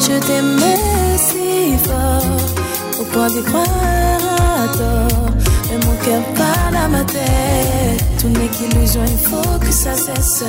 [0.00, 5.30] Je t'aimais si fort, au point d'y croire à tort.
[5.68, 8.04] Mais mon cœur parle à ma tête.
[8.20, 10.44] Tout n'est qu'illusion, il faut que ça cesse.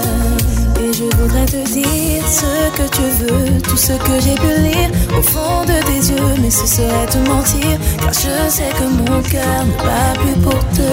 [0.80, 4.90] Et je voudrais te dire ce que tu veux, tout ce que j'ai pu lire
[5.18, 6.41] au fond de tes yeux.
[6.41, 10.60] Mais ce serait te mentir, car je sais que mon cœur ne bat plus pour
[10.76, 10.90] te.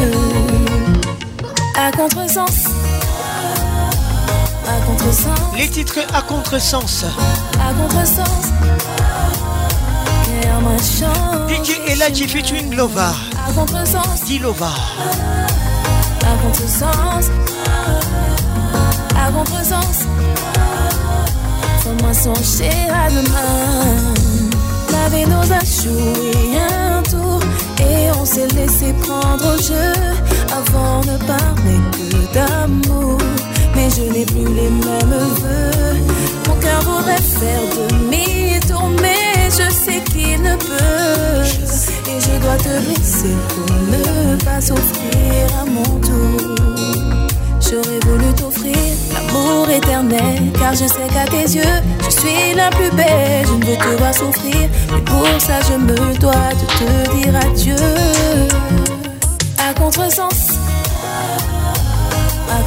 [1.77, 2.74] À contresens.
[5.57, 7.05] Les titres à contresens.
[7.61, 8.53] À contresens.
[11.49, 13.15] DJ Eladji featuring Glova.
[13.47, 14.25] À contresens.
[14.27, 14.71] Dilova.
[16.23, 17.31] À contresens.
[19.17, 20.07] À contresens.
[21.79, 24.15] Fais-moi songer à demain.
[24.91, 27.41] La vie nous a joué un tour
[27.79, 29.93] et on s'est laissé prendre au jeu.
[30.51, 33.19] Avant ne parler que d'amour,
[33.75, 35.97] mais je n'ai plus les mêmes vœux.
[36.49, 41.45] Mon cœur voudrait faire demi-tour, mais je sais qu'il ne peut.
[42.11, 46.55] Et je dois te laisser pour ne pas souffrir à mon tour.
[47.61, 48.77] J'aurais voulu t'offrir
[49.13, 53.65] l'amour éternel Car je sais qu'à tes yeux Je suis la plus belle Je ne
[53.65, 57.75] veux te voir souffrir Mais pour ça je me dois de te dire adieu
[59.59, 60.54] À contresens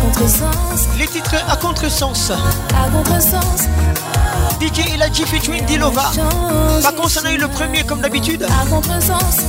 [0.07, 0.87] contresens.
[0.97, 2.31] Les titres à contresens.
[2.31, 3.67] À contresens.
[4.61, 6.11] DJ Eladji featuring Dilova.
[6.81, 8.43] Par contre on a eu le premier comme d'habitude.
[8.43, 9.43] À contresens.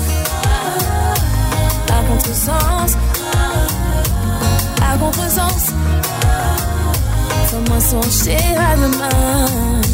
[1.90, 2.96] À contresens.
[4.82, 5.72] À contresens.
[7.46, 9.87] Fais-moi songer à demain.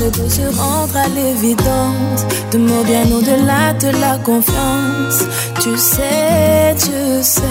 [0.00, 2.24] L'heure de se rendre à l'évidence.
[2.52, 5.20] De mots bien au-delà de la confiance.
[5.62, 7.42] Tu sais, tu sais,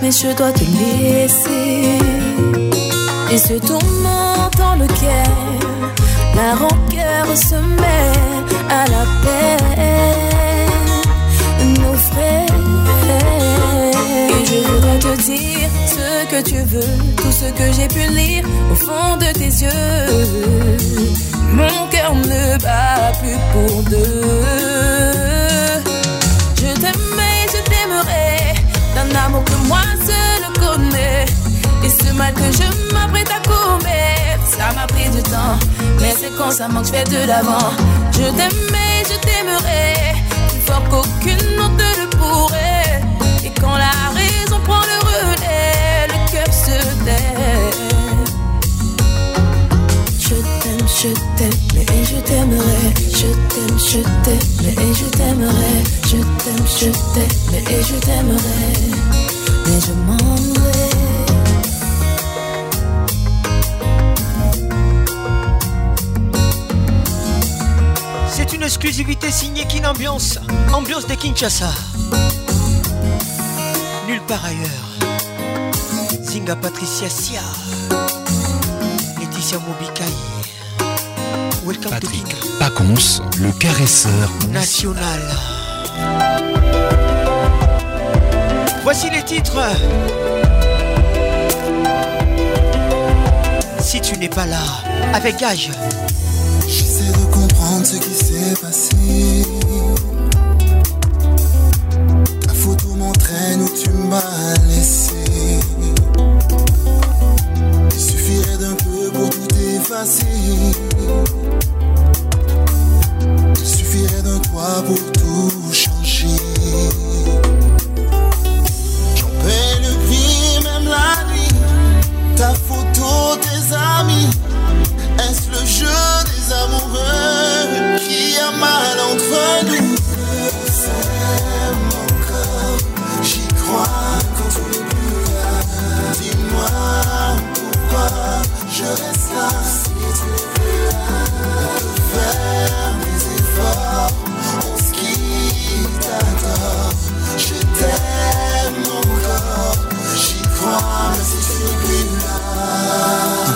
[0.00, 1.98] mais je dois te laisser.
[3.32, 5.34] Et ce tourment dans lequel
[6.36, 8.12] la rancœur se met
[8.70, 9.56] à la paix.
[11.80, 12.46] Nos frères.
[14.30, 18.44] Et je voudrais te dire ce que tu veux, tout ce que j'ai pu lire
[18.70, 21.33] au fond de tes yeux.
[21.54, 24.22] Mon cœur ne bat plus pour deux.
[26.56, 28.54] Je t'aimais, je t'aimerai,
[28.94, 31.26] d'un amour que moi seul connais.
[31.84, 35.56] Et ce mal que je m'apprête à commettre, ça m'a pris du temps.
[36.00, 37.70] Mais c'est quand ça manque, je fais de l'avant.
[38.12, 40.14] Je t'aimais, je t'aimerai,
[40.48, 43.00] plus fort qu'aucune autre ne pourrait.
[43.44, 47.33] Et quand la raison prend le relais, le cœur se tait.
[51.04, 52.94] Je t'aime et je t'aimerai.
[53.12, 55.76] Je t'aime, je t'aime, et je t'aimerai.
[56.06, 57.34] Je t'aime, je t'aime,
[57.70, 58.72] et je t'aimerai.
[59.66, 60.88] Mais je m'en vais.
[68.30, 70.38] C'est une exclusivité signée Kin Ambiance,
[70.72, 71.70] ambiance de Kinshasa.
[74.08, 74.88] Nulle part ailleurs.
[76.22, 77.42] Zinga Patricia Sia,
[79.20, 79.93] Laetitia Mobikai.
[81.66, 82.26] Welcome Patrick
[82.58, 85.20] Pacons, le caresseur National.
[88.82, 89.58] Voici les titres.
[93.80, 94.60] Si tu n'es pas là,
[95.14, 95.70] avec gage.
[96.68, 98.54] J'essaie de comprendre ce qui s'est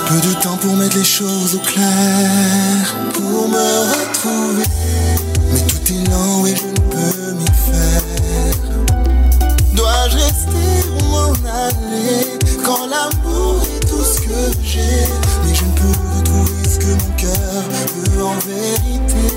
[0.08, 4.64] peu de temps pour mettre les choses au clair, pour me retrouver.
[5.52, 8.02] Mais tout est lent et je ne peux m'y faire.
[9.74, 11.32] Dois-je rester ou m'en
[11.66, 15.06] aller quand l'amour est tout ce que j'ai?
[15.44, 17.62] Mais je ne peux retrouver ce que mon cœur
[18.14, 19.27] veut en vérité.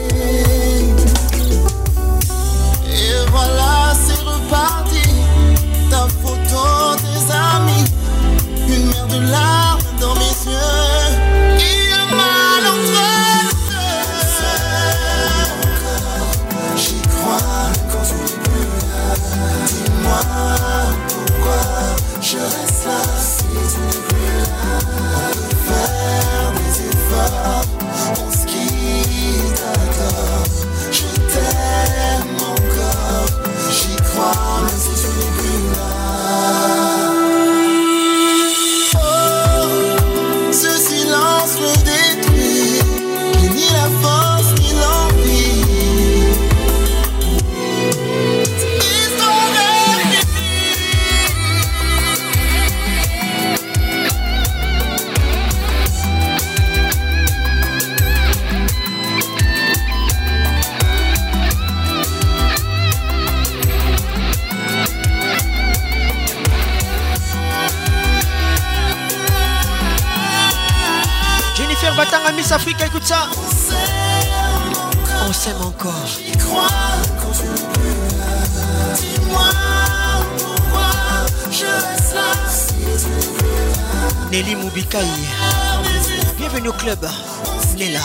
[72.91, 73.29] Écoute ça.
[75.27, 76.05] On s'aime encore.
[76.07, 76.67] J'y crois
[77.21, 77.47] quand tu.
[78.95, 79.49] Dis-moi
[80.37, 80.91] pourquoi
[81.49, 83.09] je reste là si tu
[83.43, 84.29] là.
[84.31, 84.97] Nelly Moubikai.
[86.37, 87.07] Bienvenue au club.
[87.77, 87.99] Nella.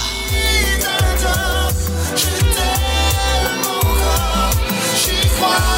[2.16, 4.50] Je t'aime encore,
[4.94, 5.75] j'y crois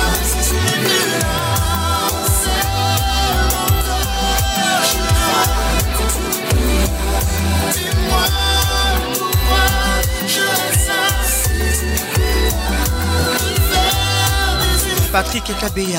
[15.20, 15.98] Patrick Kabea.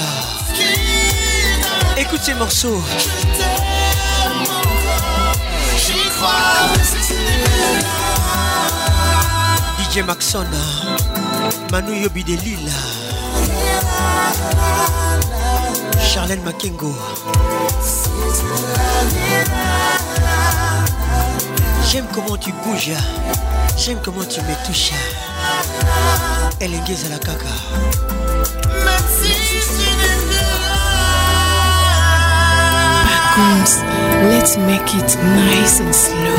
[1.98, 2.82] Écoute ces morceaux.
[9.78, 10.46] DJ Maxon.
[11.70, 12.72] Manu Yobi de Lille.
[16.00, 16.96] Charlène Makengo.
[21.91, 22.94] J'aime comment tu bouges.
[23.76, 24.94] J'aime comment tu me touches.
[26.62, 28.28] Elle à la caca.
[33.05, 33.73] Backooms,
[34.30, 36.38] let's make it nice and slow.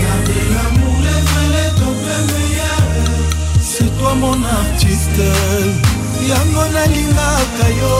[0.00, 2.84] Garder l'amour, révéler ton plein meilleur.
[3.60, 5.28] C'est toi mon artiste.
[6.26, 7.96] Yango nalingaka yo,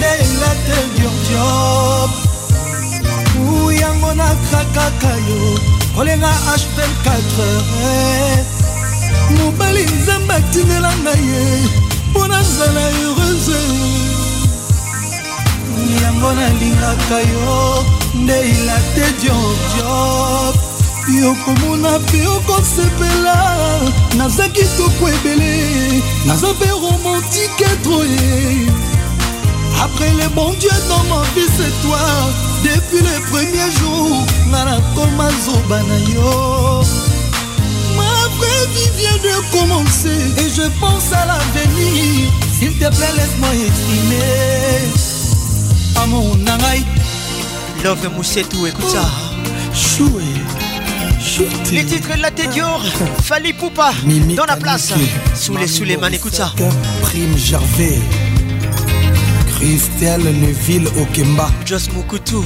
[0.00, 2.10] lela te diordiop.
[3.40, 5.40] Ou yango nakrakaka yo,
[5.94, 8.56] kolenga HP 4 heures.
[9.38, 11.85] mobali nzambe atinelanga ye
[12.16, 13.58] mpo nazala heureuse
[16.02, 17.84] yango nalingaka yo
[18.14, 20.56] ndeila te diordiop
[21.08, 23.36] mpe okomona mpe okosepela
[24.16, 28.66] naza kitoko ebele naza mpe romantike troye.
[29.82, 32.00] Après le bon dieu dans ma vie c'est toi
[32.64, 37.05] depuis le premier jour nga nakoma zoba na yo
[38.96, 44.92] vient de commencer et je pense à l'avenir s'il te plaît laisse-moi exprimer
[46.02, 46.84] amour na ngai
[47.84, 49.08] Love Moussetou, écoute ça.
[49.72, 50.24] Choué.
[51.70, 52.82] Les titres de la tête Dior,
[53.22, 53.92] Fali Poupa,
[54.36, 54.92] dans la place.
[55.34, 56.52] Sous les sous les mains, écoute ça.
[57.02, 58.00] Prime Gervais.
[59.56, 61.48] Christelle Neville Okemba.
[61.64, 62.44] Joss Moukoutou.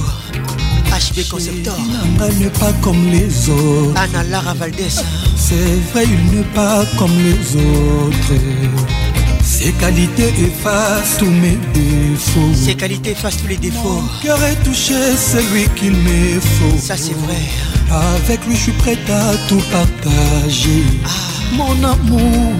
[0.91, 1.75] HB Conceptor.
[2.29, 3.93] Il n'est pas comme les autres.
[3.99, 4.89] Anna Lara Valdez.
[5.51, 8.41] C'est vrai, il n'est pas comme les autres.
[9.43, 12.53] Ses qualités effacent tous mes défauts.
[12.55, 14.01] Ses qualités effacent tous les défauts.
[14.01, 16.77] Mon cœur est touché, c'est lui qu'il me faut.
[16.79, 17.41] Ça c'est vrai.
[17.91, 20.83] Avec lui, je suis prêt à tout partager.
[21.03, 21.09] Ah.
[21.53, 22.53] Mon amour,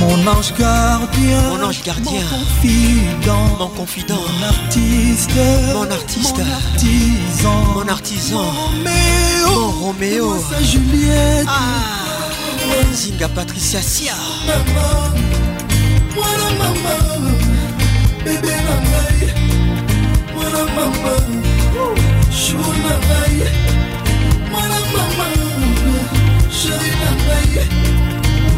[0.00, 1.40] mon ange gardien.
[1.50, 2.20] Mon ange gardien.
[2.20, 3.56] Mon confident.
[3.60, 4.22] Mon confident.
[4.26, 5.30] Mon artiste.
[5.72, 6.38] Mon artiste.
[6.38, 7.64] Mon artisan.
[7.76, 8.42] Mon artisan.
[8.42, 9.05] Mon
[9.86, 10.34] Roméo.
[10.62, 11.46] Juliette.
[11.46, 12.92] Ah.
[12.92, 14.14] Zinga Patricia Sia.
[16.16, 16.94] mwana mama
[18.24, 19.32] bebe na ngai
[20.34, 21.12] mwana mama
[22.32, 23.38] shu na ngai
[24.50, 25.26] mwana mama
[26.58, 27.66] sheri na ngai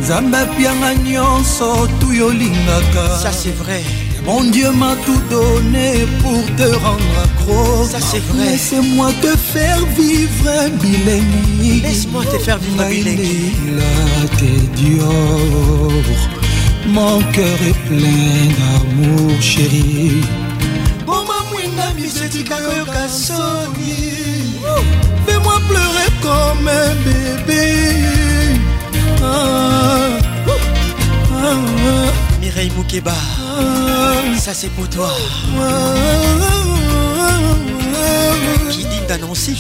[0.01, 3.83] nzambe apianga nyonso tu yolingaka Ça c'est vrai.
[4.29, 7.83] Mon Dieu m'a tout donné pour te rendre accro.
[7.87, 8.45] Ça c'est vrai.
[8.51, 11.81] Laisse-moi te faire vivre un bilengi.
[11.81, 12.95] Laisse-moi te faire vivre un
[14.77, 15.93] Dior.
[16.89, 20.21] Mon cœur est plein d'amour, chérie.
[25.27, 27.67] Fais-moi pleurer comme un bébé.
[29.23, 30.19] Ah,
[30.49, 32.39] ah, ah.
[32.43, 33.15] Mireille Moukeba.
[34.39, 35.11] Ça c'est pour toi.
[38.71, 39.55] Qui dit d'annoncer?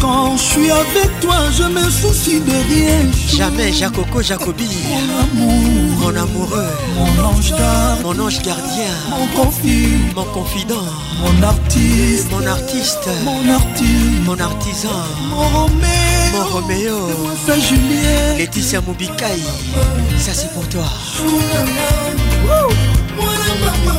[0.00, 1.90] Quand je suis avec toi, je me
[2.26, 3.10] soucie de rien.
[3.36, 4.68] Jamais Jacoco Jacobi.
[4.88, 6.70] Mon amour, Mon amoureux.
[6.96, 8.94] mon ange gardien, Mon ange gardien.
[9.10, 10.88] mon confident, Mon confident.
[11.22, 13.08] mon artiste, Mon artiste.
[13.24, 14.88] mon artiste, Mon artisan.
[15.30, 16.98] mon Roméo, Mon Roméo.
[17.46, 18.38] sa Juliette.
[18.38, 19.40] Laetitia Moubikaï.
[20.18, 20.84] Ça c'est pour toi.
[23.16, 23.96] Mwana mama,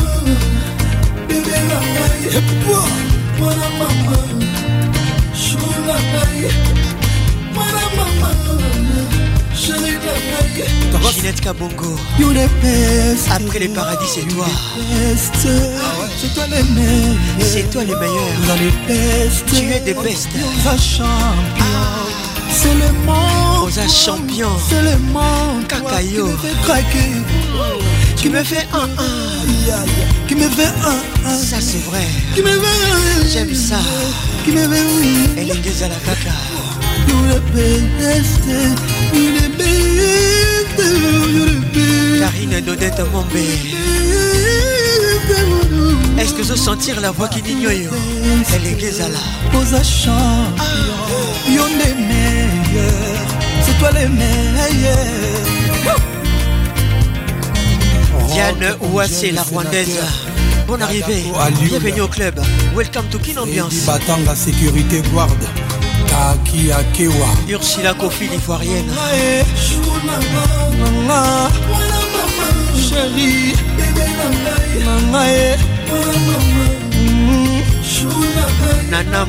[1.27, 2.41] bébé na ngai,
[3.39, 4.17] mwana mama,
[5.33, 6.51] chou na ngai,
[11.17, 11.97] Ginette Kabongo.
[12.19, 13.27] You the best.
[13.31, 14.45] Après les paradis, c'est toi.
[14.91, 15.33] Best.
[16.21, 17.15] C'est toi le meilleur.
[17.39, 18.29] C'est toi le meilleur.
[18.39, 19.45] Vous allez best.
[19.47, 20.29] Tu es des bestes.
[20.33, 21.65] Rosa champion.
[22.51, 23.59] C'est le monde.
[23.61, 24.49] Rosa champion.
[24.69, 25.67] C'est le monde.
[25.67, 26.29] Kakayo.
[28.15, 30.27] Qui me fait un un.
[30.27, 31.37] Qui me fait un un.
[31.37, 32.05] Ça c'est vrai.
[32.35, 33.79] Qui me fait J'aime ça.
[34.45, 36.56] Qui me fait Elengeza la best.
[42.19, 43.25] Karine Dodette Mombe.
[46.19, 49.57] Est-ce que je sentir la voix qui n'ignore Elengeza la.
[49.57, 50.63] Rosa champion.
[51.49, 52.91] You're le meilleur.
[53.61, 54.97] C'est toi le meilleur.
[58.29, 59.99] Diane Ouassé, la rwandaise.
[60.67, 61.23] Bonne arrivée.
[61.61, 62.39] Bienvenue au club.
[62.75, 63.85] Welcome to Kin Ambiance.
[63.85, 65.29] Batanga sécurité guard.
[66.17, 67.29] Kaki Akewa.
[67.47, 68.91] Ursula Kofi, l'ivoirienne.
[72.75, 73.53] Chérie.
[74.83, 75.57] Nanga.
[78.89, 79.25] Nana.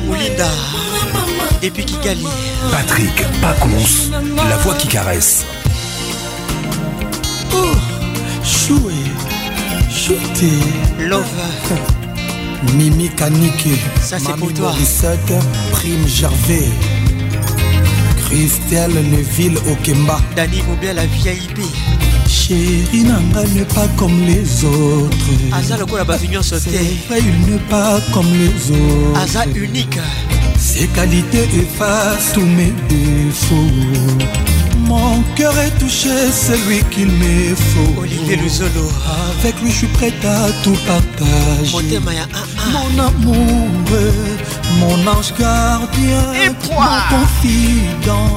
[1.61, 2.25] Depuis Kigali.
[2.71, 4.09] Patrick Pacons,
[4.49, 5.45] la voix qui caresse.
[7.53, 7.75] Oh,
[8.43, 8.93] choué,
[9.91, 10.49] chouté.
[10.99, 11.98] Love.
[12.75, 13.79] Mimi Kanike.
[14.01, 14.71] Ça, c'est Mami pour toi.
[14.71, 15.33] Morissette,
[15.71, 16.69] Prime Gervais.
[18.25, 20.19] Christelle Neville Okemba.
[20.35, 21.59] Dani Moubia, la VIP.
[22.27, 25.17] Chérie Nanga n'est pas comme les autres.
[25.51, 26.69] Aza lokola bavignon sauté.
[27.09, 29.19] il n'est pas comme les autres.
[29.19, 29.97] Aza unique.
[30.59, 33.55] Ses qualités effacent tous mes défauts.
[34.89, 38.01] Mon cœur est touché, c'est lui qu'il me faut.
[38.01, 38.87] Olivier Luzolo.
[39.39, 41.99] Avec lui, je suis prêt à tout partager.
[42.73, 43.67] Mon amour,
[44.79, 46.81] mon ange gardien, Et mon
[47.13, 48.33] confident,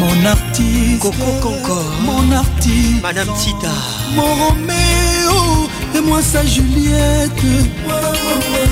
[0.00, 1.78] mon artiste, Coco Conco.
[2.06, 3.74] mon artiste, Madame Tita.
[4.16, 7.44] mon Roméo, et moi sa Juliette.
[7.84, 8.66] Voilà maman,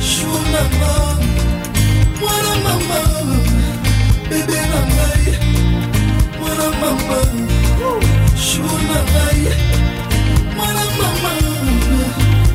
[0.00, 1.02] chou maman,
[2.20, 3.02] voilà mama
[4.30, 5.24] bebe na ngai
[6.64, 7.18] mwana mama
[8.36, 9.42] shu na ngai
[10.56, 11.32] mwana mama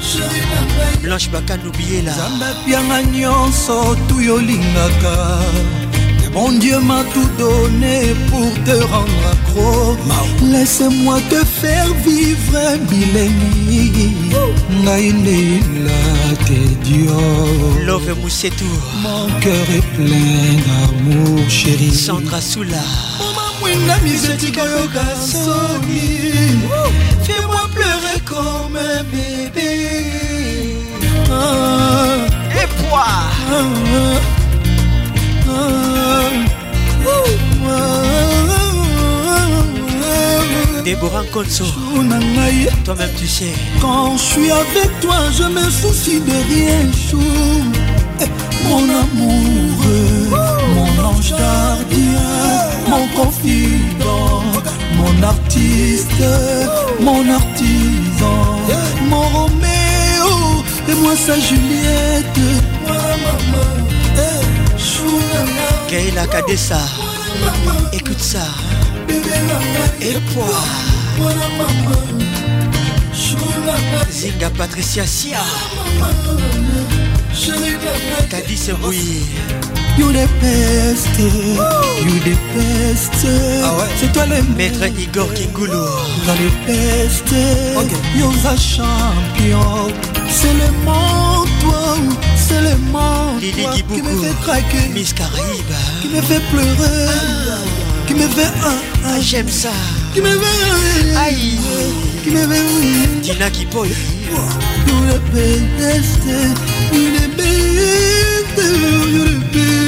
[0.02, 5.40] sheri na ngai blanche bakanubiela nzambe apianga nyonso tu olingaka
[6.32, 9.98] Mon Dieu m'a tout donné pour te rendre accro.
[10.52, 14.14] Laisse-moi te faire vivre bilengi.
[14.86, 17.84] Naïnela te Dieu.
[17.84, 18.72] Love Moussetou.
[19.02, 21.96] Mon cœur est plein d'amour, chérie.
[21.96, 22.78] Sandra Soula.
[23.80, 26.02] Mwinga misetika yoka soni.
[27.24, 30.06] Fais-moi pleurer comme un bébé.
[31.32, 32.18] Ah.
[32.62, 33.06] Et poids.
[33.52, 34.00] Ah.
[40.84, 41.66] Déborah Konso
[42.84, 47.22] Toi-même tu sais Quand je suis avec toi je me soucie de rien chou
[48.22, 48.26] eh,
[48.68, 50.30] Mon amoureux
[50.76, 52.30] Mon ange gardien
[52.90, 54.44] Mon confident
[54.98, 56.24] Mon artiste
[57.00, 58.60] Mon artisan
[59.10, 62.40] Mon Roméo Et moi sa Juliette.
[65.90, 66.80] Gaïla Kadessa
[67.94, 68.46] Écoute ça.
[70.02, 70.64] Et poids
[74.12, 75.40] Zinga Patricia Sia
[78.30, 79.24] Kadis Bouye
[79.98, 81.20] You the best.
[81.20, 83.28] You the best.
[83.64, 83.86] Ah ouais.
[83.98, 87.28] C'est toi le Maître Igor Kingulu Dans le best.
[87.78, 87.96] Okay.
[88.18, 89.92] You're a champion.
[90.30, 91.98] C'est le monde toi
[92.38, 94.88] C'est le monde Lily toi, Diboukou Qui me fait craquer.
[94.94, 95.76] Miss Caraïbe.
[96.02, 97.08] Qui me fait pleurer.
[97.10, 98.08] Ah.
[98.08, 98.72] Qui me fait ah,
[99.06, 99.20] ah.
[99.22, 99.70] J'aime ça.
[100.14, 101.60] Qui me fait Aïe.
[102.24, 103.90] Qui me fait Dina Kipoy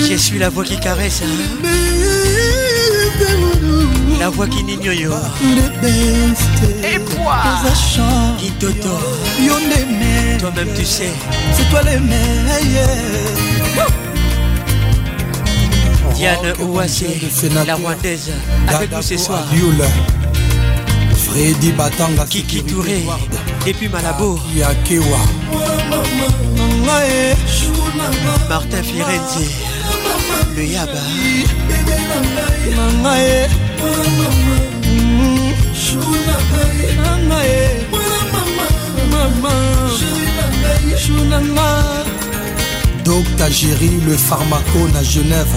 [0.09, 1.67] Je suis la voix qui caresse hein?
[4.19, 4.93] La voix qui n'ignore
[6.83, 7.43] Et poids
[8.39, 8.89] Kintoto
[10.39, 11.11] Toi-même tu sais.
[11.55, 12.89] C'est toi le meilleur
[16.15, 17.19] Diane Ouassé
[17.65, 18.31] La Rwandaise.
[18.67, 19.43] Avec nous ce soir.
[21.15, 23.03] Freddy Batanga Kiki Touré
[23.65, 24.39] Depuis Malabo.
[24.55, 25.19] Yakewa
[28.49, 29.47] Martin Firenze.
[30.55, 30.91] Le Yaba.
[43.05, 45.47] Docteur Géry, le pharmacone à Genève.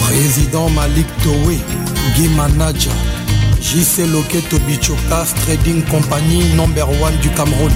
[0.00, 1.54] Président Malik Towe,
[2.16, 2.90] Guy Manaja,
[3.62, 7.72] JC Loketo Bichokas Trading Company number one du Cameroun.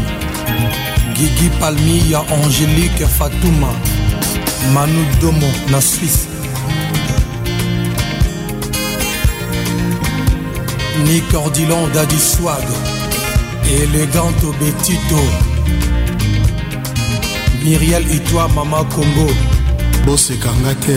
[1.14, 3.68] Guigui Palmi, ya Angélique Fatouma,
[4.74, 6.26] Manu Domo, na Suisse.
[11.04, 12.64] Nick Ordilon, Daddy Swag,
[13.64, 15.22] Eleganto Betito,
[17.62, 19.30] Myriel Itoi, Mama Congo.
[20.06, 20.96] bosekanga te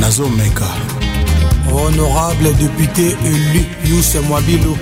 [0.00, 0.83] nazomeka
[1.74, 4.76] Honorable député élu Yousse Mwabilo,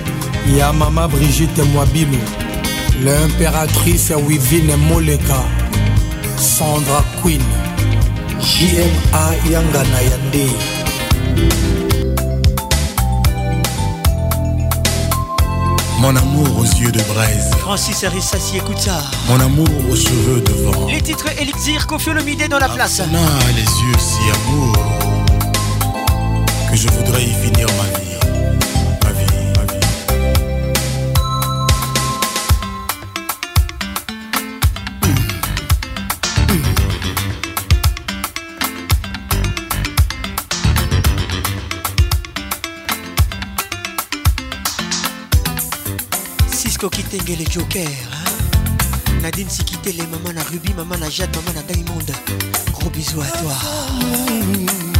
[0.57, 2.19] ya Mama Brigitte Mwabilo,
[3.03, 5.43] l'impératrice Wivine Moleka,
[6.37, 7.41] Sandra Queen,
[8.39, 10.49] JMA Yangana Yande.
[15.99, 17.49] Mon amour aux yeux de braise.
[17.59, 19.01] Francis Arissassi, écoute ça.
[19.29, 20.87] Mon amour aux cheveux de vent.
[20.87, 23.01] Les titres Elixir, Kofi Olomide dans la place.
[23.01, 25.12] On a les yeux si amour
[26.73, 28.17] que je voudrais y finir ma vie.
[29.03, 29.79] Ma vie, ma vie.
[46.51, 47.85] Cisco Kitenge les Joker.
[47.85, 49.21] Hein?
[49.21, 52.07] Nadine Sikite les maman na Ruby, maman na Jade, maman na Diamond.
[52.71, 54.92] Gros bisous à toi.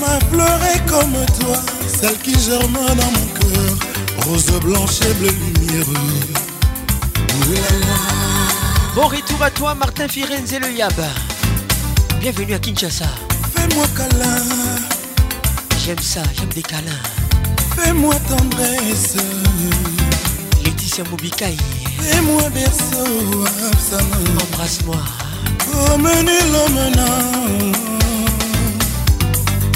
[0.00, 1.56] Ma fleur est comme toi,
[2.00, 5.86] celle qui germe dans mon cœur, rose blanche et bleue lumière.
[8.96, 10.92] Bon retour à toi, Martin Firenze le Yab.
[12.20, 13.06] Bienvenue à Kinshasa.
[13.54, 14.42] Fais-moi câlin,
[15.84, 17.02] J'aime ça, j'aime des câlins.
[17.76, 19.14] fais-moi tendresse,
[20.64, 21.04] Laetitia
[22.00, 24.38] Mobikaï, fais-moi berceau, Absalom.
[24.42, 24.96] embrasse-moi.
[26.96, 27.06] N'a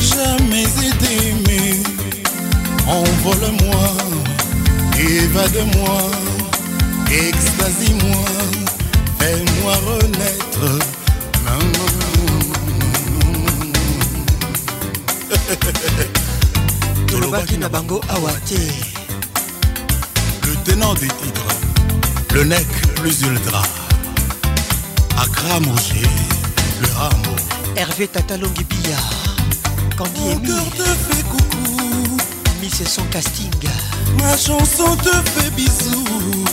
[0.00, 1.82] jamais été aimé.
[2.86, 3.86] Envole-moi,
[4.98, 5.98] évade-moi,
[7.10, 8.24] extasie-moi,
[9.18, 10.84] fais-moi renaître.
[17.06, 18.58] tolobaki na bango awa te
[20.46, 21.53] le tenant des titres
[22.34, 23.62] le nec plus ultra
[25.22, 26.08] akra moger
[26.80, 27.34] le ramo
[27.76, 28.98] hervé tatalongi bia
[29.96, 32.16] kandi Mon cœur te fait coucou
[32.60, 33.54] miss son casting
[34.20, 36.44] Ma chanson te fait bisous.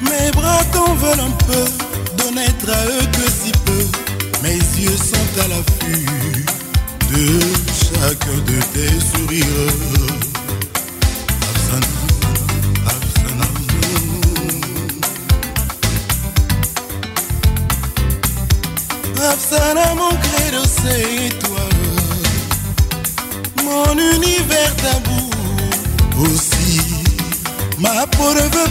[0.00, 1.64] Mes bras t'en veulent un peu,
[2.18, 3.84] de n'être à eux que si peu.
[4.42, 6.46] Mes yeux sont à l'affût
[7.12, 7.40] de
[7.84, 10.19] chacun de tes sourires.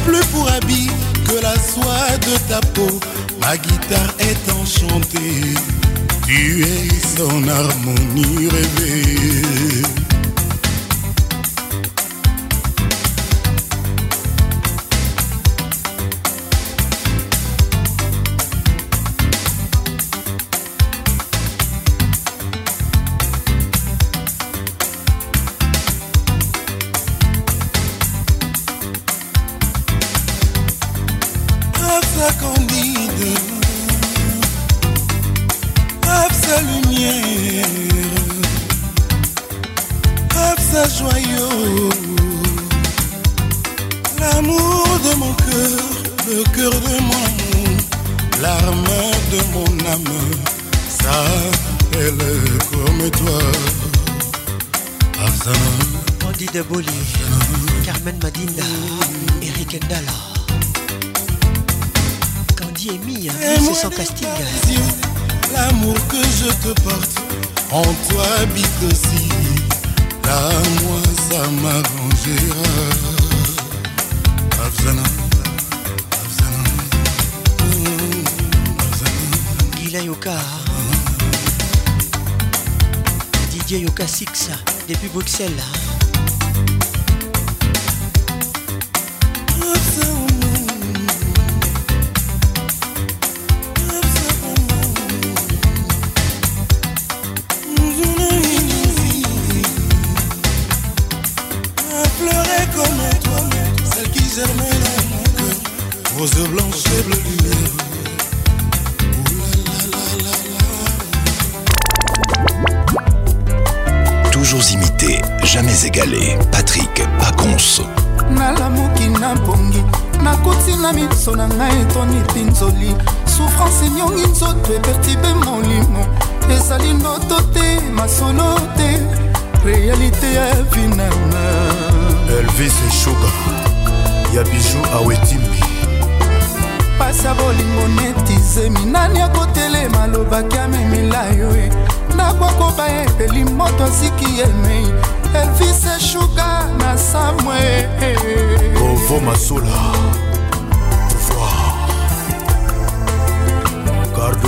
[0.06, 0.90] Plus pour habit
[1.28, 3.00] que la soie de ta peau.
[3.42, 5.54] Ma guitare est enchantée,
[6.26, 9.99] tu es son harmonie rêvée.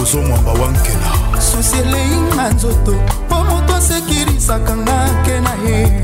[0.02, 2.92] Cardozo mwamba wankela susi eleinga nzoto
[3.26, 6.04] mpo moto asekirisaka nga ke na ye.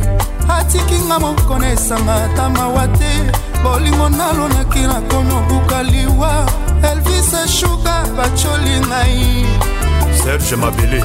[0.50, 3.32] Atikinga moko na esanga ata mawa te.
[3.64, 6.46] Bolingo nalonaki nakomi obuka liwa
[6.92, 9.46] elvis eshuka bacoli ngai.
[10.24, 11.04] Serge mabele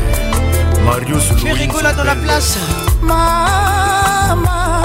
[0.84, 2.58] marius Rigola dans la place.
[3.02, 4.82] mama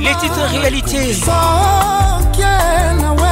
[0.00, 1.14] Les titres réalité.
[1.14, 2.42] soki
[3.00, 3.23] nawe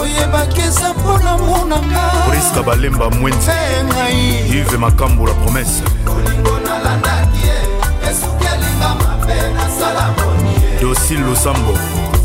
[0.00, 2.10] oyebaki eza mpona monanga.
[2.28, 3.50] Priska balemba mwenzi
[3.84, 4.48] ngai.
[4.48, 5.82] Ive makambo la promesse.
[6.64, 7.58] Nalandaki ye
[8.10, 10.80] esuki elinga mabe nasala boni ye.
[10.80, 11.72] Dosil losambo.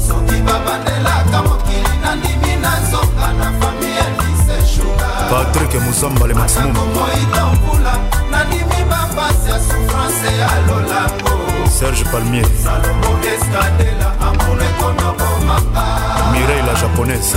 [0.08, 6.74] Soki babandelaka mokili nandimi nazonga na fami elise shuga patrik musamba le maximum.
[6.74, 7.93] Moito mbula
[8.32, 12.43] nandimi bapasi ya souffrance ya lolango Serge Palmier.
[16.32, 17.35] Mireille la japonaise.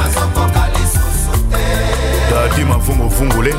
[2.31, 3.55] Dadi mavungu vungule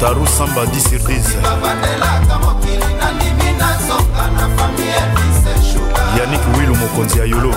[0.00, 1.22] Taru Samba 10 sur 10
[6.18, 7.54] Yannick Wilu mokonzi ya Yolo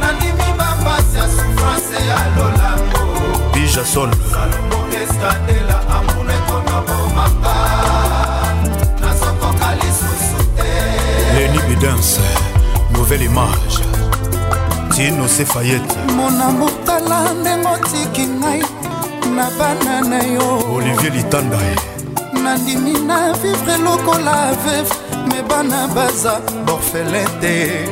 [0.00, 2.75] Nandimi mapasi ya souffrance ya Lola.
[3.76, 4.10] jason.
[11.34, 12.20] Leni bidance
[12.90, 13.76] nouvelle image.
[14.94, 18.62] Tino sefayete mona motala ndenge otiki ngai
[19.36, 20.64] na bana na yo.
[20.74, 21.58] Olivier litanda
[22.42, 24.94] nandimi na vivre lokola veve
[25.28, 27.84] me bana baza borfele te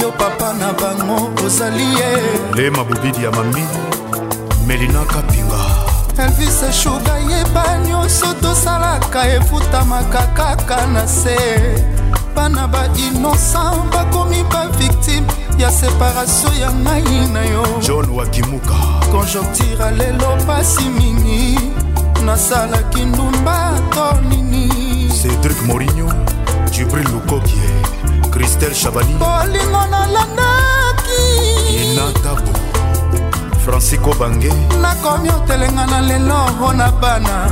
[0.00, 2.10] yo papa na bango ozali ye.
[2.54, 3.64] Le mabobidi ya mami.
[4.66, 5.62] Melina kapinga.
[6.18, 11.36] Elvis shuga yeba nyonso tosalaka efutamaka kaka na se.
[12.34, 15.26] Bana bainosan bakomi bavictime
[15.58, 17.64] ya separatio ya ngai na yo.
[17.80, 18.74] John wakimuka
[19.10, 21.58] conjonctira lelo pasi mingi
[22.24, 25.08] nasalaki ndumba to nini.
[25.08, 26.12] Cédrik morinho
[26.70, 27.70] jibril lukokie
[28.30, 29.14] christel chabani.
[29.14, 31.22] Bolingo nalandaki.
[31.82, 32.52] Inatabo
[33.64, 34.50] francisco bange.
[34.80, 37.50] Nakomi otelenga na lelo mpo na bana.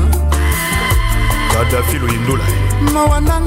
[1.52, 2.44] Kadafi loyindula
[2.92, 3.40] mawa na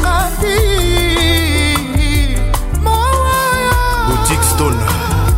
[2.83, 3.73] mawaya
[4.07, 4.79] boutique stone.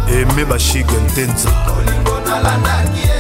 [0.08, 3.20] Eme bashige ntenza bolingo nalandaki ye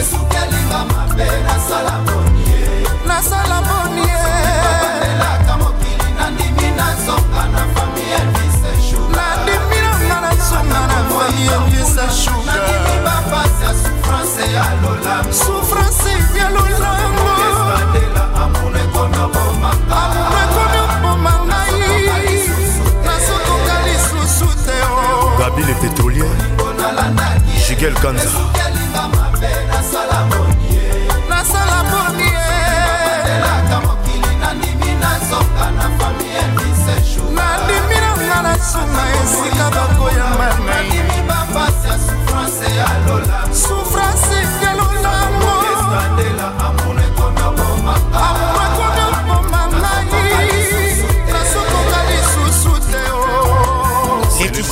[0.00, 4.00] esukelinga mabe nasala boni ye nasala boni
[15.32, 17.26] souffrance ya lolango
[18.42, 19.16] amour ekomi
[20.42, 21.58] ekomi obomanga
[23.04, 24.76] nazokoka lisusu te
[25.38, 26.30] gabi le pétrolier.
[27.66, 28.28] Jigel kanza.
[31.28, 32.30] Nasala boni
[34.40, 34.90] nandimi
[38.00, 41.13] nanga nasunga esika bakoyamba nai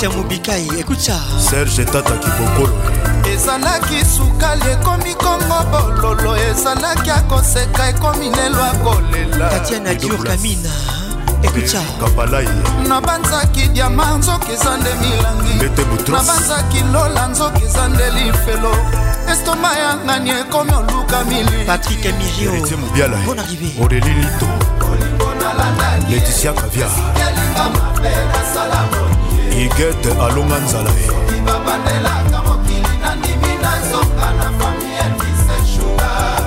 [0.08, 1.14] Mubikai, écoute ça.
[1.38, 2.74] serge tata kibokolo.
[3.32, 9.48] Ezalaki sukali ekomi kongo bololo ezalaki akoseka ekomi lelo akolela.
[9.50, 10.70] Tatiana Dior Kamina,
[12.00, 12.48] kapalai.
[12.88, 16.10] Nabanzaki diama nzoki eza nde milangi.
[16.10, 18.74] Nabanzaki lola nzoki eza nde lifelo.
[19.32, 21.64] Estoma ya ngani ekomi oluka mili.
[21.66, 23.16] Patrick Mirio, héritier mobiala.
[23.24, 23.72] Bonne arrivée.
[23.80, 24.46] aurélie lito.
[26.10, 26.86] Laetitia kavia
[29.52, 31.10] igete alonga nzala ye.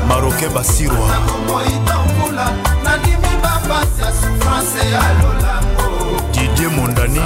[0.08, 1.09] Maroke basirwa.
[6.32, 7.22] Didie mondani.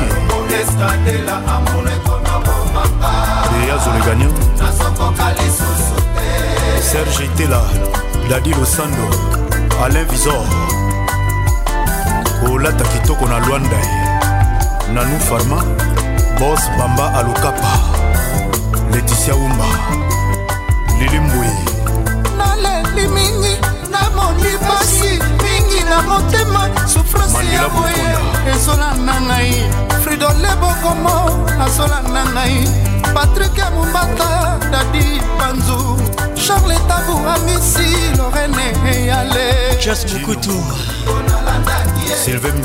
[3.51, 4.30] Deya zolegania.
[6.91, 7.61] Serge itela.
[8.30, 9.08] Dadi losando.
[9.83, 10.45] Alain visor
[12.45, 13.99] kolata kitoko na lwanda ye
[14.93, 15.59] nanu farma
[16.40, 17.72] bos bamba alokapa
[18.92, 19.66] leticia umba
[21.00, 21.48] lili mbui
[22.38, 23.53] naleli mingi
[23.92, 25.11] namoni pasi
[25.43, 28.09] mingi na motema sufrance ya boye.
[28.51, 29.53] Ezolanda ngai.
[30.03, 31.16] Fridole bokomo
[31.64, 32.68] azolanda ngai.
[33.14, 35.98] Patrik ya mombata dadi panzu.
[36.35, 39.77] Charles tabu amisi lorene eyale.
[39.82, 40.56] Just Mukutu,
[42.16, 42.61] sylvain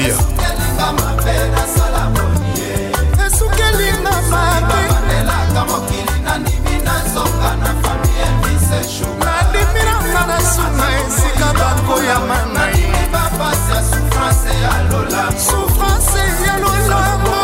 [4.39, 12.85] mabeelaka mokili nandimi nazonga na fami ya bisesu nandimi nanga na suna esika bakoyama nai
[13.13, 15.25] bapasi ya souffrance ya lola.
[15.51, 17.35] Souffrance ya lolango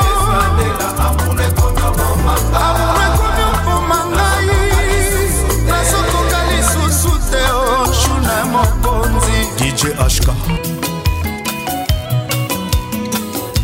[1.06, 2.34] amour ekomi oboma
[4.06, 4.48] ngai
[5.66, 9.38] nazokoka lisusu te oh, oshuna mokonzi.
[9.58, 10.28] Dj hk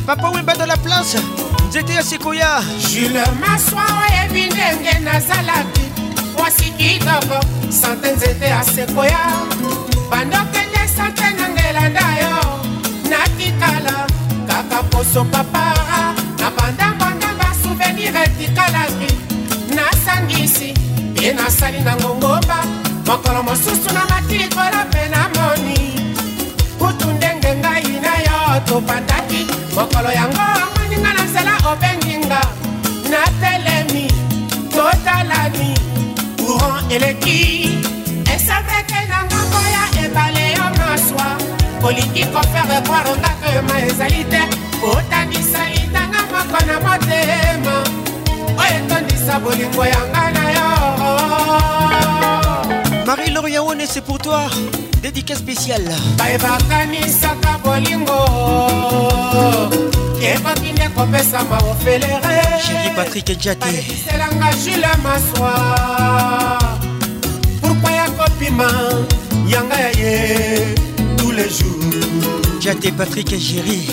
[0.07, 1.46] papa wemba de la place.
[1.69, 2.63] Nzete ya Sekoya.
[2.91, 5.81] jules maswa oyebi ndenge nazalaki.
[6.39, 9.19] Mwasi kitoko sante nzete ya sekoya
[10.11, 12.61] bandokende sante nangelanda yo
[13.11, 14.07] natikala
[14.47, 16.15] kaka poso papara.
[16.39, 19.11] Na bandambanda basouvenir etikalaki.
[19.75, 20.75] Nasangisi
[21.23, 22.65] ye nasali na ngongomba
[23.07, 25.93] mokolo mosusu na matikola mpe namoni
[26.79, 29.47] kutu ndenge ngai na yo topataki.
[29.75, 30.76] Mokolo yango
[36.97, 37.69] eleki.
[38.35, 41.29] Esaveke na ngambo ya ebale yo maswa.
[41.81, 44.43] Kolingi kofere kwaro ngaka ma ezali te.
[44.81, 47.77] Kotandisa litanga moko na motema.
[48.61, 50.69] Oyo etondisa bolingo yanga na yo.
[53.07, 54.41] Marie-Laure Yaone, c'est pour toi.
[55.03, 55.93] Dédicace spéciale.
[56.19, 58.21] bayebakanisaka bolingo.
[60.21, 65.53] Ekoki nde kopesama ofelere chéri patrik jate eselanga jule maswa.
[66.57, 66.66] pourkui
[68.47, 68.71] kopima
[69.49, 70.75] yanga ya ye
[71.17, 72.61] tous les jours.
[72.61, 73.87] Jate patrik géri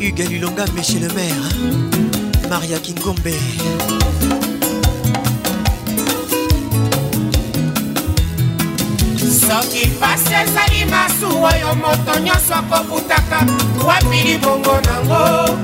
[0.00, 1.34] hugue lulonga monsieur le maire
[2.48, 3.34] maria kingombe.
[9.18, 13.46] Soki pasi ezali masu oyo moto nyonso akobutaka.
[13.86, 15.56] Wapi libongo nango?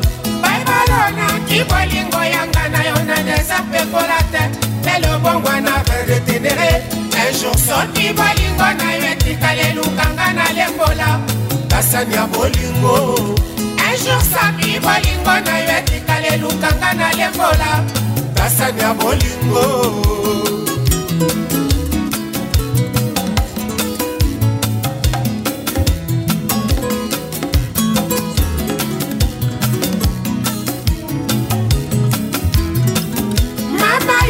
[0.42, 4.50] Baibalonaki bolingo yanga na yo nani eza pekola te
[4.84, 11.10] lelo bongwa na redetenere ejour soki bolingo na yo etikali elukanga na lembola.
[11.70, 12.96] Kasani ya bolingo.
[13.88, 17.70] Ejour sabi bolingo na yo etikali elukanga na lembola.
[18.36, 19.66] Kasani ya bolingo.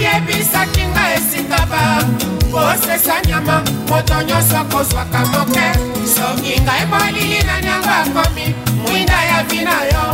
[0.02, 1.82] Yebisaki nga esika ba
[2.52, 5.66] kosesa nyama moto nyonso akozwaka moke.
[6.14, 10.04] Soki ngai molili na nyango akomi mwinda ya vi na yo.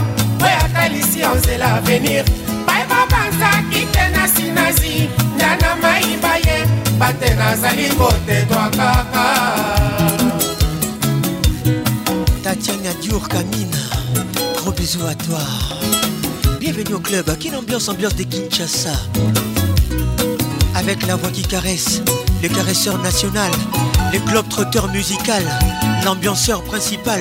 [0.45, 2.25] Oyo atalisi yo nzela avenir
[2.67, 6.67] bai babanzaki te na sinazi ndana mayiba ye.
[6.99, 9.25] Bate nazali kotetwa kaka.
[12.43, 13.83] Tatiana Diour Kamina,
[14.57, 15.41] gros bisous à toi.
[16.61, 18.93] Bienvenue au club, quelle ambiance, ambiance de Kinshasa.
[20.89, 22.01] Avec la voix qui caresse,
[22.43, 23.51] le caresseur national,
[24.11, 25.43] le club trotteur musical,
[26.03, 27.21] l'ambianceur principal,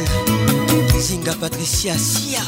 [0.98, 2.40] Zinga Patricia Sia.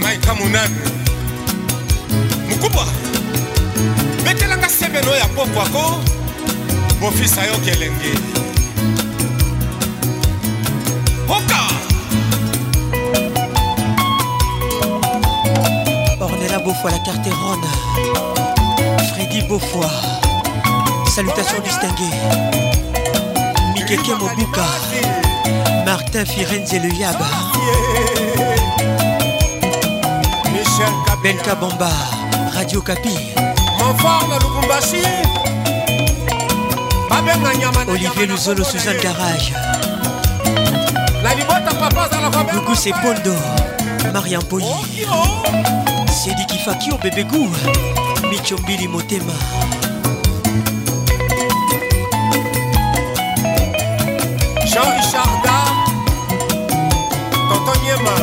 [0.00, 0.74] maika monane
[2.48, 2.86] mokuba
[4.24, 6.00] betelanga sebeno ya pokwako
[7.00, 8.49] bofisa yo kelenge
[16.70, 17.66] Beaufoy, la carterone.
[19.12, 19.90] Freddy Beaufoy.
[21.12, 22.14] Salutations distinguées.
[23.74, 24.66] Mikeke Mobuka.
[25.84, 27.26] Martin Firenze le Yaba.
[30.52, 31.90] Michel Benka Bomba.
[32.54, 33.16] Radio Capi.
[37.88, 39.52] Olivier Luzolo, Suzanne Garage.
[42.52, 43.34] Coucou c'est Pondo.
[44.12, 44.66] Mariam Poli.
[46.10, 47.48] sedikifakio bebegu
[48.30, 49.32] michombili motema.
[54.70, 55.58] Jean richard da
[57.48, 58.14] totonyema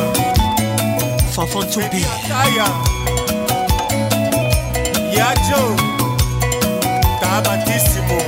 [1.34, 2.04] fanfantubi
[5.16, 5.76] yajo.
[7.20, 8.27] Tabatisimo.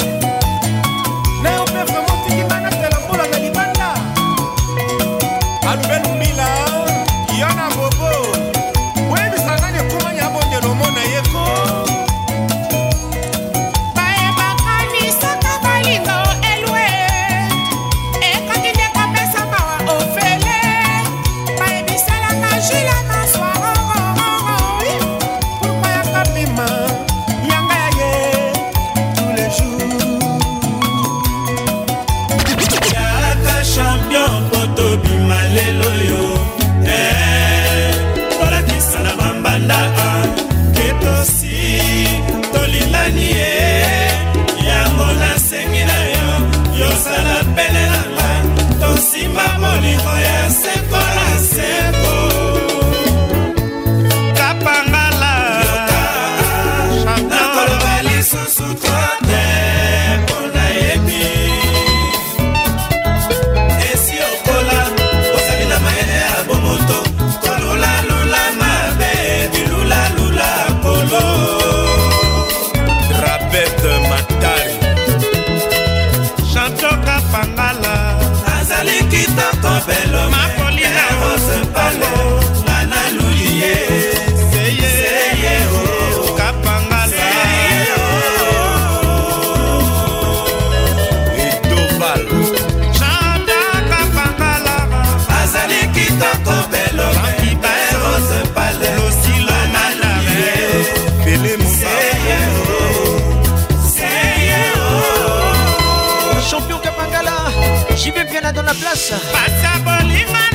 [108.74, 109.14] Place.
[109.32, 110.49] pasa bolinga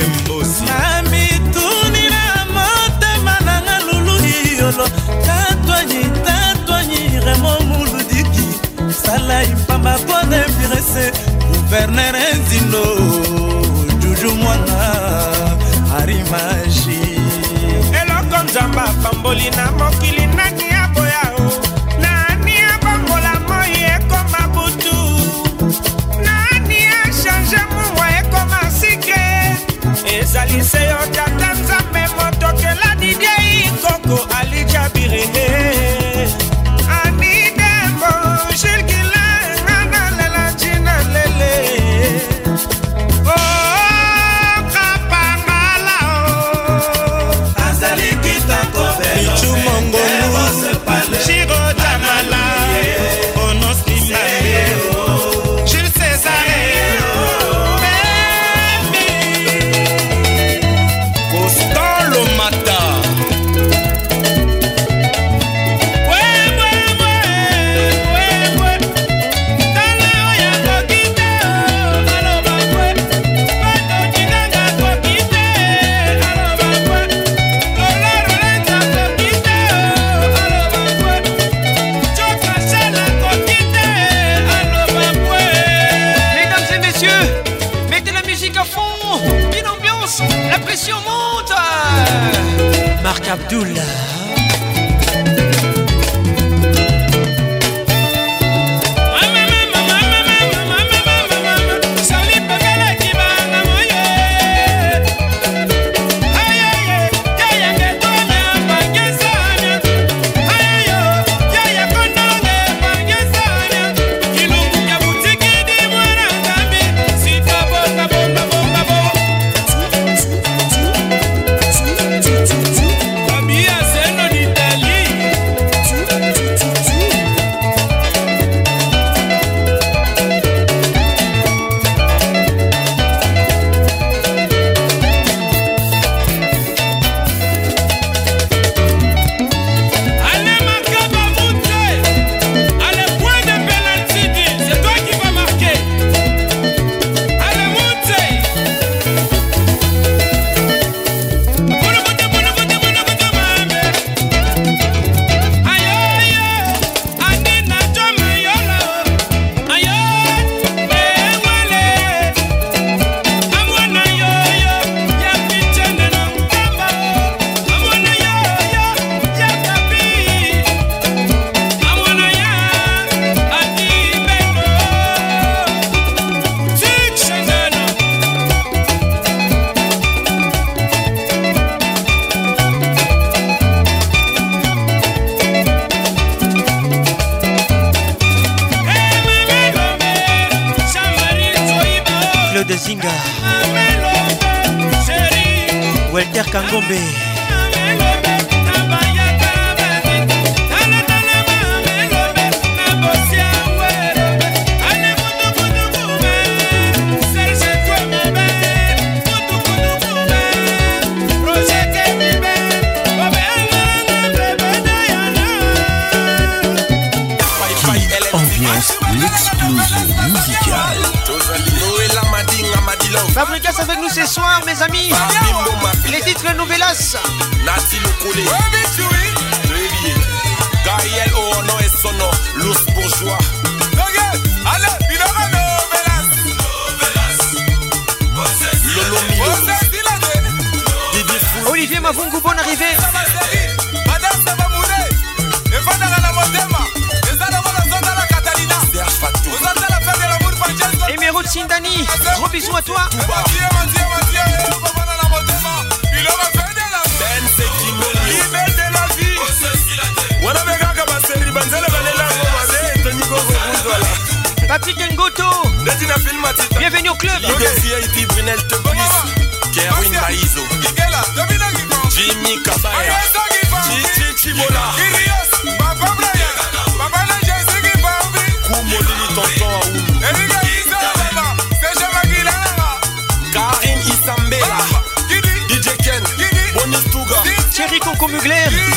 [0.00, 4.86] sem osi na mituni na motema nanga lulu iyolo
[5.26, 8.46] tatwanyi tatwanyi remo muludiki.
[9.02, 11.12] Sala ipamba mpo na epirese
[11.52, 12.84] guverner enzindo
[13.98, 14.78] juju mwana
[16.00, 17.00] arimaji
[18.00, 20.19] eloko nzambe apamboli na mokili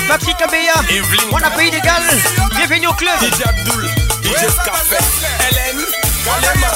[0.07, 0.73] Patrick Abeya.
[1.31, 2.01] On a pays d'égal.
[2.55, 3.13] Bienvenue au club.
[3.21, 3.85] DJ Abdul.
[4.23, 5.23] DJ Scarface.
[5.49, 5.83] Hélène.
[6.23, 6.71] Kalema.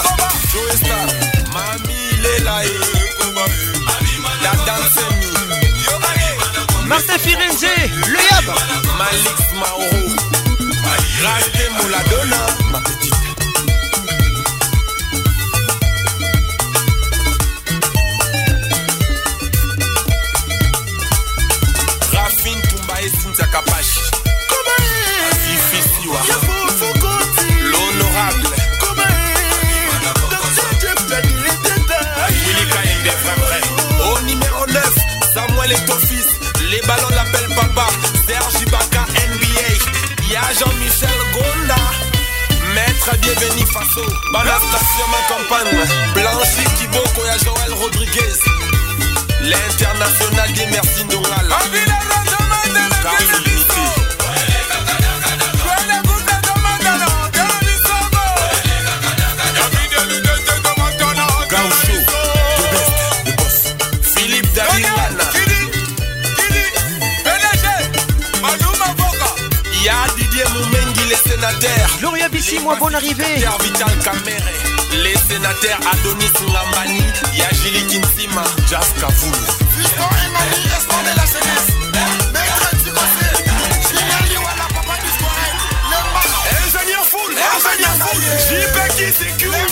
[0.52, 1.06] Joe Star.
[1.54, 2.68] Mami Lelae.
[4.42, 5.34] La Dansemi.
[6.88, 7.66] Martin Firenze.
[8.08, 8.56] Le Yab.
[8.98, 9.90] Malix Mauro.
[11.24, 12.46] Raste Mouladona.
[12.72, 13.27] Ma petite.
[23.38, 24.02] Cynthia Kapashi.
[25.44, 26.20] Fifi Siwa.
[27.72, 28.48] L'honorable.
[33.14, 33.66] Frère, frère.
[34.10, 34.96] Au numéro 9,
[35.36, 36.32] Samuel est office.
[36.72, 37.88] Les ballons l'appellent papa.
[38.28, 40.34] Serge Ibaka, NBA.
[40.34, 41.82] Y'a Jean-Michel Gonda.
[42.74, 44.02] Maître bienvenu Faso.
[44.34, 45.78] Banastation ma campagne.
[46.16, 48.40] Blanchi Kiboko, y'a Joël Rodriguez.
[49.42, 51.58] L'international des merci Ndongala.
[53.04, 53.86] Carine Limité.
[61.50, 62.18] Gaucho, the
[62.66, 63.58] best, the boss.
[64.14, 65.26] Philippe Davilana.
[69.84, 71.90] Y'a Didier Moumengi, les sénateurs.
[72.00, 73.36] Gloria Bissi, moi, bonne arrivée.
[73.38, 74.44] Pierre Vital Kamere.
[75.04, 77.04] Les sénateurs Adonis Ngambani.
[77.38, 78.44] Y'a Gili Kinsima.
[78.70, 79.68] Jas Kavoulou.
[88.36, 89.68] Jipeki sekiu ya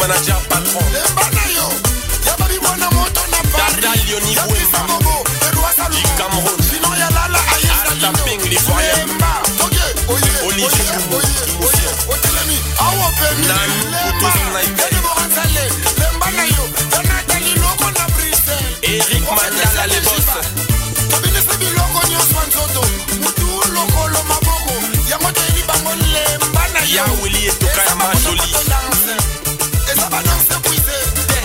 [0.00, 1.39] manager patron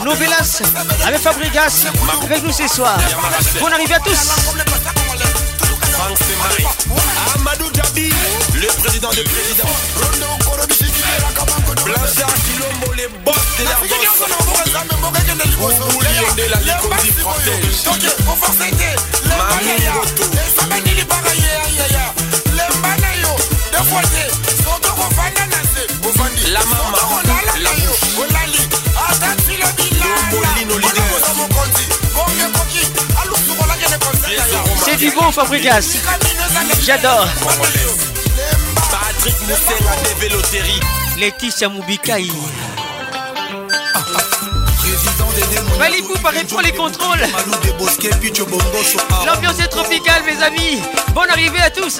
[0.05, 0.61] Novelas
[1.07, 1.87] avec Fabregas
[2.21, 2.95] avec nous ce soir.
[3.59, 4.29] Bonne arrivée à tous.
[7.33, 8.13] Amadou Dhabi,
[8.53, 9.67] le président des présidents.
[11.83, 13.97] Blanchard Kilombo, les boss de la protège.
[15.57, 15.89] Goto.
[26.53, 26.99] La mama,
[27.57, 28.84] la bouche.
[34.83, 35.97] C'est du bon Fabregas.
[36.81, 37.27] J'adore.
[38.91, 40.79] Patrick Moussenga des Véloteries.
[41.17, 42.27] Laetitia Moubikai.
[45.79, 47.25] Malibou paraît pour les contrôles.
[49.25, 50.81] L'ambiance est tropicale, mes amis.
[51.13, 51.99] Bonne arrivée à tous.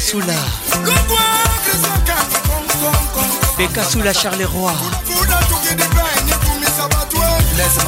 [0.00, 0.34] Soula.
[3.56, 4.72] Becca Soula Charleroi.
[7.54, 7.80] Blaise.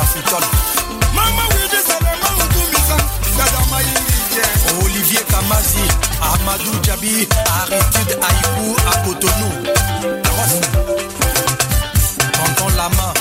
[4.82, 5.86] Olivier Kamazi,
[6.20, 7.28] Amadou Djabi,
[7.62, 9.52] Aristide Aïkou à Cotonou.
[12.32, 13.14] Tonton Lama.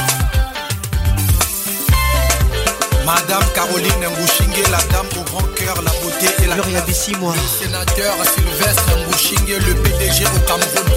[3.09, 6.83] Madame Caroline Mbouchingue, la dame au grand cœur, la beauté et la Gloria
[7.19, 7.33] moi.
[7.33, 10.89] Le sénateur Sylvestre Mbouchingue, le PDG au Cameroun.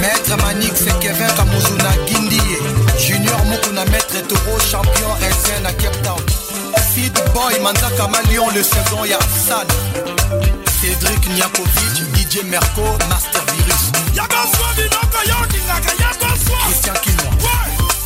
[0.00, 2.40] Maître Manix Kevin Kamuzuna Guindie
[2.98, 6.20] Junior Mukuna Maître Toro Champion SN à Cape Town.
[6.94, 9.18] Feed Boy Manzaka Malion le second ya
[10.80, 13.90] Cédric Niakovic DJ Merco Master Virus.
[16.68, 17.33] Christian Kinoa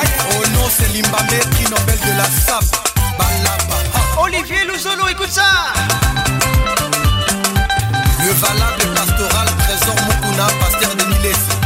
[0.00, 2.64] Oh non c'est Limbambe prix Nobel de la SAP.
[3.18, 4.22] Balaba.
[4.22, 5.72] Olivier Luzolo écoute ça.
[8.24, 11.57] Le valable pastoral Trésor Mukuna Pasteur de Niles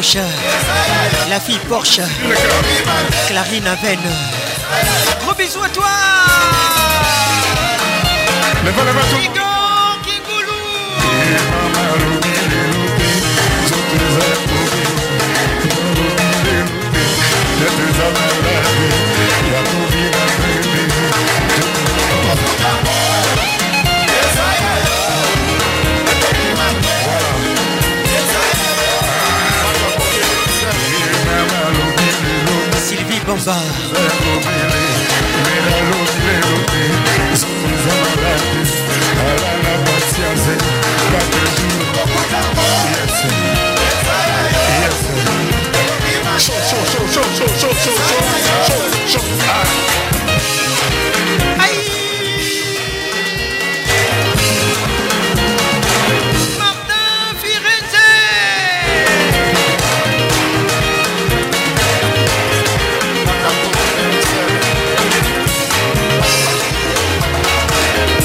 [0.00, 2.02] Allegra Fauche, la fille Porsche,
[3.26, 4.29] Clarine Aven.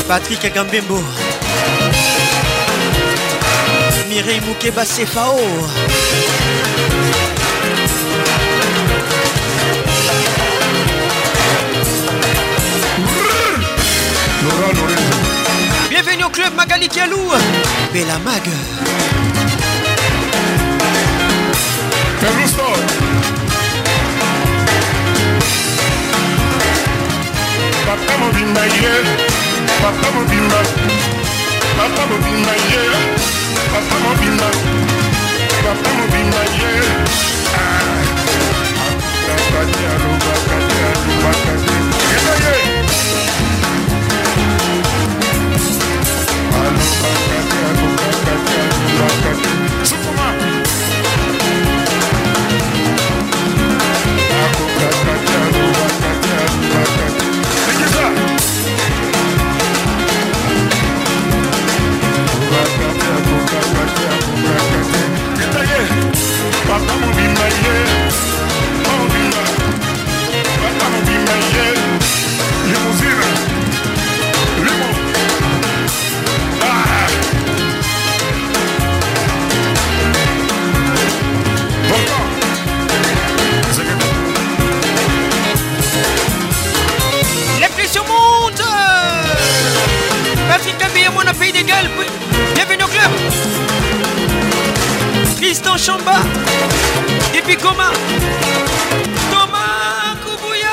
[0.07, 0.99] Patrick Agambembo
[4.07, 5.39] Mireille Moukeba Sefao.
[15.89, 17.31] Bienvenue au club Magali Kialou.
[17.91, 18.43] Bella Mag.
[27.85, 28.17] Papa
[29.85, 30.59] Papa Mobimba,
[31.77, 32.97] Papa Mobimba, yeah.
[33.71, 34.49] Papa Mobimba,
[35.61, 37.53] Papa Mobimba, yeah.
[37.53, 37.93] Ah,
[39.27, 41.64] Papa Mobimba, Papa Mobimba, yeah.
[95.65, 96.21] Tristan Chamba.
[97.33, 97.91] Depuis Coma
[99.31, 100.15] Thomas.
[100.23, 100.67] Koubouya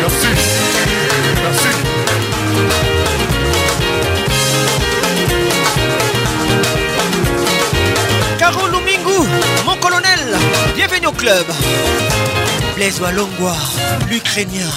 [0.00, 0.28] Merci.
[1.42, 1.68] Merci.
[8.38, 9.28] Carole Lumingu,
[9.64, 10.36] mon colonel
[10.74, 11.46] Bienvenue au club
[12.76, 13.56] Blaise Walongwa,
[14.10, 14.68] l'Ukrainien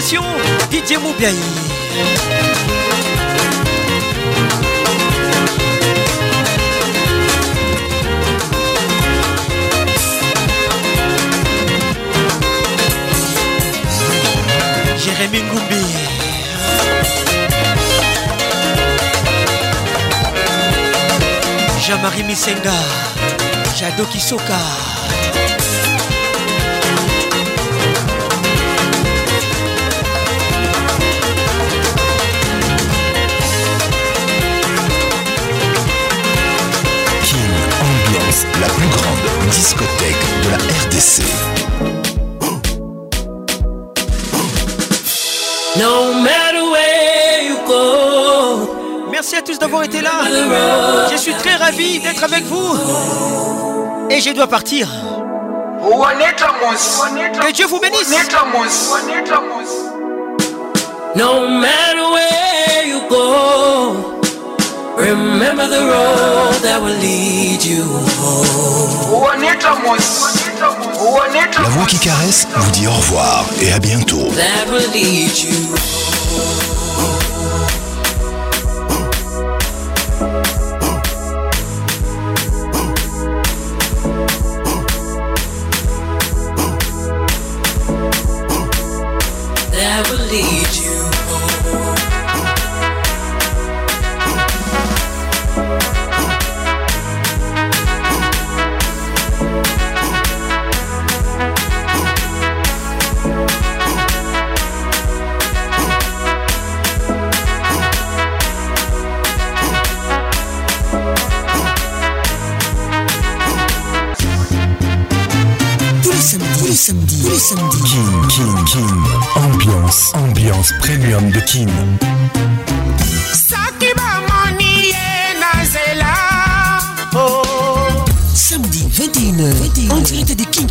[0.00, 0.22] Centralisation
[0.70, 1.34] Didier Moubiaï.
[14.96, 15.84] Jérémy Ngoumbi.
[21.80, 22.72] Jean-Marie Misenga
[23.76, 24.58] Jado Kisoka
[38.60, 41.22] la plus grande discothèque de la RDC.
[45.78, 49.08] No matter where you go.
[49.10, 50.10] Merci à tous d'avoir été là.
[51.10, 52.76] Je suis très ravi d'être avec vous.
[54.10, 54.88] Et je dois partir.
[55.80, 58.10] Que Dieu vous bénisse.
[61.16, 64.19] No matter where you go,
[65.00, 67.84] remember the road that will lead you
[68.18, 69.00] home.
[71.62, 74.28] La voix qui caresse vous dit au revoir et à bientôt.
[74.36, 76.79] That will lead you That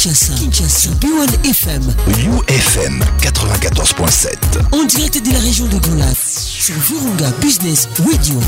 [0.10, 1.84] Kinshasa, Kinshasa, B1 FM,
[2.26, 4.38] UFM 94.7.
[4.72, 8.40] en direct de la région de Lac, sur Virunga Business Radio.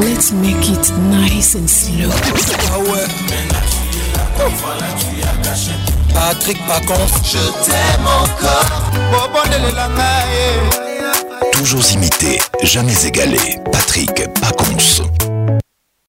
[0.00, 2.10] Let's make it nice and slow.
[6.12, 7.22] Patrick Pacons.
[7.22, 8.90] Je t'aime encore.
[11.52, 13.38] Toujours imité, jamais égalé.
[13.70, 15.31] Patrick Pacons.